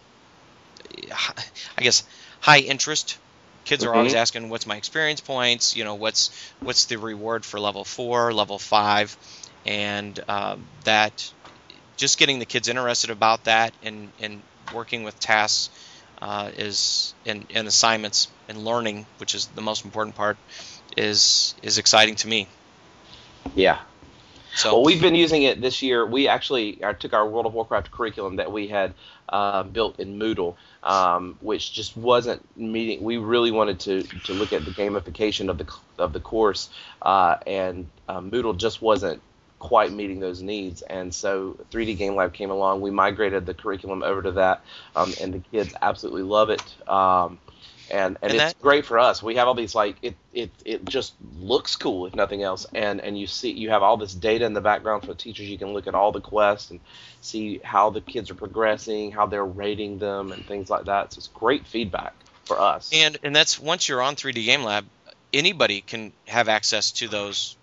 I 1.76 1.82
guess, 1.82 2.04
high 2.40 2.60
interest 2.60 3.18
kids 3.70 3.84
are 3.84 3.94
always 3.94 4.12
mm-hmm. 4.12 4.20
asking 4.20 4.48
what's 4.48 4.66
my 4.66 4.76
experience 4.76 5.20
points? 5.20 5.76
You 5.76 5.84
know 5.84 5.94
what's 5.94 6.30
what's 6.60 6.86
the 6.86 6.96
reward 6.96 7.44
for 7.44 7.60
level 7.60 7.84
four 7.84 8.32
level 8.32 8.58
five? 8.58 9.16
And 9.64 10.18
uh, 10.28 10.56
that 10.84 11.32
just 11.96 12.18
getting 12.18 12.40
the 12.40 12.46
kids 12.46 12.66
interested 12.68 13.10
about 13.10 13.44
that 13.44 13.72
and 13.84 14.10
and 14.20 14.42
working 14.74 15.04
with 15.04 15.18
tasks 15.20 15.70
uh, 16.20 16.50
is 16.56 17.14
and, 17.24 17.46
and 17.54 17.68
assignments 17.68 18.26
and 18.48 18.58
learning 18.64 19.06
which 19.18 19.36
is 19.36 19.46
the 19.46 19.62
most 19.62 19.84
important 19.84 20.16
part 20.16 20.36
is 20.96 21.54
is 21.62 21.78
exciting 21.78 22.16
to 22.16 22.26
me. 22.26 22.48
Yeah 23.54 23.78
so 24.54 24.74
well, 24.74 24.84
we've 24.84 25.00
been 25.00 25.14
using 25.14 25.42
it 25.42 25.60
this 25.60 25.82
year. 25.82 26.06
We 26.06 26.28
actually 26.28 26.82
uh, 26.82 26.92
took 26.92 27.12
our 27.12 27.28
World 27.28 27.46
of 27.46 27.54
Warcraft 27.54 27.90
curriculum 27.90 28.36
that 28.36 28.50
we 28.52 28.68
had 28.68 28.94
uh, 29.28 29.62
built 29.62 30.00
in 30.00 30.18
Moodle, 30.18 30.56
um, 30.82 31.36
which 31.40 31.72
just 31.72 31.96
wasn't 31.96 32.44
meeting. 32.56 33.02
We 33.02 33.16
really 33.16 33.50
wanted 33.50 33.80
to, 33.80 34.02
to 34.02 34.32
look 34.32 34.52
at 34.52 34.64
the 34.64 34.72
gamification 34.72 35.48
of 35.48 35.58
the 35.58 35.72
of 35.98 36.12
the 36.12 36.20
course, 36.20 36.70
uh, 37.02 37.36
and 37.46 37.86
uh, 38.08 38.20
Moodle 38.20 38.56
just 38.56 38.82
wasn't 38.82 39.22
quite 39.60 39.92
meeting 39.92 40.20
those 40.20 40.42
needs. 40.42 40.82
And 40.82 41.14
so 41.14 41.56
3D 41.70 41.96
Game 41.98 42.16
Lab 42.16 42.32
came 42.32 42.50
along. 42.50 42.80
We 42.80 42.90
migrated 42.90 43.46
the 43.46 43.54
curriculum 43.54 44.02
over 44.02 44.22
to 44.22 44.32
that, 44.32 44.62
um, 44.96 45.12
and 45.20 45.34
the 45.34 45.38
kids 45.38 45.74
absolutely 45.80 46.22
love 46.22 46.50
it. 46.50 46.88
Um, 46.88 47.38
and 47.90 48.16
and, 48.22 48.32
and 48.32 48.32
it's 48.32 48.54
that, 48.54 48.62
great 48.62 48.86
for 48.86 48.98
us. 48.98 49.22
We 49.22 49.36
have 49.36 49.48
all 49.48 49.54
these 49.54 49.74
like 49.74 49.96
it 50.02 50.16
it 50.32 50.50
it 50.64 50.84
just 50.84 51.14
looks 51.38 51.76
cool 51.76 52.06
if 52.06 52.14
nothing 52.14 52.42
else, 52.42 52.66
and 52.74 53.00
and 53.00 53.18
you 53.18 53.26
see 53.26 53.50
you 53.50 53.70
have 53.70 53.82
all 53.82 53.96
this 53.96 54.14
data 54.14 54.44
in 54.44 54.54
the 54.54 54.60
background 54.60 55.04
for 55.04 55.14
teachers. 55.14 55.48
You 55.48 55.58
can 55.58 55.72
look 55.72 55.86
at 55.86 55.94
all 55.94 56.12
the 56.12 56.20
quests 56.20 56.70
and 56.70 56.80
see 57.20 57.60
how 57.62 57.90
the 57.90 58.00
kids 58.00 58.30
are 58.30 58.34
progressing, 58.34 59.12
how 59.12 59.26
they're 59.26 59.44
rating 59.44 59.98
them, 59.98 60.32
and 60.32 60.44
things 60.46 60.70
like 60.70 60.86
that. 60.86 61.12
So 61.12 61.18
it's 61.18 61.28
great 61.28 61.66
feedback 61.66 62.14
for 62.44 62.60
us. 62.60 62.90
And 62.92 63.18
and 63.22 63.34
that's 63.34 63.58
once 63.58 63.88
you're 63.88 64.02
on 64.02 64.16
3D 64.16 64.44
Game 64.44 64.62
Lab, 64.62 64.84
anybody 65.32 65.80
can 65.80 66.12
have 66.26 66.48
access 66.48 66.92
to 66.92 67.08
those 67.08 67.56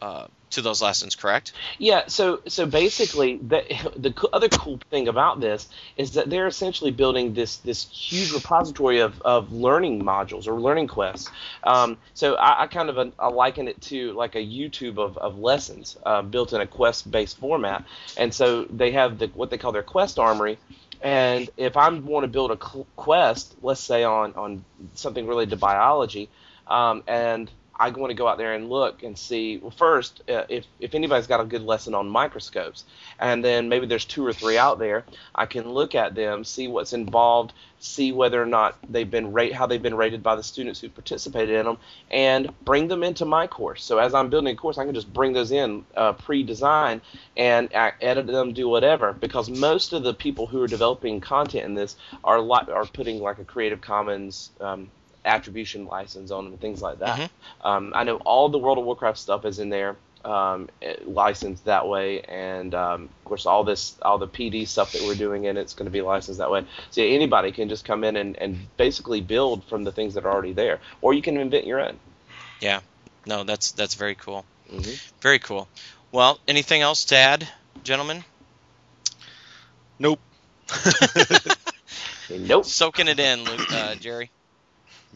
uh, 0.00 0.26
to 0.54 0.62
those 0.62 0.82
lessons, 0.82 1.14
correct? 1.14 1.52
Yeah. 1.78 2.04
So 2.06 2.40
so 2.46 2.66
basically, 2.66 3.36
the 3.38 3.62
the 3.96 4.12
other 4.32 4.48
cool 4.48 4.80
thing 4.90 5.08
about 5.08 5.40
this 5.40 5.68
is 5.96 6.12
that 6.12 6.30
they're 6.30 6.46
essentially 6.46 6.90
building 6.90 7.34
this 7.34 7.56
this 7.58 7.88
huge 7.88 8.32
repository 8.32 9.00
of, 9.00 9.20
of 9.22 9.52
learning 9.52 10.02
modules 10.02 10.46
or 10.46 10.60
learning 10.60 10.88
quests. 10.88 11.30
Um, 11.62 11.96
so 12.14 12.34
I, 12.34 12.62
I 12.62 12.66
kind 12.66 12.88
of 12.88 12.98
uh, 12.98 13.10
I 13.18 13.28
liken 13.28 13.68
it 13.68 13.80
to 13.82 14.12
like 14.12 14.34
a 14.34 14.44
YouTube 14.44 14.98
of, 14.98 15.16
of 15.18 15.38
lessons 15.38 15.96
uh, 16.04 16.22
built 16.22 16.52
in 16.52 16.60
a 16.60 16.66
quest 16.66 17.10
based 17.10 17.38
format. 17.38 17.84
And 18.16 18.32
so 18.32 18.64
they 18.64 18.92
have 18.92 19.18
the 19.18 19.26
what 19.28 19.50
they 19.50 19.58
call 19.58 19.72
their 19.72 19.82
quest 19.82 20.18
armory. 20.18 20.58
And 21.02 21.50
if 21.56 21.76
I 21.76 21.88
want 21.90 22.24
to 22.24 22.28
build 22.28 22.50
a 22.50 22.56
quest, 22.56 23.54
let's 23.62 23.80
say 23.80 24.04
on 24.04 24.32
on 24.34 24.64
something 24.94 25.26
related 25.26 25.50
to 25.50 25.56
biology, 25.56 26.30
um, 26.66 27.02
and 27.06 27.50
I 27.76 27.90
want 27.90 28.10
to 28.10 28.14
go 28.14 28.28
out 28.28 28.38
there 28.38 28.54
and 28.54 28.70
look 28.70 29.02
and 29.02 29.18
see. 29.18 29.58
Well, 29.58 29.70
first, 29.70 30.22
uh, 30.28 30.44
if 30.48 30.64
if 30.78 30.94
anybody's 30.94 31.26
got 31.26 31.40
a 31.40 31.44
good 31.44 31.62
lesson 31.62 31.94
on 31.94 32.08
microscopes, 32.08 32.84
and 33.18 33.44
then 33.44 33.68
maybe 33.68 33.86
there's 33.86 34.04
two 34.04 34.24
or 34.24 34.32
three 34.32 34.56
out 34.56 34.78
there, 34.78 35.04
I 35.34 35.46
can 35.46 35.68
look 35.68 35.94
at 35.94 36.14
them, 36.14 36.44
see 36.44 36.68
what's 36.68 36.92
involved, 36.92 37.52
see 37.80 38.12
whether 38.12 38.40
or 38.40 38.46
not 38.46 38.78
they've 38.88 39.10
been 39.10 39.32
rate 39.32 39.52
how 39.52 39.66
they've 39.66 39.82
been 39.82 39.96
rated 39.96 40.22
by 40.22 40.36
the 40.36 40.42
students 40.42 40.80
who 40.80 40.88
participated 40.88 41.56
in 41.56 41.66
them, 41.66 41.78
and 42.10 42.52
bring 42.64 42.88
them 42.88 43.02
into 43.02 43.24
my 43.24 43.46
course. 43.46 43.82
So 43.82 43.98
as 43.98 44.14
I'm 44.14 44.30
building 44.30 44.54
a 44.54 44.56
course, 44.56 44.78
I 44.78 44.84
can 44.84 44.94
just 44.94 45.12
bring 45.12 45.32
those 45.32 45.50
in 45.50 45.84
uh, 45.96 46.12
pre-designed 46.12 47.00
and 47.36 47.68
edit 47.72 48.26
them, 48.26 48.52
do 48.52 48.68
whatever. 48.68 49.12
Because 49.12 49.50
most 49.50 49.92
of 49.92 50.04
the 50.04 50.14
people 50.14 50.46
who 50.46 50.62
are 50.62 50.68
developing 50.68 51.20
content 51.20 51.64
in 51.64 51.74
this 51.74 51.96
are 52.22 52.40
li- 52.40 52.72
are 52.72 52.86
putting 52.86 53.20
like 53.20 53.38
a 53.38 53.44
Creative 53.44 53.80
Commons 53.80 54.50
um, 54.60 54.90
attribution 55.24 55.86
license 55.86 56.30
on 56.30 56.44
them 56.44 56.52
and 56.54 56.60
things 56.60 56.82
like 56.82 56.98
that. 57.00 57.18
Mm-hmm. 57.18 57.66
Um, 57.66 57.92
I 57.94 58.04
know 58.04 58.16
all 58.18 58.48
the 58.48 58.58
World 58.58 58.78
of 58.78 58.84
Warcraft 58.84 59.18
stuff 59.18 59.44
is 59.44 59.58
in 59.58 59.70
there. 59.70 59.96
um, 60.24 60.70
eh, 60.80 60.96
licensed 61.04 61.66
that 61.66 61.86
way, 61.86 62.22
and 62.22 62.74
um, 62.74 63.02
of 63.04 63.24
course 63.26 63.44
all 63.44 63.62
this 63.62 63.94
all 64.00 64.16
the 64.16 64.26
PD 64.26 64.66
stuff 64.66 64.92
that 64.92 65.02
we're 65.02 65.14
doing 65.14 65.44
in 65.44 65.58
it's 65.58 65.74
going 65.74 65.84
to 65.84 65.90
be 65.92 66.00
licensed 66.00 66.38
that 66.38 66.50
way. 66.50 66.64
So 66.90 67.02
anybody 67.02 67.52
can 67.52 67.68
just 67.68 67.84
come 67.84 68.04
in 68.04 68.16
and, 68.16 68.34
and 68.38 68.56
basically 68.78 69.20
build 69.20 69.64
from 69.64 69.84
the 69.84 69.92
things 69.92 70.14
that 70.14 70.24
are 70.24 70.32
already 70.32 70.54
there, 70.54 70.80
or 71.02 71.12
you 71.12 71.20
can 71.20 71.36
invent 71.36 71.66
your 71.66 71.80
own. 71.80 71.98
Yeah. 72.60 72.80
No, 73.26 73.44
that's 73.44 73.72
that's 73.72 73.94
very 73.96 74.14
cool. 74.14 74.46
hmm 74.70 74.96
Very 75.20 75.38
cool. 75.40 75.68
Well, 76.10 76.38
anything 76.48 76.80
else 76.82 77.04
to 77.06 77.16
add, 77.16 77.46
gentlemen? 77.82 78.24
Nope. 79.98 80.20
Nope. 82.30 82.64
Soaking 82.64 83.08
it 83.08 83.20
in, 83.20 83.44
Luke, 83.44 83.72
uh, 83.72 83.94
Jerry. 83.96 84.30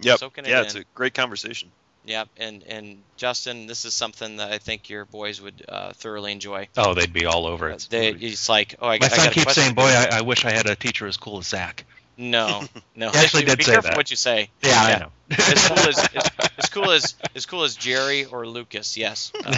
Yep. 0.01 0.19
Soaking 0.19 0.45
it 0.45 0.51
yeah, 0.51 0.61
in. 0.61 0.65
it's 0.67 0.75
a 0.75 0.85
great 0.95 1.15
conversation. 1.15 1.71
Yep. 2.05 2.29
And 2.39 2.63
and 2.65 3.03
Justin, 3.17 3.67
this 3.67 3.85
is 3.85 3.93
something 3.93 4.37
that 4.39 4.51
I 4.51 4.59
think 4.59 4.89
your 4.89 5.05
boys 5.05 5.41
would 5.41 5.65
uh, 5.69 5.93
thoroughly 5.93 6.33
enjoy. 6.33 6.69
Oh, 6.77 6.95
they'd 6.95 7.13
be 7.13 7.27
all 7.27 7.47
over 7.47 7.69
it. 7.69 7.87
They, 7.91 8.09
it's 8.09 8.49
like, 8.49 8.77
oh, 8.81 8.87
I, 8.87 8.99
My 8.99 9.07
I 9.07 9.09
got 9.09 9.13
son 9.13 9.29
a 9.29 9.31
keeps 9.31 9.55
saying, 9.55 9.75
"Boy. 9.75 9.83
I, 9.83 10.19
I 10.19 10.21
wish 10.23 10.45
I 10.45 10.51
had 10.51 10.67
a 10.67 10.75
teacher 10.75 11.07
as 11.07 11.17
cool 11.19 11.39
as 11.39 11.49
Zach." 11.49 11.85
No, 12.17 12.65
no. 12.97 13.11
He 13.11 13.19
actually 13.19 13.45
did 13.45 13.59
Be 13.59 13.65
say 13.65 13.73
careful 13.73 13.91
that. 13.91 13.97
what 13.97 14.11
you 14.11 14.17
say. 14.17 14.51
Yeah, 14.63 14.71
Yeah. 14.89 14.95
I 14.95 14.99
know. 14.99 15.11
As 15.31 15.69
cool 15.69 15.79
as, 15.79 15.99
as, 16.15 16.31
as 16.59 16.69
cool 16.71 16.91
as 16.91 17.15
as 17.35 17.47
cool 17.47 17.63
as 17.65 17.77
Jerry 17.77 18.25
or 18.25 18.47
Lucas. 18.47 18.97
Yes. 18.97 19.31
Um, 19.45 19.55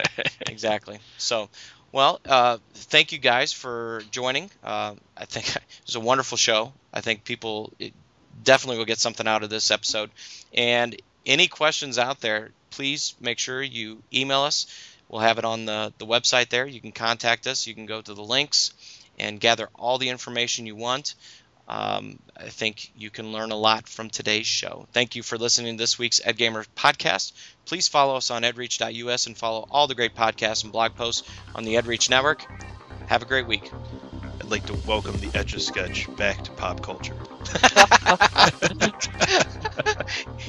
exactly. 0.46 1.00
So, 1.18 1.48
well, 1.90 2.20
uh, 2.26 2.58
thank 2.74 3.12
you 3.12 3.18
guys 3.18 3.52
for 3.52 4.02
joining. 4.10 4.50
Uh, 4.62 4.94
I 5.16 5.24
think 5.24 5.48
it 5.56 5.62
was 5.86 5.96
a 5.96 6.00
wonderful 6.00 6.38
show. 6.38 6.72
I 6.92 7.00
think 7.00 7.24
people 7.24 7.72
it 7.78 7.92
definitely 8.48 8.78
will 8.78 8.86
get 8.86 8.98
something 8.98 9.28
out 9.28 9.42
of 9.42 9.50
this 9.50 9.70
episode. 9.70 10.10
And 10.54 10.96
any 11.26 11.48
questions 11.48 11.98
out 11.98 12.22
there, 12.22 12.48
please 12.70 13.14
make 13.20 13.38
sure 13.38 13.62
you 13.62 14.02
email 14.10 14.40
us. 14.40 14.66
We'll 15.10 15.20
have 15.20 15.36
it 15.36 15.44
on 15.44 15.66
the, 15.66 15.92
the 15.98 16.06
website 16.06 16.48
there. 16.48 16.66
You 16.66 16.80
can 16.80 16.92
contact 16.92 17.46
us. 17.46 17.66
You 17.66 17.74
can 17.74 17.84
go 17.84 18.00
to 18.00 18.14
the 18.14 18.22
links 18.22 18.72
and 19.18 19.38
gather 19.38 19.68
all 19.74 19.98
the 19.98 20.08
information 20.08 20.64
you 20.64 20.76
want. 20.76 21.14
Um, 21.68 22.18
I 22.34 22.48
think 22.48 22.90
you 22.96 23.10
can 23.10 23.32
learn 23.32 23.50
a 23.50 23.56
lot 23.56 23.86
from 23.86 24.08
today's 24.08 24.46
show. 24.46 24.86
Thank 24.94 25.14
you 25.14 25.22
for 25.22 25.36
listening 25.36 25.76
to 25.76 25.82
this 25.82 25.98
week's 25.98 26.20
EdGamer 26.20 26.66
podcast. 26.74 27.32
Please 27.66 27.86
follow 27.86 28.16
us 28.16 28.30
on 28.30 28.44
edreach.us 28.44 29.26
and 29.26 29.36
follow 29.36 29.68
all 29.70 29.88
the 29.88 29.94
great 29.94 30.14
podcasts 30.14 30.62
and 30.64 30.72
blog 30.72 30.94
posts 30.94 31.28
on 31.54 31.64
the 31.64 31.74
EdReach 31.74 32.08
network. 32.08 32.46
Have 33.08 33.20
a 33.20 33.26
great 33.26 33.46
week. 33.46 33.70
I'd 34.40 34.50
like 34.50 34.66
to 34.66 34.74
welcome 34.74 35.18
the 35.18 35.30
Etch 35.34 35.54
a 35.54 35.60
Sketch 35.60 36.14
back 36.16 36.42
to 36.44 36.52
pop 36.52 36.82
culture. 36.82 37.16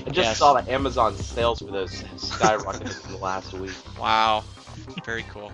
I 0.05 0.09
just 0.11 0.35
Yes. 0.35 0.37
saw 0.37 0.53
that 0.53 0.67
Amazon 0.69 1.17
sales 1.17 1.61
for 1.61 1.71
those 1.71 2.03
skyrocketed 2.15 3.03
in 3.05 3.11
the 3.11 3.17
last 3.17 3.53
week. 3.53 3.79
Wow. 3.97 4.43
Very 5.05 5.23
cool. 5.23 5.51